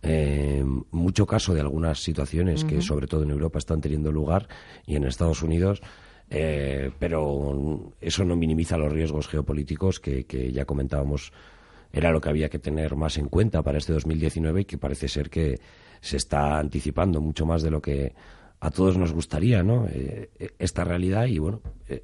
[0.03, 4.47] eh, mucho caso de algunas situaciones que sobre todo en Europa están teniendo lugar
[4.85, 5.81] y en Estados Unidos.
[6.29, 11.31] Eh, pero eso no minimiza los riesgos geopolíticos que, que, ya comentábamos
[11.93, 15.07] era lo que había que tener más en cuenta para este 2019 y que parece
[15.07, 15.57] ser que
[16.01, 18.13] se está anticipando mucho más de lo que
[18.59, 19.87] a todos nos gustaría, ¿no?
[20.59, 21.61] esta realidad y bueno,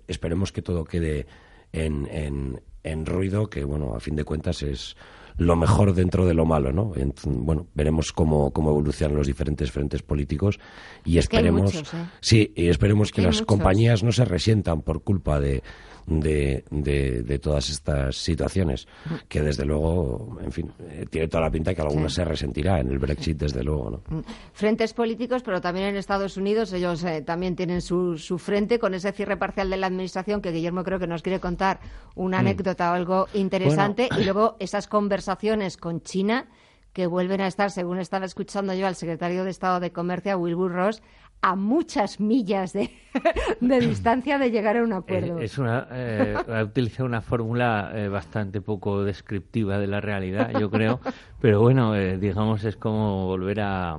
[0.08, 1.26] esperemos que todo quede
[1.74, 4.96] en, en, en ruido, que bueno, a fin de cuentas es
[5.38, 6.94] lo mejor dentro de lo malo, ¿no?
[7.26, 10.60] bueno, veremos cómo, cómo evolucionan los diferentes frentes políticos
[11.06, 11.84] y esperemos, ¿eh?
[12.22, 15.64] sí, y esperemos que las compañías no se resientan por culpa de,
[16.06, 18.88] de, de, todas estas situaciones,
[19.28, 22.90] que desde luego, en fin, eh, tiene toda la pinta que alguna se resentirá en
[22.90, 24.18] el Brexit, desde luego, ¿no?
[24.18, 24.24] Mm.
[24.54, 28.94] Frentes políticos, pero también en Estados Unidos ellos eh, también tienen su, su frente con
[28.94, 31.80] ese cierre parcial de la administración que Guillermo creo que nos quiere contar
[32.16, 32.40] una Mm.
[32.40, 36.48] anécdota o algo interesante y luego esas conversaciones con China
[36.94, 40.72] que vuelven a estar, según estaba escuchando yo al secretario de Estado de Comercio, Wilbur
[40.72, 41.02] Ross,
[41.44, 42.90] a muchas millas de,
[43.62, 45.40] de distancia de llegar a un acuerdo.
[45.40, 50.72] Es, una, eh, ha utilizado una fórmula eh, bastante poco descriptiva de la realidad, yo
[50.72, 51.02] creo,
[51.42, 53.98] pero bueno, eh, digamos es como volver a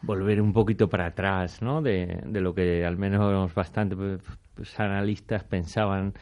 [0.00, 1.82] volver un poquito para atrás, ¿no?
[1.82, 3.94] De, de lo que al menos bastante
[4.54, 6.14] pues, analistas pensaban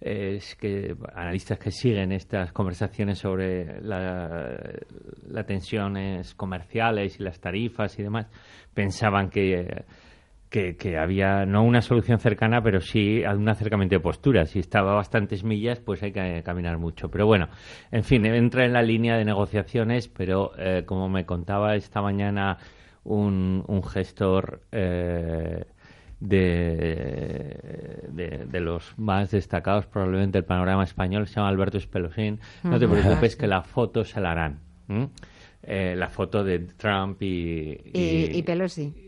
[0.00, 8.02] es que analistas que siguen estas conversaciones sobre las tensiones comerciales y las tarifas y
[8.02, 8.28] demás
[8.74, 9.84] pensaban que
[10.54, 14.50] que, había no una solución cercana, pero sí un acercamiento de posturas.
[14.50, 17.10] Si estaba a bastantes millas, pues hay que caminar mucho.
[17.10, 17.48] Pero bueno,
[17.90, 22.58] en fin, entra en la línea de negociaciones, pero eh, como me contaba esta mañana
[23.02, 25.64] un, un gestor eh,
[26.20, 26.86] de,
[28.46, 33.34] de, los más destacados probablemente del panorama español, se llama Alberto Espelosín, no te preocupes
[33.34, 34.60] que la foto se la harán.
[35.62, 39.03] Eh, la foto de Trump y, y, y Pelosi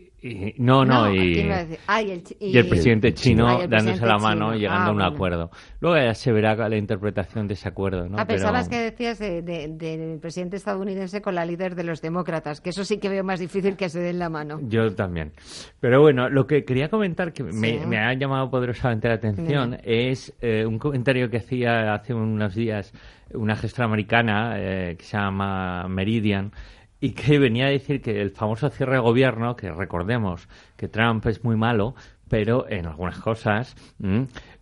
[0.57, 5.51] no, no, y, el, presidente chino dándose la mano y llegando a un ah, acuerdo.
[5.79, 8.09] Luego ya se verá la interpretación de ese acuerdo.
[8.09, 8.17] ¿no?
[8.17, 12.71] A pesar de que decías del presidente estadounidense con la líder de los demócratas, que
[12.71, 14.59] eso sí que veo más difícil que se den la mano.
[14.63, 15.33] Yo también.
[15.79, 20.65] Pero bueno, lo que quería comentar, que me, ha llamado poderosamente la atención, es eh,
[20.65, 22.91] un comentario que hacía hace unos días
[23.33, 26.51] una gestora americana eh, que se llama Meridian
[26.99, 31.25] y que venía a decir que el famoso cierre de gobierno, que recordemos que Trump
[31.27, 31.95] es muy malo,
[32.29, 33.75] pero en algunas cosas,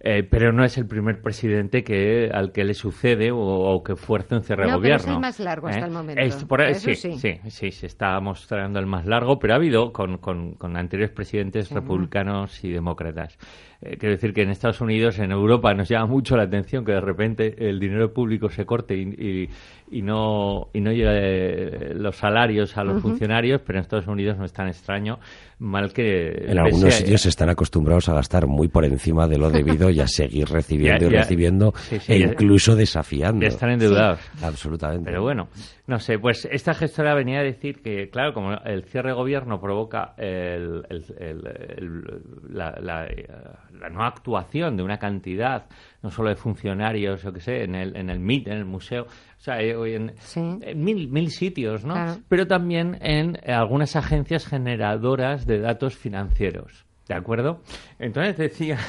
[0.07, 4.35] eh, pero no es el primer presidente que al que le sucede o, que fuerza
[4.35, 4.97] un cierre de gobierno.
[4.99, 5.95] Pero es el más largo hasta el ¿Eh?
[5.95, 6.75] momento.
[6.75, 7.39] sí, sí.
[7.47, 12.63] sí, se está mostrando el más largo, pero ha habido con, con, anteriores presidentes republicanos
[12.63, 13.35] y demócratas.
[13.81, 16.91] Eh, quiero decir que en Estados Unidos, en Europa, nos llama mucho la atención que
[16.91, 19.49] de repente el dinero público se corte y,
[19.91, 24.45] y, no, y no llegue los salarios a los funcionarios, pero en Estados Unidos no
[24.45, 25.19] es tan extraño,
[25.59, 26.45] mal que...
[26.47, 30.07] En algunos sitios están acostumbrados a gastar muy por encima de lo debido y a
[30.07, 31.73] seguir recibiendo y recibiendo
[32.07, 33.45] e incluso desafiando.
[33.45, 34.19] Están endeudados.
[34.41, 35.05] absolutamente.
[35.05, 35.47] Pero bueno,
[35.87, 39.61] no sé, pues esta gestora venía a decir que, claro, como el cierre de gobierno
[39.61, 40.83] provoca el,
[42.49, 43.07] la,
[43.89, 45.65] no actuación de una cantidad,
[46.03, 49.03] no solo de funcionarios, o que sé, en el, en el MIT, en el museo,
[49.03, 51.95] o sea, eh, en, en mil, mil sitios, ¿no?
[52.27, 56.85] Pero también en algunas agencias generadoras de datos financieros.
[57.07, 57.61] ¿De acuerdo?
[57.99, 58.79] Entonces decía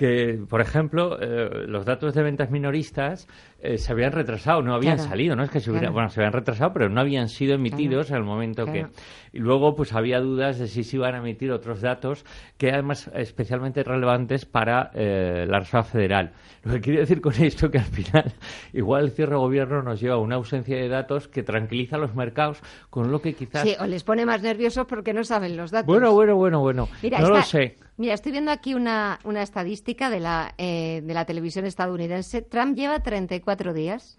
[0.00, 3.28] que, por ejemplo, eh, los datos de ventas minoristas
[3.60, 6.32] eh, se habían retrasado, no habían salido, no es que se hubieran, bueno, se habían
[6.32, 8.86] retrasado, pero no habían sido emitidos en el momento que
[9.32, 12.24] y luego pues había dudas de si se iban a emitir otros datos
[12.56, 16.32] que además especialmente relevantes para eh, la Reserva Federal.
[16.64, 18.32] Lo que quiero decir con esto que al final
[18.72, 21.98] igual el cierre de gobierno nos lleva a una ausencia de datos que tranquiliza a
[21.98, 25.58] los mercados, con lo que quizás sí, o les pone más nerviosos porque no saben
[25.58, 25.86] los datos.
[25.86, 26.88] Bueno, bueno, bueno, bueno.
[27.02, 27.76] no lo sé.
[27.96, 32.42] Mira, estoy viendo aquí una, una estadística de la, eh, de la televisión estadounidense.
[32.42, 34.16] Trump lleva 34 días.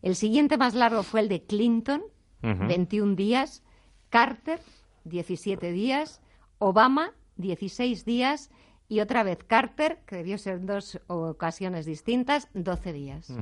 [0.00, 2.02] El siguiente más largo fue el de Clinton,
[2.40, 3.62] 21 días.
[4.08, 4.60] Carter,
[5.04, 6.22] 17 días.
[6.58, 8.50] Obama, 16 días
[8.92, 13.32] y otra vez Carter, que debió ser dos ocasiones distintas, 12 días.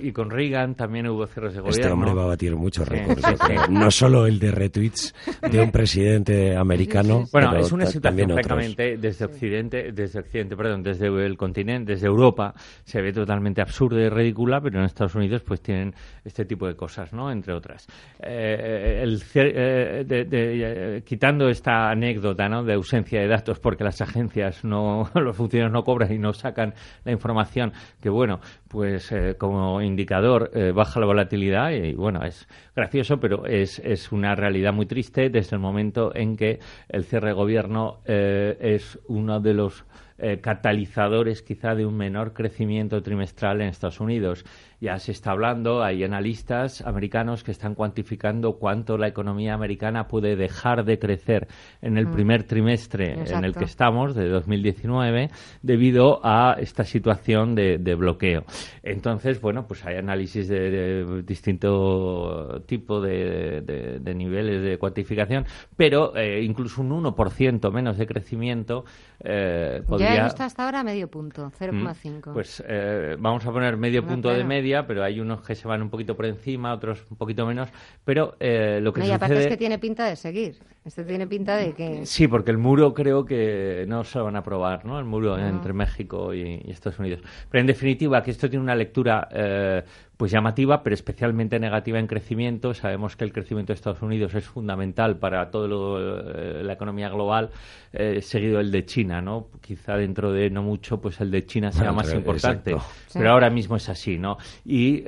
[0.00, 1.80] Y con Reagan también hubo cierres de gobierno.
[1.80, 3.22] Este hombre va a batir muchos récords.
[3.70, 5.14] no solo el de retweets
[5.48, 7.24] de un presidente americano.
[7.30, 12.54] Bueno, es una situación, francamente, desde Occidente, desde Occidente, perdón, desde el continente, desde Europa,
[12.82, 15.94] se ve totalmente absurda y ridícula, pero en Estados Unidos pues tienen
[16.24, 17.30] este tipo de cosas, ¿no?
[17.30, 17.86] Entre otras.
[18.20, 22.64] Eh, el, eh, eh, quitando esta anécdota, ¿no?
[22.64, 26.74] De ausencia de datos porque las agencias no, los funcionarios no cobran y no sacan
[27.04, 33.18] la información, que bueno, pues como indicador eh, baja la volatilidad y bueno, es gracioso,
[33.18, 36.58] pero es, es una realidad muy triste desde el momento en que
[36.88, 39.84] el cierre de gobierno eh, es uno de los
[40.16, 44.44] eh, catalizadores quizá de un menor crecimiento trimestral en Estados Unidos
[44.84, 50.36] ya se está hablando, hay analistas americanos que están cuantificando cuánto la economía americana puede
[50.36, 51.48] dejar de crecer
[51.80, 52.12] en el mm.
[52.12, 55.30] primer trimestre en el que estamos, de 2019,
[55.62, 58.44] debido a esta situación de, bloqueo.
[58.82, 65.46] Entonces, bueno, pues hay análisis de, distinto tipo de, niveles de cuantificación,
[65.76, 68.84] pero eh, incluso un 1% menos de crecimiento
[69.20, 70.14] eh, podría...
[70.14, 72.30] Ya está hasta ahora medio punto, 0,5.
[72.30, 75.68] Mm, pues eh, vamos a poner medio punto de media pero hay unos que se
[75.68, 77.68] van un poquito por encima, otros un poquito menos.
[78.04, 80.58] Pero eh, lo que no, y aparte es que tiene pinta de seguir.
[80.84, 82.04] Este tiene pinta de que...
[82.04, 84.98] Sí, porque el muro creo que no se lo van a aprobar, ¿no?
[84.98, 87.20] El muro entre México y, Estados Unidos.
[87.50, 89.82] Pero en definitiva, que esto tiene una lectura eh,
[90.18, 92.74] pues llamativa, pero especialmente negativa en crecimiento.
[92.74, 97.48] Sabemos que el crecimiento de Estados Unidos es fundamental para toda eh, la economía global,
[97.94, 99.48] eh, seguido el de China, ¿no?
[99.62, 102.76] Quizá dentro de no mucho, pues el de China sea más importante,
[103.14, 104.36] pero ahora mismo es así, ¿no?
[104.66, 105.02] Y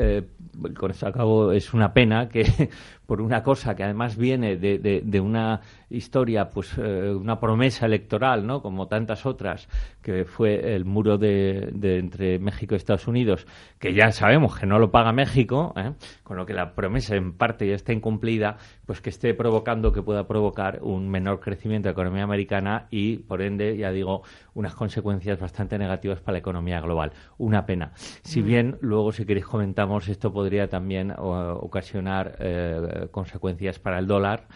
[0.74, 2.70] con esto acabo, es una pena que
[3.06, 8.46] por una cosa que además viene de, de, una historia, pues eh, una promesa electoral,
[8.46, 8.60] ¿no?
[8.60, 9.68] Como tantas otras,
[10.02, 13.46] que fue el muro de, entre México y Estados Unidos,
[13.78, 15.92] que ya sabemos que no lo paga México, ¿eh?
[16.24, 20.02] con lo que la promesa en parte ya está incumplida, pues que esté provocando que
[20.02, 24.22] pueda provocar un menor crecimiento de la economía americana y, por ende, ya digo,
[24.54, 27.12] unas consecuencias bastante negativas para la economía global.
[27.38, 27.92] Una pena.
[27.94, 28.46] Si mm.
[28.46, 34.46] bien, luego, si queréis comentamos, esto podría también ocasionar eh, consecuencias para el dólar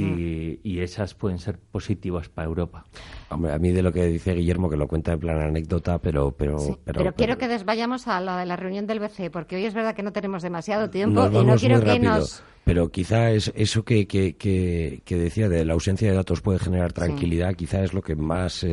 [0.00, 0.58] Mm.
[0.62, 2.84] y, esas pueden ser positivas para Europa.
[3.28, 6.32] Hombre, a mí de lo que dice Guillermo, que lo cuenta en plan anécdota, pero...
[6.32, 9.74] Pero, pero, quiero que desvayamos a la de la reunión del BCE, porque hoy es
[9.74, 12.42] verdad que no tenemos demasiado tiempo y no quiero que nos...
[12.64, 16.92] Pero quizá es eso que, que, que, decía de la ausencia de datos puede generar
[16.92, 18.64] tranquilidad, quizá es lo que más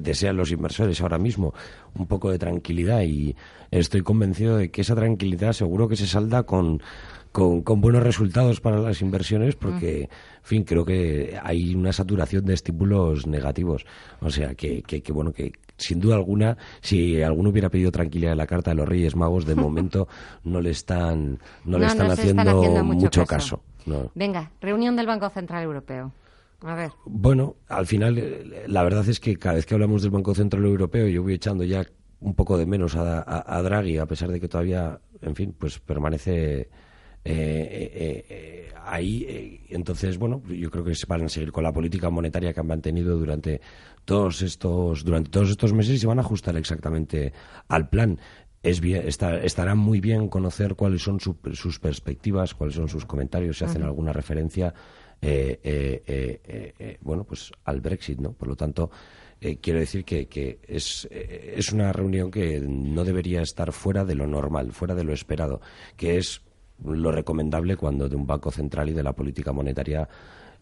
[0.00, 1.54] desean los inversores ahora mismo,
[1.94, 3.34] un poco de tranquilidad y
[3.70, 6.82] estoy convencido de que esa tranquilidad seguro que se salda con
[7.38, 10.08] con, buenos resultados para las inversiones porque, en
[10.42, 13.86] fin, creo que hay una saturación de estímulos negativos.
[14.20, 18.38] O sea, que, que, bueno, que sin duda alguna, si alguno hubiera pedido tranquilidad en
[18.38, 20.08] la carta de los Reyes Magos, de momento
[20.44, 23.62] no le están, no, le están, haciendo mucho, caso.
[24.14, 26.12] Venga, reunión del Banco Central Europeo.
[26.62, 26.90] A ver.
[27.06, 30.64] Bueno, al final, eh, la verdad es que cada vez que hablamos del Banco Central
[30.64, 31.86] Europeo, yo voy echando ya
[32.20, 35.78] un poco de menos a, a Draghi, a pesar de que todavía, en fin, pues
[35.78, 36.68] permanece
[37.30, 41.74] eh, eh, eh, ahí, entonces, bueno, yo creo que se van a seguir con la
[41.74, 43.60] política monetaria que han mantenido durante
[44.06, 47.34] todos estos, durante todos estos meses y se van a ajustar exactamente
[47.68, 48.18] al plan.
[48.62, 53.64] Es bien, estará muy bien conocer cuáles son sus perspectivas, cuáles son sus comentarios, si
[53.66, 54.72] hacen alguna referencia,
[57.02, 58.32] bueno, pues al Brexit, ¿no?
[58.32, 58.90] Por lo tanto,
[59.60, 64.26] quiero decir que, que es, es una reunión que no debería estar fuera de lo
[64.26, 65.60] normal, fuera de lo esperado,
[65.96, 66.42] que es
[66.84, 70.08] lo recomendable cuando de un banco central y de la política monetaria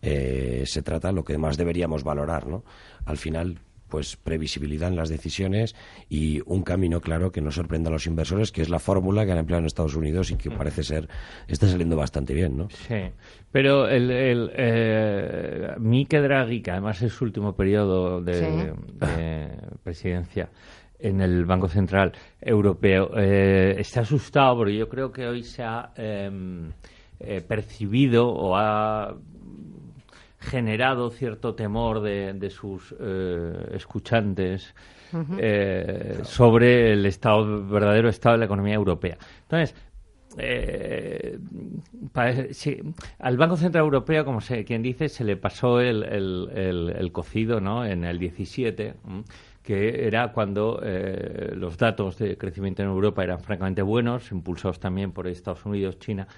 [0.02, 2.64] eh, se trata, lo que más deberíamos valorar, ¿no?
[3.04, 5.74] Al final, pues previsibilidad en las decisiones
[6.08, 9.32] y un camino claro que no sorprenda a los inversores, que es la fórmula que
[9.32, 11.08] han empleado en Estados Unidos y que parece ser
[11.48, 12.68] está saliendo bastante bien, ¿no?
[12.70, 13.10] Sí,
[13.52, 18.72] pero el, el eh, Mike Draghi, que además es su último periodo de
[19.82, 20.50] presidencia,
[20.98, 23.10] en el Banco Central Europeo.
[23.16, 26.70] Eh, está asustado porque yo creo que hoy se ha em,
[27.20, 29.14] eh, percibido o ha
[30.38, 34.74] generado cierto temor de, sus eh, escuchantes
[36.24, 39.16] sobre el estado verdadero estado de la economía europea.
[39.42, 39.74] Entonces,
[43.18, 47.86] al Banco Central Europeo, como se, quien dice, se le pasó el, el, cocido ¿no?
[47.86, 48.94] en el 17
[49.66, 55.10] que era cuando eh, los datos de crecimiento en Europa eran francamente buenos, impulsados también
[55.10, 56.28] por Estados Unidos, China,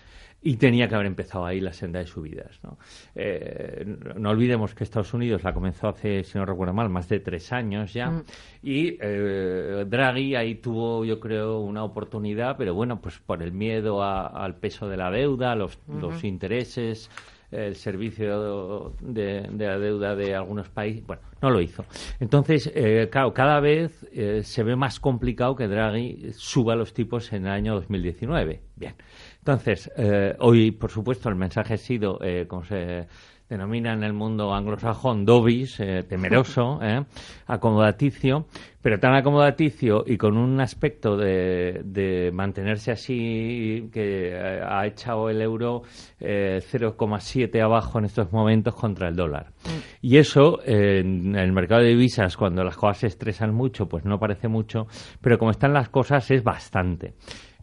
[0.41, 2.59] y tenía que haber empezado ahí la senda de subidas.
[2.63, 2.79] ¿no?
[3.15, 3.85] Eh,
[4.17, 7.53] no olvidemos que Estados Unidos la comenzó hace, si no recuerdo mal, más de tres
[7.53, 8.25] años ya, mm.
[8.63, 14.03] y eh, Draghi ahí tuvo, yo creo, una oportunidad, pero bueno, pues por el miedo
[14.03, 17.11] al peso de la deuda, los, los intereses,
[17.51, 21.07] el servicio de, la deuda de algunos países.
[21.07, 21.85] Bueno, no lo hizo.
[22.21, 27.33] Entonces, eh, claro, cada vez eh, se ve más complicado que Draghi suba los tipos
[27.33, 28.61] en el año 2019.
[28.77, 28.95] Bien.
[29.39, 32.19] Entonces, eh, hoy, por supuesto, el mensaje ha sido,
[32.49, 33.07] como se
[33.49, 37.05] denomina en el mundo anglosajón dovish, eh, temeroso, eh,
[37.47, 38.47] acomodaticio,
[38.83, 45.41] pero tan acomodaticio y con un aspecto de, mantenerse así que eh, ha echado el
[45.41, 45.83] euro
[46.21, 49.47] 0,7 abajo en estos momentos contra el dólar.
[49.65, 50.07] Mm.
[50.07, 54.19] Y eso en el mercado de divisas, cuando las cosas se estresan mucho, pues no
[54.19, 54.87] parece mucho,
[55.21, 57.15] pero como están las cosas es bastante.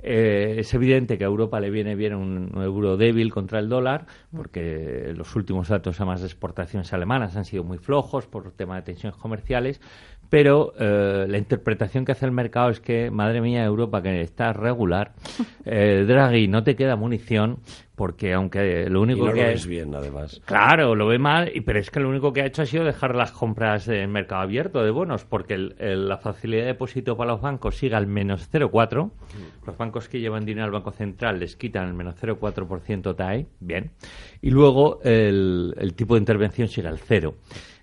[0.08, 4.06] Eh, es evidente que a Europa le viene bien un, euro débil contra el dólar,
[4.32, 8.84] porque los últimos datos además de exportaciones alemanas han sido muy flojos por tema de
[8.84, 9.82] tensiones comerciales,
[10.30, 14.54] pero eh, la interpretación que hace el mercado es que, madre mía, Europa, que está
[14.54, 15.14] regular,
[15.66, 17.58] eh, Draghi, no te queda munición,
[17.96, 20.42] porque aunque lo único y no que lo ves bien además.
[20.46, 23.16] Claro lo ve mal pero es que lo único que ha hecho ha sido dejar
[23.16, 27.76] las compras en mercado abierto de bonos porque la facilidad de depósito para los bancos
[27.78, 29.12] sigue al menos 0,4
[29.66, 33.92] los bancos que llevan dinero al banco central les quitan el menos 0,4% TAE bien.
[34.42, 37.36] Y luego el, el tipo de intervención sigue al cero.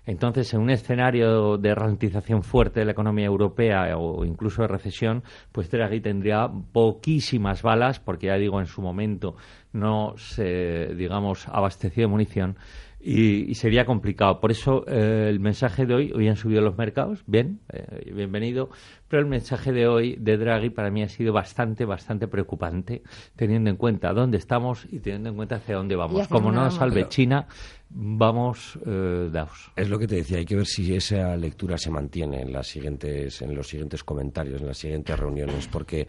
[0.05, 5.23] Entonces, en un escenario de ralentización fuerte de la economía europea o incluso de recesión,
[5.53, 9.37] pues Draghi tendría poquísimas balas, porque ya digo, en su momento
[9.73, 12.57] no se, digamos, abasteció de munición
[13.05, 14.39] y, sería complicado.
[14.39, 18.69] Por eso eh, el mensaje de hoy, hoy han subido los mercados, bien, eh, bienvenido,
[19.09, 23.03] pero el mensaje de hoy de Draghi para mí ha sido bastante, bastante preocupante,
[23.35, 26.29] teniendo en cuenta dónde estamos y teniendo en cuenta hacia dónde vamos.
[26.29, 27.45] Como no nos salve China,
[27.89, 29.71] vamos eh, daos.
[29.75, 32.67] Es lo que te decía, hay que ver si esa lectura se mantiene en, las
[32.67, 36.07] siguientes, en los siguientes comentarios, en las siguientes reuniones, porque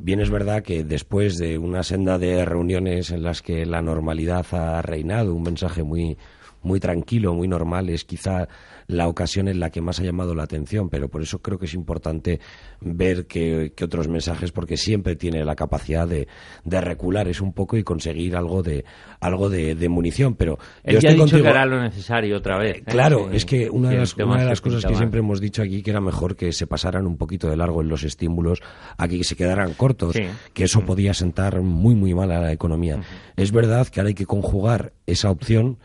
[0.00, 4.44] Bien es verdad que después de una senda de reuniones en las que la normalidad
[4.52, 6.18] ha reinado, un mensaje muy
[6.64, 8.48] muy tranquilo, muy normal, es quizá
[8.86, 11.66] la ocasión en la que más ha llamado la atención, pero por eso creo que
[11.66, 12.40] es importante
[12.80, 16.28] ver que, otros mensajes, porque siempre tiene la capacidad de,
[16.64, 18.84] de, recular es un poco y conseguir algo de
[19.20, 20.34] algo de, munición.
[20.34, 22.78] Pero Él ya ha dicho que lo necesario otra vez.
[22.78, 22.84] ¿eh?
[22.86, 25.82] Claro, es que una de las, una de las cosas que siempre hemos dicho aquí
[25.82, 28.60] que era mejor que se pasaran un poquito de largo en los estímulos
[28.96, 30.16] a que se quedaran cortos,
[30.52, 33.00] que eso podía sentar muy muy mal a la economía.
[33.36, 35.78] Es verdad que ahora hay que conjugar esa opción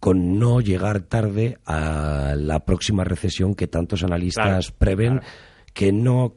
[0.00, 5.20] con no llegar tarde a la próxima recesión que tantos analistas prevén,
[5.72, 6.34] que no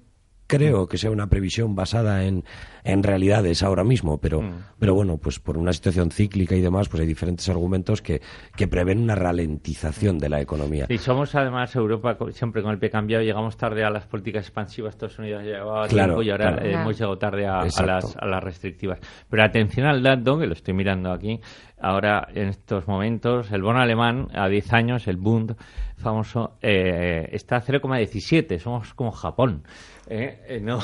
[0.50, 2.44] creo que sea una previsión basada en,
[2.84, 4.64] en realidades ahora mismo, pero, mm.
[4.80, 8.20] pero bueno, pues por una situación cíclica y demás, pues hay diferentes argumentos que,
[8.56, 10.88] que prevén una ralentización de la economía.
[10.90, 14.96] Y somos además Europa siempre con el pie cambiado, llegamos tarde a las políticas expansivas,
[14.96, 19.00] Estados Unidos llevaba tiempo y ahora hemos llegado tarde a, las, a las restrictivas.
[19.30, 21.40] Pero atención al dato, que lo estoy mirando aquí,
[21.80, 25.56] ahora en estos momentos, el bono alemán a 10 años, el Bund
[26.00, 29.64] famoso, eh, está a 0,17, somos como Japón.
[30.10, 30.40] ¿Eh?
[30.48, 30.80] Eh, no.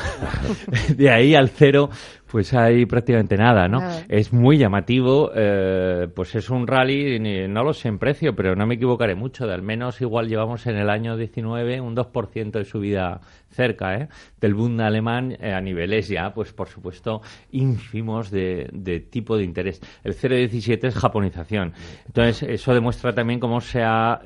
[0.95, 1.89] de ahí al cero,
[2.31, 3.81] pues hay prácticamente nada, ¿no?
[4.10, 8.65] Es muy llamativo, eh, pues es un rally, no lo sé en precio, pero no
[8.65, 12.65] me equivocaré mucho, de al menos igual llevamos en el año 19 un 2% de
[12.65, 14.10] subida cerca ¿eh?
[14.41, 17.22] del Bund alemán a niveles ya, pues por supuesto,
[17.52, 19.81] ínfimos de, tipo de interés.
[20.03, 21.73] El 0,17 es japonización.
[22.06, 24.19] Entonces, eso demuestra también cómo se ha,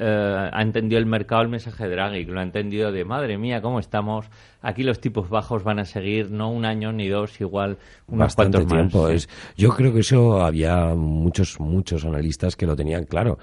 [0.52, 3.62] ha entendido el mercado el mensaje de Draghi, que lo ha entendido de, madre mía,
[3.62, 4.30] cómo estamos
[4.62, 8.58] aquí los tipos bajos van a seguir no un año ni dos, igual unos Bastante
[8.58, 9.10] cuantos tiempo.
[9.10, 13.38] Es, yo creo que eso había muchos, muchos analistas que lo tenían claro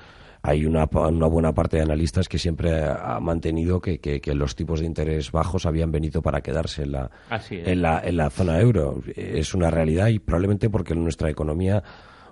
[0.46, 4.78] hay una, una, buena parte de analistas que siempre ha mantenido que, que, los tipos
[4.78, 7.10] de interés bajos habían venido para quedarse en la,
[7.50, 9.02] en la, en la zona euro.
[9.16, 11.82] Es una realidad y probablemente porque nuestra economía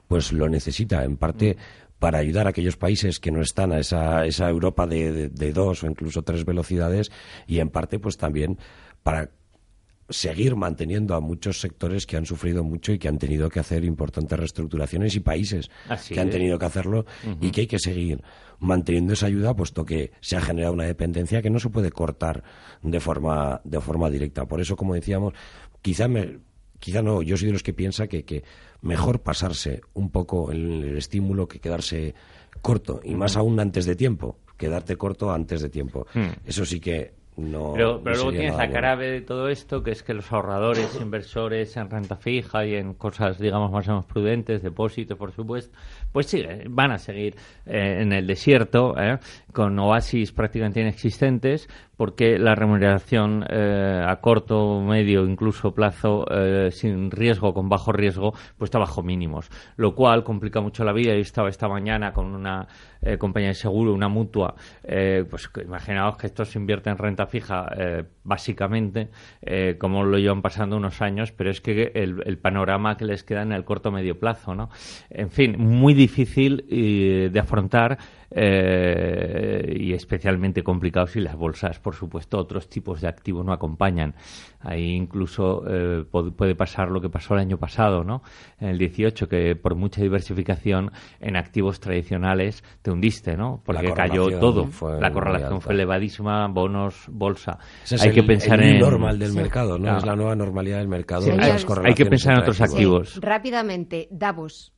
[0.07, 1.99] pues lo necesita, en parte mm.
[1.99, 5.83] para ayudar a aquellos países que no están a esa, esa Europa de, de dos
[5.83, 7.11] o incluso tres velocidades
[7.49, 8.59] y en parte pues también
[9.03, 9.31] para
[10.09, 13.85] seguir manteniendo a muchos sectores que han sufrido mucho y que han tenido que hacer
[13.85, 15.71] importantes reestructuraciones y países
[16.09, 17.07] que han tenido que hacerlo
[17.41, 18.23] y que hay que seguir
[18.59, 22.45] manteniendo esa ayuda puesto que se ha generado una dependencia que no se puede cortar
[22.83, 24.47] de forma de forma directa.
[24.47, 25.33] Por eso como decíamos
[25.81, 26.39] quizá me,
[26.79, 28.45] quizá no yo soy de los que piensa que, que
[28.83, 32.15] mejor pasarse un poco el, el estímulo que quedarse
[32.61, 36.07] corto y más aún antes de tiempo quedarte corto antes de tiempo.
[36.15, 36.31] Hmm.
[36.45, 40.31] eso sí que pero, luego tienes la cara de todo esto, que es que los
[40.31, 45.33] ahorradores, inversores en renta fija y en cosas, digamos, más o menos prudentes, depósitos, por
[45.33, 45.77] supuesto,
[46.13, 47.35] pues sí, van a seguir
[47.67, 49.19] eh, en el desierto, eh,
[49.55, 56.27] con oasis prácticamente inexistentes, porque la remuneración eh, a corto, medio, incluso plazo,
[56.71, 61.15] sin riesgo, con bajo riesgo, pues está bajo mínimos, lo cual complica mucho la vida.
[61.15, 62.67] Yo estaba esta mañana con una
[63.19, 67.69] compañía de seguro, una mutua, pues imaginaos que esto se invierte en renta fija
[68.25, 69.11] básicamente,
[69.79, 73.43] como lo llevan pasando unos años, pero es que el, el, panorama que les queda
[73.43, 74.71] en el corto medio plazo, ¿no?
[75.11, 77.99] En fin, muy difícil eh, de afrontar
[78.37, 84.15] eh, y especialmente complicado si las bolsas, por supuesto, otros tipos de activos no acompañan.
[84.61, 88.23] Ahí incluso eh, puede pasar lo que pasó el año pasado, ¿no?
[88.59, 90.91] En el 18, que por mucha diversificación
[91.21, 93.63] en activos tradicionales te hundiste, ¿no?
[93.65, 94.69] Porque cayó todo.
[95.01, 97.59] La correlación fue elevadísima, bonos, bolsa.
[98.01, 99.97] hay que pensar en normal del mercado, ¿no?
[99.97, 101.27] Es la nueva normalidad del mercado.
[101.85, 103.21] hay que pensar en otros activos.
[103.21, 104.74] rápidamente, Davos.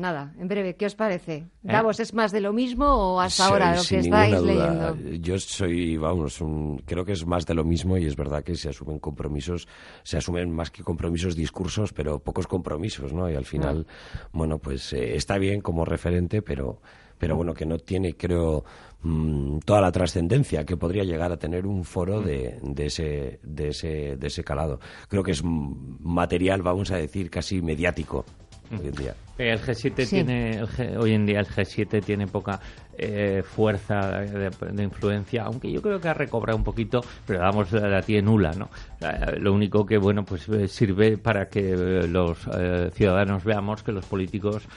[0.00, 1.34] Nada, en breve, ¿qué os parece?
[1.34, 1.46] ¿Eh?
[1.60, 4.96] ¿Davos es más de lo mismo o hasta ahora lo que estáis leyendo?
[5.20, 6.42] Yo soy, vamos,
[6.86, 9.68] creo que es más de lo mismo y es verdad que se asumen compromisos,
[10.02, 13.30] se asumen más que compromisos discursos, pero pocos compromisos, ¿no?
[13.30, 14.28] Y al final, ah.
[14.32, 16.80] bueno, pues eh, está bien como referente, pero,
[17.18, 18.64] pero bueno, que no tiene, creo,
[19.02, 23.68] mm, toda la trascendencia que podría llegar a tener un foro de, de, ese, de,
[23.68, 24.80] ese, de ese calado.
[25.08, 28.24] Creo que es material, vamos a decir, casi mediático
[28.72, 29.14] hoy en día.
[29.40, 30.62] El G7 tiene,
[30.98, 32.60] hoy en día el G7 tiene poca
[33.02, 38.02] eh, fuerza de, influencia, aunque yo creo que ha recobrado un poquito, pero vamos, la,
[38.02, 38.68] tiene nula, ¿no?
[39.38, 42.46] lo único que, bueno, pues eh, sirve para que eh, los
[42.92, 44.68] ciudadanos veamos que los políticos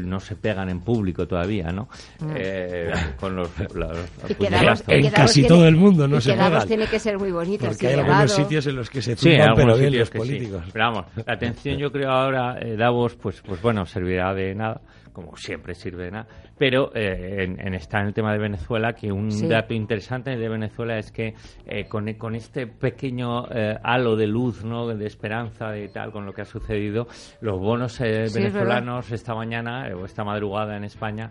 [0.00, 1.88] no se pegan en público todavía, ¿no?
[2.20, 3.16] Mm.
[3.18, 3.50] con los,
[4.86, 6.68] en casi todo el mundo no se pegan.
[6.68, 7.66] tiene que ser muy bonito.
[7.66, 10.62] Porque hay algunos sitios en los que se tumban, pero bien los políticos.
[10.72, 14.80] Pero vamos, la atención yo creo ahora, Davos, pues, pues bueno, servirá de nada
[15.12, 16.26] como siempre sirve de nada.
[16.58, 20.98] Pero eh, en, está en el tema de Venezuela, que un dato interesante de Venezuela
[20.98, 21.34] es que
[21.66, 24.88] eh, con, con, este pequeño eh, halo de luz, ¿no?
[24.88, 27.06] de esperanza y tal, con lo que ha sucedido,
[27.40, 31.30] los bonos venezolanos esta mañana o esta madrugada en España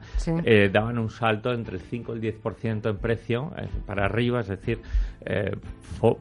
[0.72, 3.52] daban un salto entre el 5 y el 10% en precio
[3.86, 4.80] para arriba, es decir,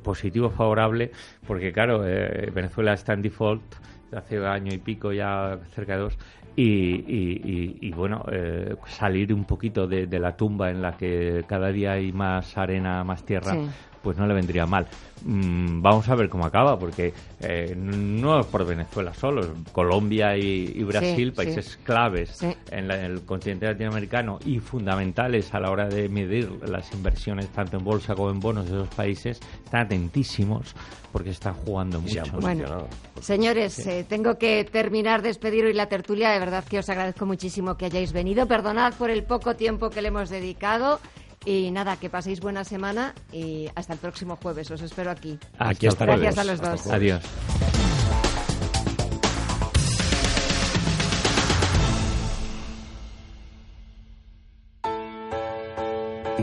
[0.03, 1.11] positivo, favorable,
[1.47, 3.63] porque claro, Venezuela está en default
[4.13, 6.19] hace año y pico, ya cerca de dos,
[6.57, 12.13] y, bueno, eh, salir un poquito de, la tumba en la que cada día hay
[12.13, 13.57] más arena, más tierra,
[14.03, 14.87] pues no le vendría mal.
[15.25, 20.83] Mm, vamos a ver cómo acaba, porque eh, no es por Venezuela solo, Colombia y,
[20.83, 26.93] Brasil, países claves en, el continente latinoamericano y fundamentales a la hora de medir las
[26.95, 30.75] inversiones tanto en bolsa como en bonos de esos países, están atentísimos
[31.13, 32.23] porque están jugando mucho.
[32.41, 32.87] Bueno,
[33.21, 36.31] señores, eh, tengo que terminar, despedir hoy la tertulia.
[36.31, 38.47] De verdad que os agradezco muchísimo que hayáis venido.
[38.47, 41.01] Perdonad por el poco tiempo que le hemos dedicado.
[41.45, 44.71] Y nada, que paséis buena semana y hasta el próximo jueves.
[44.71, 45.39] Os espero aquí.
[45.59, 46.87] Aquí Gracias a los dos.
[46.89, 47.23] Adiós.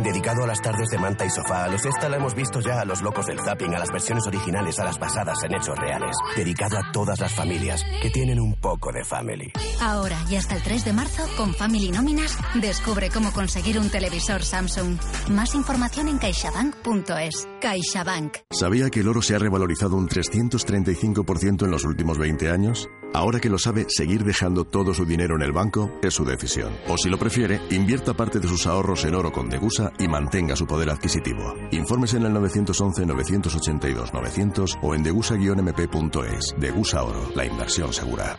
[0.04, 2.82] Dedicado a las tardes de manta y sofá, a los esta la hemos visto ya
[2.82, 6.16] a los locos del zapping, a las versiones originales, a las basadas en hechos reales.
[6.36, 9.52] Dedicado a todas las familias que tienen un poco de family.
[9.82, 14.44] Ahora y hasta el 3 de marzo, con Family Nóminas, descubre cómo conseguir un televisor
[14.44, 14.98] Samsung.
[15.30, 17.48] Más información en caixabank.es.
[17.60, 18.38] CaixaBank.
[18.52, 22.90] ¿Sabía que el oro se ha revalorizado un 335% en los últimos 20 años?
[23.14, 26.72] Ahora que lo sabe, seguir dejando todo su dinero en el banco es su decisión.
[26.88, 30.56] O si lo prefiere, invierta parte de sus ahorros en oro con Degusa y mantenga
[30.56, 31.56] su poder adquisitivo.
[31.72, 36.54] Infórmese en el 911-982-900 o en degusa-mp.es.
[36.60, 38.38] Degusa Oro, la inversión segura.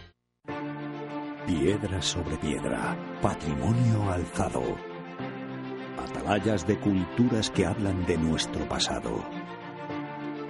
[1.46, 4.62] Piedra sobre piedra, patrimonio alzado.
[6.28, 9.24] Atalayas de culturas que hablan de nuestro pasado.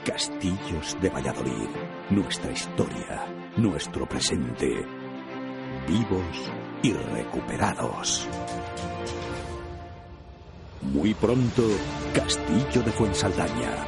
[0.04, 1.68] Castillos de Valladolid,
[2.10, 3.24] nuestra historia,
[3.56, 4.84] nuestro presente.
[5.86, 6.50] Vivos
[6.82, 8.26] y recuperados.
[10.82, 11.62] Muy pronto,
[12.12, 13.86] Castillo de Fuensaldaña.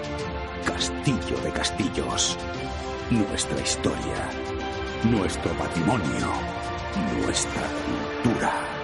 [0.65, 2.39] Castillo de Castillos.
[3.11, 4.31] Nuestra historia.
[5.11, 6.29] Nuestro patrimonio.
[7.19, 7.63] Nuestra
[8.23, 8.80] cultura.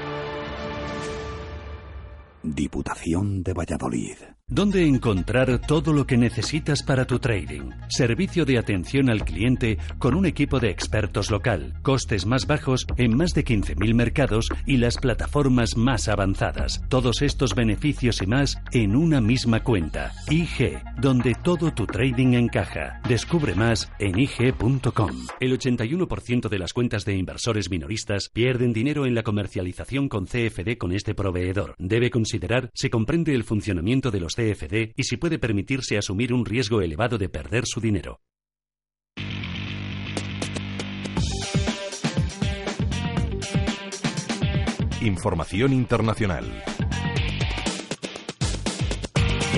[2.54, 4.35] Diputación de Valladolid.
[4.48, 7.72] ¿Dónde encontrar todo lo que necesitas para tu trading?
[7.88, 13.16] Servicio de atención al cliente con un equipo de expertos local, costes más bajos en
[13.16, 16.80] más de 15.000 mercados y las plataformas más avanzadas.
[16.88, 20.12] Todos estos beneficios y más en una misma cuenta.
[20.30, 23.00] IG, donde todo tu trading encaja.
[23.08, 25.26] Descubre más en IG.com.
[25.40, 30.78] El 81% de las cuentas de inversores minoristas pierden dinero en la comercialización con CFD
[30.78, 31.74] con este proveedor.
[31.78, 36.44] Debe considerar si comprende el funcionamiento de los CFD y si puede permitirse asumir un
[36.44, 38.20] riesgo elevado de perder su dinero.
[45.00, 46.44] Información internacional.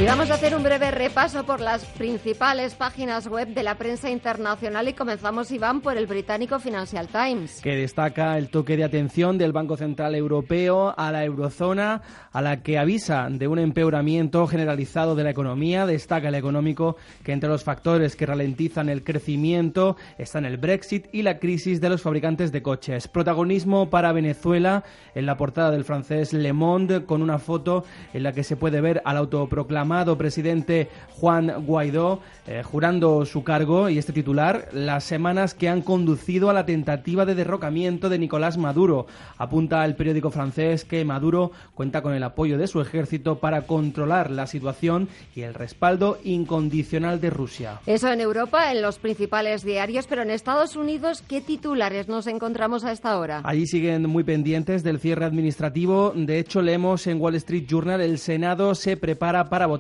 [0.01, 4.09] Y vamos a hacer un breve repaso por las principales páginas web de la prensa
[4.09, 7.61] internacional y comenzamos, Iván, por el británico Financial Times.
[7.63, 12.63] Que destaca el toque de atención del Banco Central Europeo a la eurozona, a la
[12.63, 15.85] que avisa de un empeoramiento generalizado de la economía.
[15.85, 16.95] Destaca el económico
[17.25, 21.89] que entre los factores que ralentizan el crecimiento están el Brexit y la crisis de
[21.89, 23.09] los fabricantes de coches.
[23.09, 24.85] Protagonismo para Venezuela
[25.17, 27.85] en la portada del francés Le Monde con una foto
[28.15, 33.43] en la que se puede ver al autoproclamado amado presidente Juan Guaidó eh, jurando su
[33.43, 38.19] cargo y este titular las semanas que han conducido a la tentativa de derrocamiento de
[38.19, 39.07] Nicolás Maduro.
[39.39, 44.31] Apunta el periódico francés que Maduro cuenta con el apoyo de su ejército para controlar
[44.31, 47.81] la situación y el respaldo incondicional de Rusia.
[47.87, 52.85] Eso en Europa, en los principales diarios, pero en Estados Unidos, ¿qué titulares nos encontramos
[52.85, 53.41] a esta hora?
[53.45, 56.13] Allí siguen muy pendientes del cierre administrativo.
[56.15, 59.78] De hecho, leemos en Wall Street Journal el Senado se prepara para votar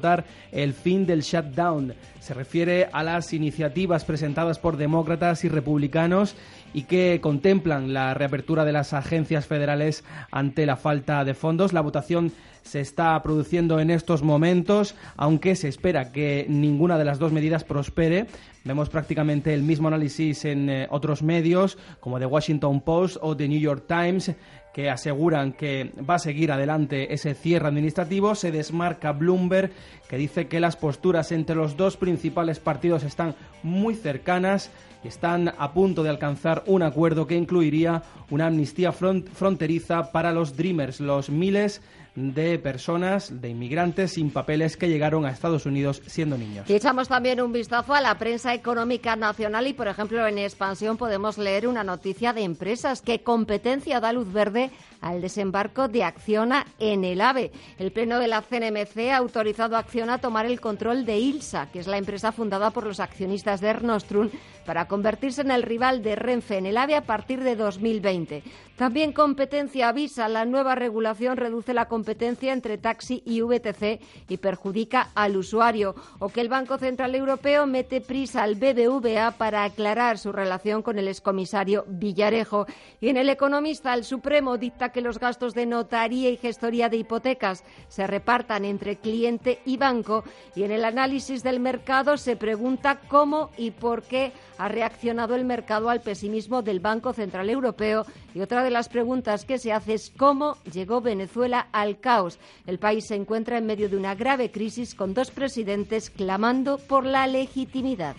[0.53, 1.95] el fin del shutdown.
[2.21, 6.35] Se refiere a las iniciativas presentadas por demócratas y republicanos
[6.75, 11.73] y que contemplan la reapertura de las agencias federales ante la falta de fondos.
[11.73, 17.19] La votación se está produciendo en estos momentos, aunque se espera que ninguna de las
[17.19, 18.27] dos medidas prospere.
[18.65, 23.49] Vemos prácticamente el mismo análisis en eh, otros medios, como The Washington Post o The
[23.49, 24.33] New York Times,
[24.73, 28.35] que aseguran que va a seguir adelante ese cierre administrativo.
[28.35, 29.71] Se desmarca Bloomberg,
[30.09, 34.71] que dice que las posturas entre los dos principales partidos están muy cercanas
[35.05, 40.57] y están a punto de alcanzar un acuerdo que incluiría una amnistía fronteriza para los
[40.57, 41.83] Dreamers, los miles
[42.15, 46.69] de personas, de inmigrantes sin papeles que llegaron a Estados Unidos siendo niños.
[46.69, 50.97] Y echamos también un vistazo a la prensa económica nacional y, por ejemplo, en Expansión
[50.97, 56.67] podemos leer una noticia de empresas que competencia da luz verde al desembarco de Acciona
[56.79, 57.53] en el AVE.
[57.79, 61.71] El Pleno de la CNMC ha autorizado a Acciona a tomar el control de ILSA,
[61.71, 64.31] que es la empresa fundada por los accionistas de Ernostrum,
[64.67, 68.43] para convertirse en el rival de Renfe en el AVE a partir de 2020.
[68.77, 75.11] También competencia avisa, la nueva regulación reduce la competencia entre taxi y VTC y perjudica
[75.17, 75.97] al usuario.
[76.21, 80.99] O que el Banco Central Europeo mete prisa al BBVA para aclarar su relación con
[80.99, 82.67] el excomisario Villarejo.
[83.01, 86.99] Y en el Economista, el Supremo dicta que los gastos de notaría y gestoría de
[86.99, 90.25] hipotecas se repartan entre cliente y banco
[90.55, 95.45] y en el análisis del mercado se pregunta cómo y por qué ha reaccionado el
[95.45, 98.05] mercado al pesimismo del Banco Central Europeo
[98.35, 102.39] y otra de las preguntas que se hace es cómo llegó Venezuela al caos.
[102.67, 107.05] El país se encuentra en medio de una grave crisis con dos presidentes clamando por
[107.05, 108.17] la legitimidad.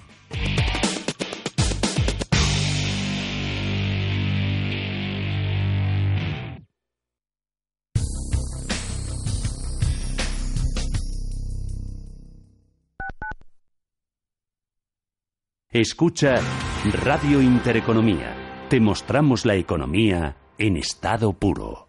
[15.72, 16.42] Escucha
[17.04, 18.66] Radio Intereconomía.
[18.72, 21.89] Te mostramos la economía en estado puro.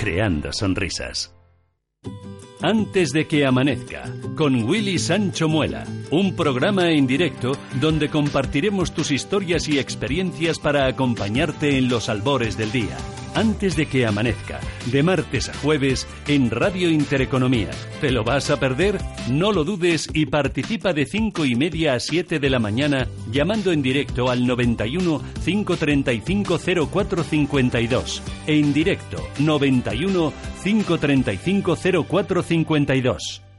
[0.00, 1.34] creando sonrisas.
[2.62, 9.10] Antes de que amanezca, con Willy Sancho Muela, un programa en directo donde compartiremos tus
[9.10, 12.96] historias y experiencias para acompañarte en los albores del día
[13.34, 17.70] antes de que amanezca, de martes a jueves en Radio Intereconomía.
[18.00, 18.98] ¿Te lo vas a perder?
[19.30, 23.72] No lo dudes y participa de 5 y media a 7 de la mañana llamando
[23.72, 28.22] en directo al 91 535 0452.
[28.46, 30.32] En directo 91
[30.62, 33.49] 535 0452.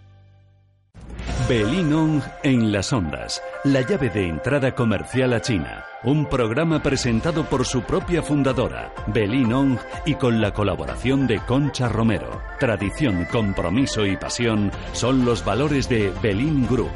[1.52, 5.84] Belinong en las ondas, la llave de entrada comercial a China.
[6.02, 12.41] Un programa presentado por su propia fundadora, Belinong, y con la colaboración de Concha Romero.
[12.57, 16.94] Tradición, compromiso y pasión son los valores de Belin Group.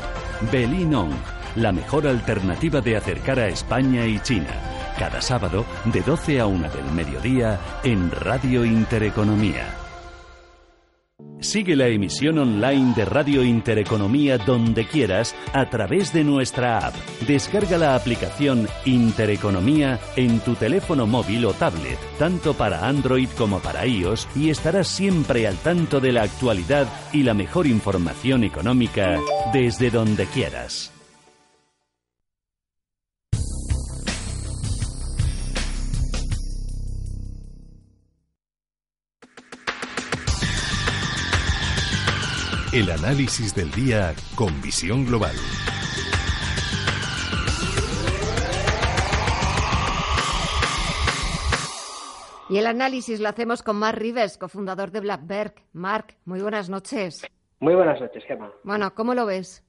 [0.49, 1.11] Belinong,
[1.57, 4.55] la mejor alternativa de acercar a España y China.
[4.97, 9.84] Cada sábado, de 12 a 1 del mediodía, en Radio Intereconomía.
[11.45, 16.95] Sigue la emisión online de Radio Intereconomía donde quieras a través de nuestra app.
[17.27, 23.85] Descarga la aplicación Intereconomía en tu teléfono móvil o tablet, tanto para Android como para
[23.85, 29.19] iOS, y estarás siempre al tanto de la actualidad y la mejor información económica
[29.53, 30.94] desde donde quieras.
[42.75, 45.31] El análisis del día con visión global.
[52.49, 55.53] Y el análisis lo hacemos con Mark Rivers, cofundador de Blackberg.
[55.71, 57.25] Mark, muy buenas noches.
[57.61, 58.51] Muy buenas noches, Gemma.
[58.65, 59.63] Bueno, ¿cómo lo ves?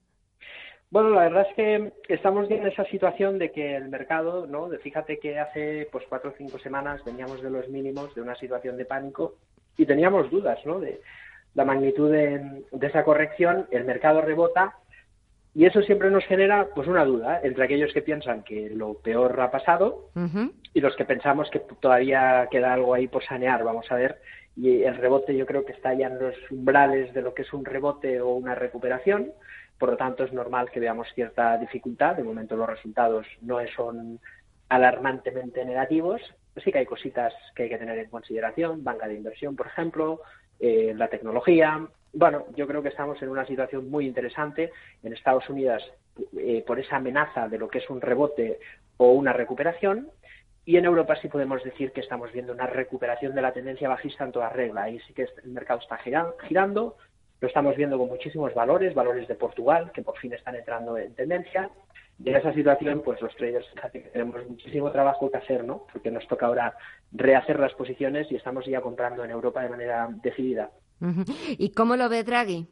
[0.91, 4.69] Bueno, la verdad es que estamos en esa situación de que el mercado, ¿no?
[4.83, 8.77] fíjate que hace pues cuatro o cinco semanas veníamos de los mínimos, de una situación
[8.77, 9.37] de pánico
[9.77, 10.81] y teníamos dudas, ¿no?
[10.81, 11.01] De
[11.57, 14.77] la magnitud de, esa corrección, el mercado rebota
[15.55, 19.41] y eso siempre nos genera pues una duda entre aquellos que piensan que lo peor
[19.41, 20.11] ha pasado
[20.75, 23.65] y los que pensamos que todavía queda algo ahí por sanear.
[23.65, 24.21] Vamos a ver
[24.55, 27.53] y el rebote yo creo que está ya en los umbrales de lo que es
[27.55, 29.33] un rebote o una recuperación.
[29.79, 32.17] Por lo tanto, es normal que veamos cierta dificultad.
[32.17, 34.21] De momento los resultados no son
[34.69, 36.21] alarmantemente negativos.
[36.63, 40.21] Sí que hay cositas que hay que tener en consideración, banca de inversión, por ejemplo,
[40.61, 41.87] eh, la tecnología.
[42.13, 44.73] Bueno, yo creo que estamos en una situación muy interesante.
[45.03, 45.83] En Estados Unidos,
[46.39, 48.59] eh, por esa amenaza de lo que es un rebote
[48.97, 50.09] o una recuperación,
[50.65, 54.25] y en Europa sí podemos decir que estamos viendo una recuperación de la tendencia bajista
[54.25, 54.83] en toda regla.
[54.83, 56.97] Ahí sí que el mercado está girando,
[57.41, 61.15] lo estamos viendo con muchísimos valores, valores de Portugal, que por fin están entrando en
[61.15, 61.71] tendencia.
[62.23, 63.67] Y en esa situación, pues los traders,
[64.13, 65.87] tenemos muchísimo trabajo que hacer, ¿no?
[65.93, 66.75] Porque nos toca ahora
[67.13, 70.71] rehacer las posiciones y estamos ya comprando en Europa de manera decidida.
[71.59, 72.67] ¿Y cómo lo ve Draghi?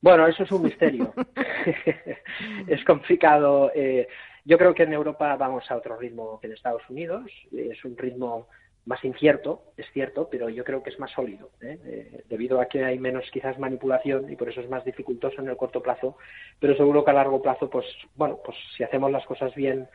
[0.00, 1.12] Bueno, eso es un misterio.
[2.66, 3.70] es complicado.
[3.74, 4.06] Eh,
[4.44, 7.30] yo creo que en Europa vamos a otro ritmo que en Estados Unidos.
[7.52, 8.48] Es un ritmo
[8.90, 11.78] más incierto, es cierto, pero yo creo que es más sólido, ¿eh?
[11.84, 15.48] Eh, debido a que hay menos quizás manipulación y por eso es más dificultoso en
[15.48, 16.16] el corto plazo,
[16.58, 17.86] pero seguro que a largo plazo, pues
[18.16, 19.88] bueno, pues si hacemos las cosas bien,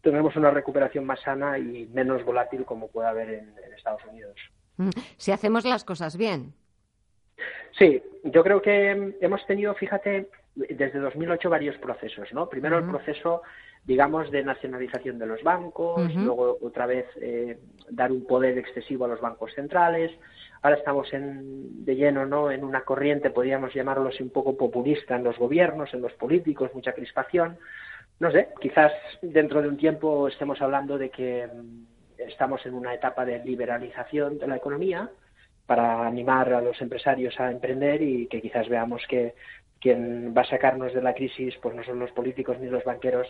[0.00, 4.34] tendremos una recuperación más sana y menos volátil como puede haber en, Estados Unidos.
[4.78, 4.88] Mm,
[5.18, 6.54] si hacemos las cosas bien.
[7.78, 12.48] Sí, yo creo que hemos tenido, fíjate, desde 2008 varios procesos, ¿no?
[12.48, 13.42] Primero el proceso
[13.84, 17.58] digamos, de nacionalización de los bancos, luego otra vez eh,
[17.90, 20.12] dar un poder excesivo a los bancos centrales.
[20.62, 22.50] Ahora estamos en, de lleno ¿no?
[22.52, 26.70] en una corriente, podríamos llamarlo así, un poco populista en los gobiernos, en los políticos,
[26.74, 27.58] mucha crispación.
[28.20, 32.94] No sé, quizás dentro de un tiempo estemos hablando de que mm, estamos en una
[32.94, 35.10] etapa de liberalización de la economía
[35.66, 39.34] para animar a los empresarios a emprender y que quizás veamos que
[39.80, 43.26] quien va a sacarnos de la crisis pues no son los políticos ni los banqueros,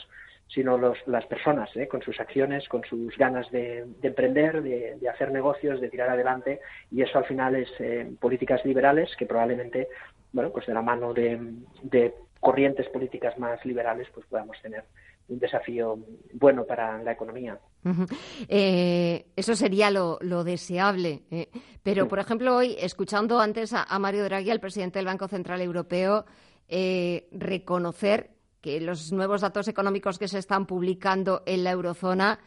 [0.48, 1.88] sino los, las personas, ¿eh?
[1.88, 6.60] con sus acciones, con sus ganas de, emprender, de, hacer negocios, de tirar adelante,
[6.90, 9.88] y eso al final es eh, políticas liberales que probablemente,
[10.32, 14.84] bueno, pues de la mano de, corrientes políticas más liberales, pues podamos tener
[15.28, 15.96] un desafío
[16.32, 17.56] bueno para la economía.
[18.48, 21.22] Eh, eso sería lo, deseable.
[21.84, 25.60] pero, por ejemplo, hoy, escuchando antes a, a, Mario Draghi, al presidente del Banco Central
[25.60, 26.26] Europeo,
[27.30, 28.31] reconocer
[28.62, 32.38] que los nuevos datos económicos que se están publicando en la eurozona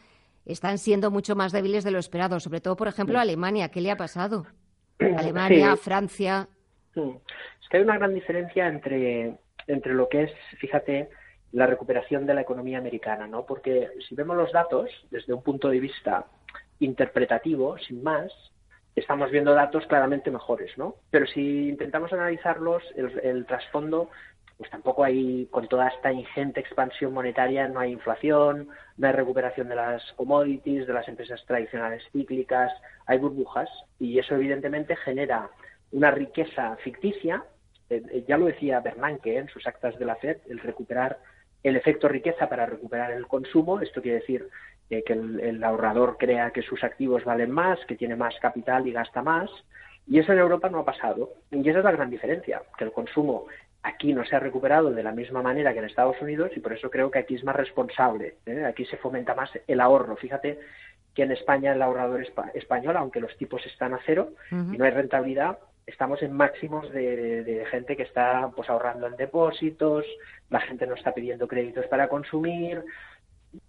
[0.46, 3.68] están siendo mucho más débiles de lo esperado, sobre todo, por ejemplo, Alemania.
[3.68, 4.46] ¿Qué le ha pasado?
[4.98, 6.48] Alemania, Francia.
[6.94, 9.36] Es que hay una gran diferencia entre,
[9.66, 11.10] entre lo que es, fíjate,
[11.52, 13.44] la recuperación de la economía americana, ¿no?
[13.44, 16.26] Porque si vemos los datos desde un punto de vista
[16.80, 18.32] interpretativo, sin más,
[18.94, 20.96] estamos viendo datos claramente mejores, ¿no?
[21.10, 24.08] Pero si intentamos analizarlos, el trasfondo
[24.56, 29.68] pues tampoco hay, con toda esta ingente expansión monetaria, no hay inflación, no hay recuperación
[29.68, 32.72] de las commodities, de las empresas tradicionales cíclicas,
[33.06, 33.68] hay burbujas
[33.98, 35.50] y eso evidentemente genera
[35.92, 37.44] una riqueza ficticia.
[37.90, 41.18] Eh, eh, ya lo decía Bernanke en sus actas de la FED, el recuperar
[41.62, 43.80] el efecto riqueza para recuperar el consumo.
[43.80, 44.48] Esto quiere decir
[44.88, 48.92] eh, que el ahorrador crea que sus activos valen más, que tiene más capital y
[48.92, 49.50] gasta más.
[50.06, 51.32] Y eso en Europa no ha pasado.
[51.50, 53.46] Y esa es la gran diferencia, que el consumo
[53.86, 56.72] aquí no se ha recuperado de la misma manera que en Estados Unidos y por
[56.72, 58.34] eso creo que aquí es más responsable.
[58.44, 58.64] ¿eh?
[58.64, 60.16] Aquí se fomenta más el ahorro.
[60.16, 60.58] Fíjate
[61.14, 64.90] que en España el ahorrador español, aunque los tipos están a cero y no hay
[64.90, 70.04] rentabilidad, estamos en máximos de, gente que está pues ahorrando en depósitos,
[70.50, 72.84] la gente no está pidiendo créditos para consumir.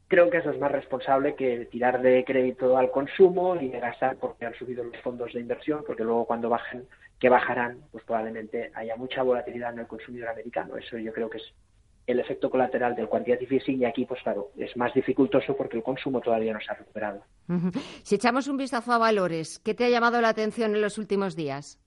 [0.07, 4.17] Creo que eso es más responsable que tirar de crédito al consumo y de gastar
[4.17, 6.87] porque han subido los fondos de inversión, porque luego cuando bajen
[7.19, 10.77] que bajarán, pues probablemente haya mucha volatilidad en el consumidor americano.
[10.77, 11.53] Eso yo creo que es
[12.05, 15.83] el efecto colateral del quantitative easing y aquí, pues claro, es más dificultoso porque el
[15.83, 17.21] consumo todavía no se ha recuperado.
[18.03, 21.35] Si echamos un vistazo a valores, ¿qué te ha llamado la atención en los últimos
[21.35, 21.79] días?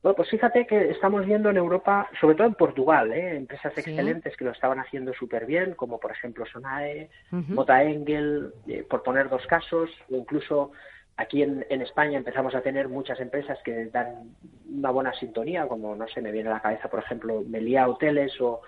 [0.00, 3.36] Bueno, pues fíjate que estamos viendo en Europa, sobre todo en Portugal, ¿eh?
[3.36, 8.84] empresas excelentes que lo estaban haciendo súper bien, como por ejemplo Sonae, Mota Engel, eh,
[8.88, 10.70] por poner dos casos, o incluso
[11.18, 14.34] Aquí en, España empezamos a tener muchas empresas que dan
[14.70, 18.38] una buena sintonía, como, no sé, me viene a la cabeza, por ejemplo, Meliá Hoteles
[18.40, 18.60] o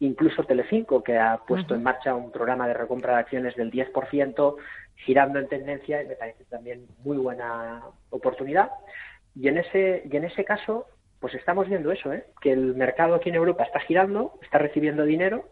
[0.00, 4.56] incluso Telecinco, que ha puesto en marcha un programa de recompra de acciones del 10%,
[4.96, 8.70] girando en tendencia, y me parece también muy buena oportunidad.
[9.34, 10.86] Y en ese, y en ese caso,
[11.20, 12.26] pues estamos viendo eso, ¿eh?
[12.42, 15.48] que el mercado aquí en Europa está girando, está recibiendo dinero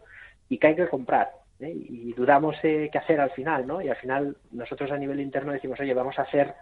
[0.49, 1.31] y que hay que comprar.
[1.59, 1.71] ¿Eh?
[1.73, 3.81] y dudamos qué hacer al final, ¿no?
[3.81, 6.53] Y al final nosotros a nivel interno decimos, oye, vamos a hacer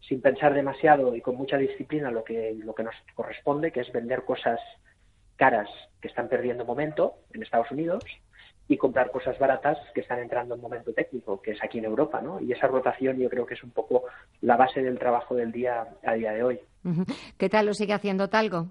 [0.00, 3.92] sin pensar demasiado y con mucha disciplina lo que, lo que nos corresponde, que es
[3.92, 4.60] vender cosas
[5.36, 5.68] caras
[6.00, 8.04] que están perdiendo momento en Estados Unidos
[8.68, 12.20] y comprar cosas baratas que están entrando en momento técnico, que es aquí en Europa,
[12.20, 12.40] ¿no?
[12.40, 14.04] Y esa rotación yo creo que es un poco
[14.42, 16.60] la base del trabajo del día a día de hoy.
[17.38, 18.68] ¿Qué tal lo sigue haciendo Talgo?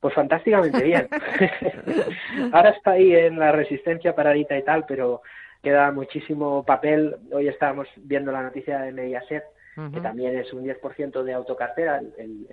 [0.00, 1.08] Pues fantásticamente bien.
[2.52, 5.22] Ahora está ahí en la resistencia paradita y tal, pero
[5.62, 7.16] queda muchísimo papel.
[7.32, 9.44] Hoy estábamos viendo la noticia de Mediaset,
[9.92, 12.02] que también es un 10% de autocartera.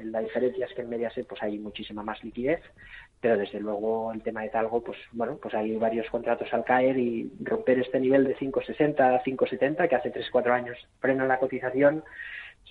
[0.04, 2.62] la diferencia es que en Mediaset pues hay muchísima más liquidez,
[3.20, 6.98] pero desde luego el tema de Talgo, pues bueno, pues hay varios contratos al caer
[6.98, 12.04] y romper este nivel de 5,60 5,70 que hace 3-4 años frena la cotización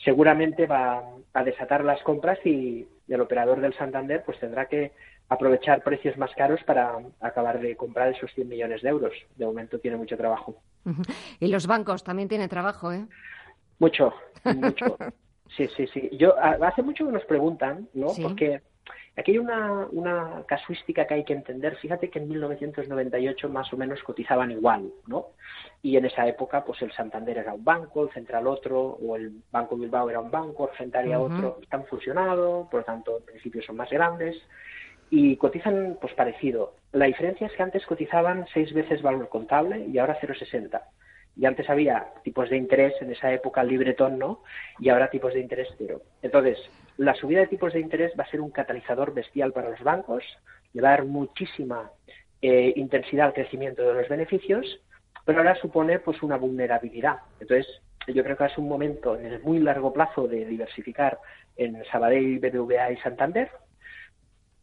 [0.05, 1.03] seguramente va
[1.33, 4.93] a desatar las compras y el operador del Santander pues tendrá que
[5.29, 9.13] aprovechar precios más caros para acabar de comprar esos 100 millones de euros.
[9.37, 10.57] De momento tiene mucho trabajo.
[11.41, 13.07] Y los bancos también tienen trabajo, ¿eh?
[13.79, 14.13] Mucho,
[14.45, 14.97] mucho.
[15.57, 16.11] Sí, sí, sí.
[16.13, 18.09] Yo hace mucho que nos preguntan, ¿no?
[18.23, 18.63] Porque
[19.19, 21.77] Aquí hay una, una casuística que hay que entender.
[21.77, 25.29] Fíjate que en 1998 más o menos cotizaban igual, ¿no?
[25.81, 29.33] Y en esa época, pues el Santander era un banco, el Central otro, o el
[29.51, 31.59] Banco Bilbao era un banco, Argentaria otro.
[31.63, 34.37] Están fusionados, por lo tanto, en principio son más grandes
[35.09, 36.75] y cotizan pues parecido.
[36.93, 40.81] La diferencia es que antes cotizaban seis veces valor contable y ahora 0,60.
[41.37, 44.43] Y antes había tipos de interés, en esa época libretón no,
[44.79, 46.01] y ahora tipos de interés cero.
[46.23, 46.59] Entonces,
[46.99, 50.25] la subida de tipos de interés va a ser un catalizador bestial para los bancos,
[50.73, 51.91] le va a dar muchísima
[52.41, 54.81] eh, intensidad al crecimiento de los beneficios,
[55.25, 57.19] pero ahora supone pues una vulnerabilidad.
[57.41, 57.67] Entonces,
[58.07, 61.19] yo creo que es un momento en el muy largo plazo de diversificar
[61.57, 63.51] en Sabadell, BBVA y Santander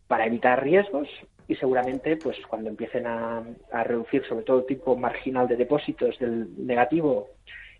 [0.08, 1.10] para evitar riesgos
[1.48, 6.18] y seguramente pues cuando empiecen a, a reducir sobre todo el tipo marginal de depósitos
[6.20, 7.30] del negativo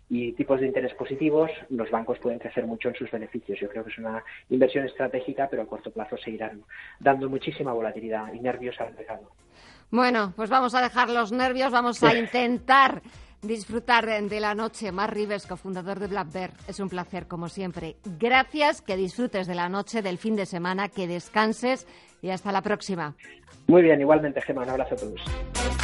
[0.08, 3.58] y tipos de interés positivos, los bancos pueden crecer mucho en sus beneficios.
[3.60, 6.62] Yo creo que es una inversión estratégica, pero a corto plazo seguirán
[7.00, 9.30] dando muchísima volatilidad y nervios al mercado.
[9.90, 13.02] Bueno, pues vamos a dejar los nervios, vamos a intentar
[13.42, 14.90] disfrutar de la noche.
[14.90, 17.96] Mar Rives, cofundador de Black Bear, es un placer como siempre.
[18.18, 21.86] Gracias, que disfrutes de la noche, del fin de semana, que descanses
[22.22, 23.14] y hasta la próxima.
[23.66, 25.83] Muy bien, igualmente, Gemma, un abrazo a todos.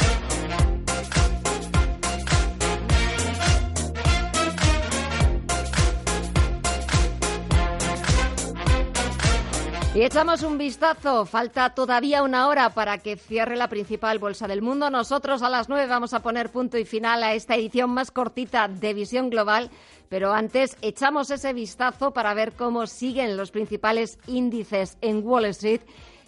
[9.93, 11.25] Y echamos un vistazo.
[11.25, 14.89] Falta todavía una hora para que cierre la principal bolsa del mundo.
[14.89, 18.69] Nosotros a las nueve vamos a poner punto y final a esta edición más cortita
[18.69, 19.69] de Visión Global.
[20.07, 25.81] Pero antes echamos ese vistazo para ver cómo siguen los principales índices en Wall Street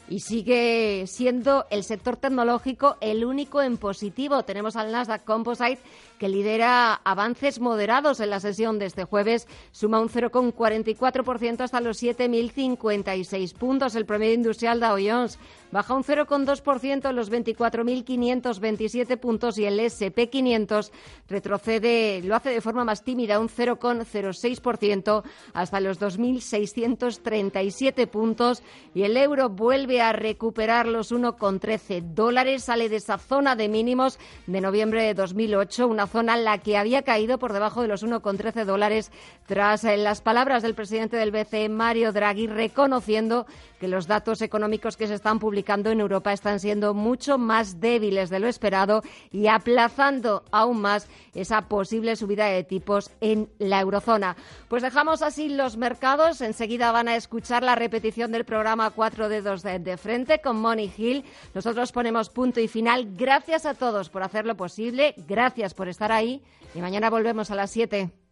[0.09, 4.43] y sigue siendo el sector tecnológico el único en positivo.
[4.43, 5.79] Tenemos al Nasdaq Composite
[6.17, 12.01] que lidera avances moderados en la sesión de este jueves, suma un 0,44% hasta los
[12.01, 13.95] 7.056 puntos.
[13.95, 15.39] El promedio industrial Dow Jones
[15.71, 20.91] baja un 0,2% en los 24.527 puntos y el SP500
[21.27, 25.23] retrocede, lo hace de forma más tímida, un 0,06%
[25.53, 28.61] hasta los 2.637 puntos
[28.93, 34.19] y el euro vuelve a recuperar los 1,13 dólares, sale de esa zona de mínimos
[34.45, 38.03] de noviembre de 2008, una zona en la que había caído por debajo de los
[38.03, 39.11] 1,13 dólares
[39.45, 43.45] tras eh, las palabras del presidente del BCE, Mario Draghi, reconociendo
[43.83, 48.29] que los datos económicos que se están publicando en Europa están siendo mucho más débiles
[48.29, 54.37] de lo esperado y aplazando aún más esa posible subida de tipos en la eurozona.
[54.69, 56.39] Pues dejamos así los mercados.
[56.39, 60.89] Enseguida van a escuchar la repetición del programa Cuatro Dedos de, de Frente con Money
[60.95, 61.25] Hill.
[61.53, 63.09] Nosotros ponemos punto y final.
[63.17, 65.13] Gracias a todos por hacerlo posible.
[65.27, 66.41] Gracias por estar ahí.
[66.73, 68.22] Y mañana volvemos a las 7.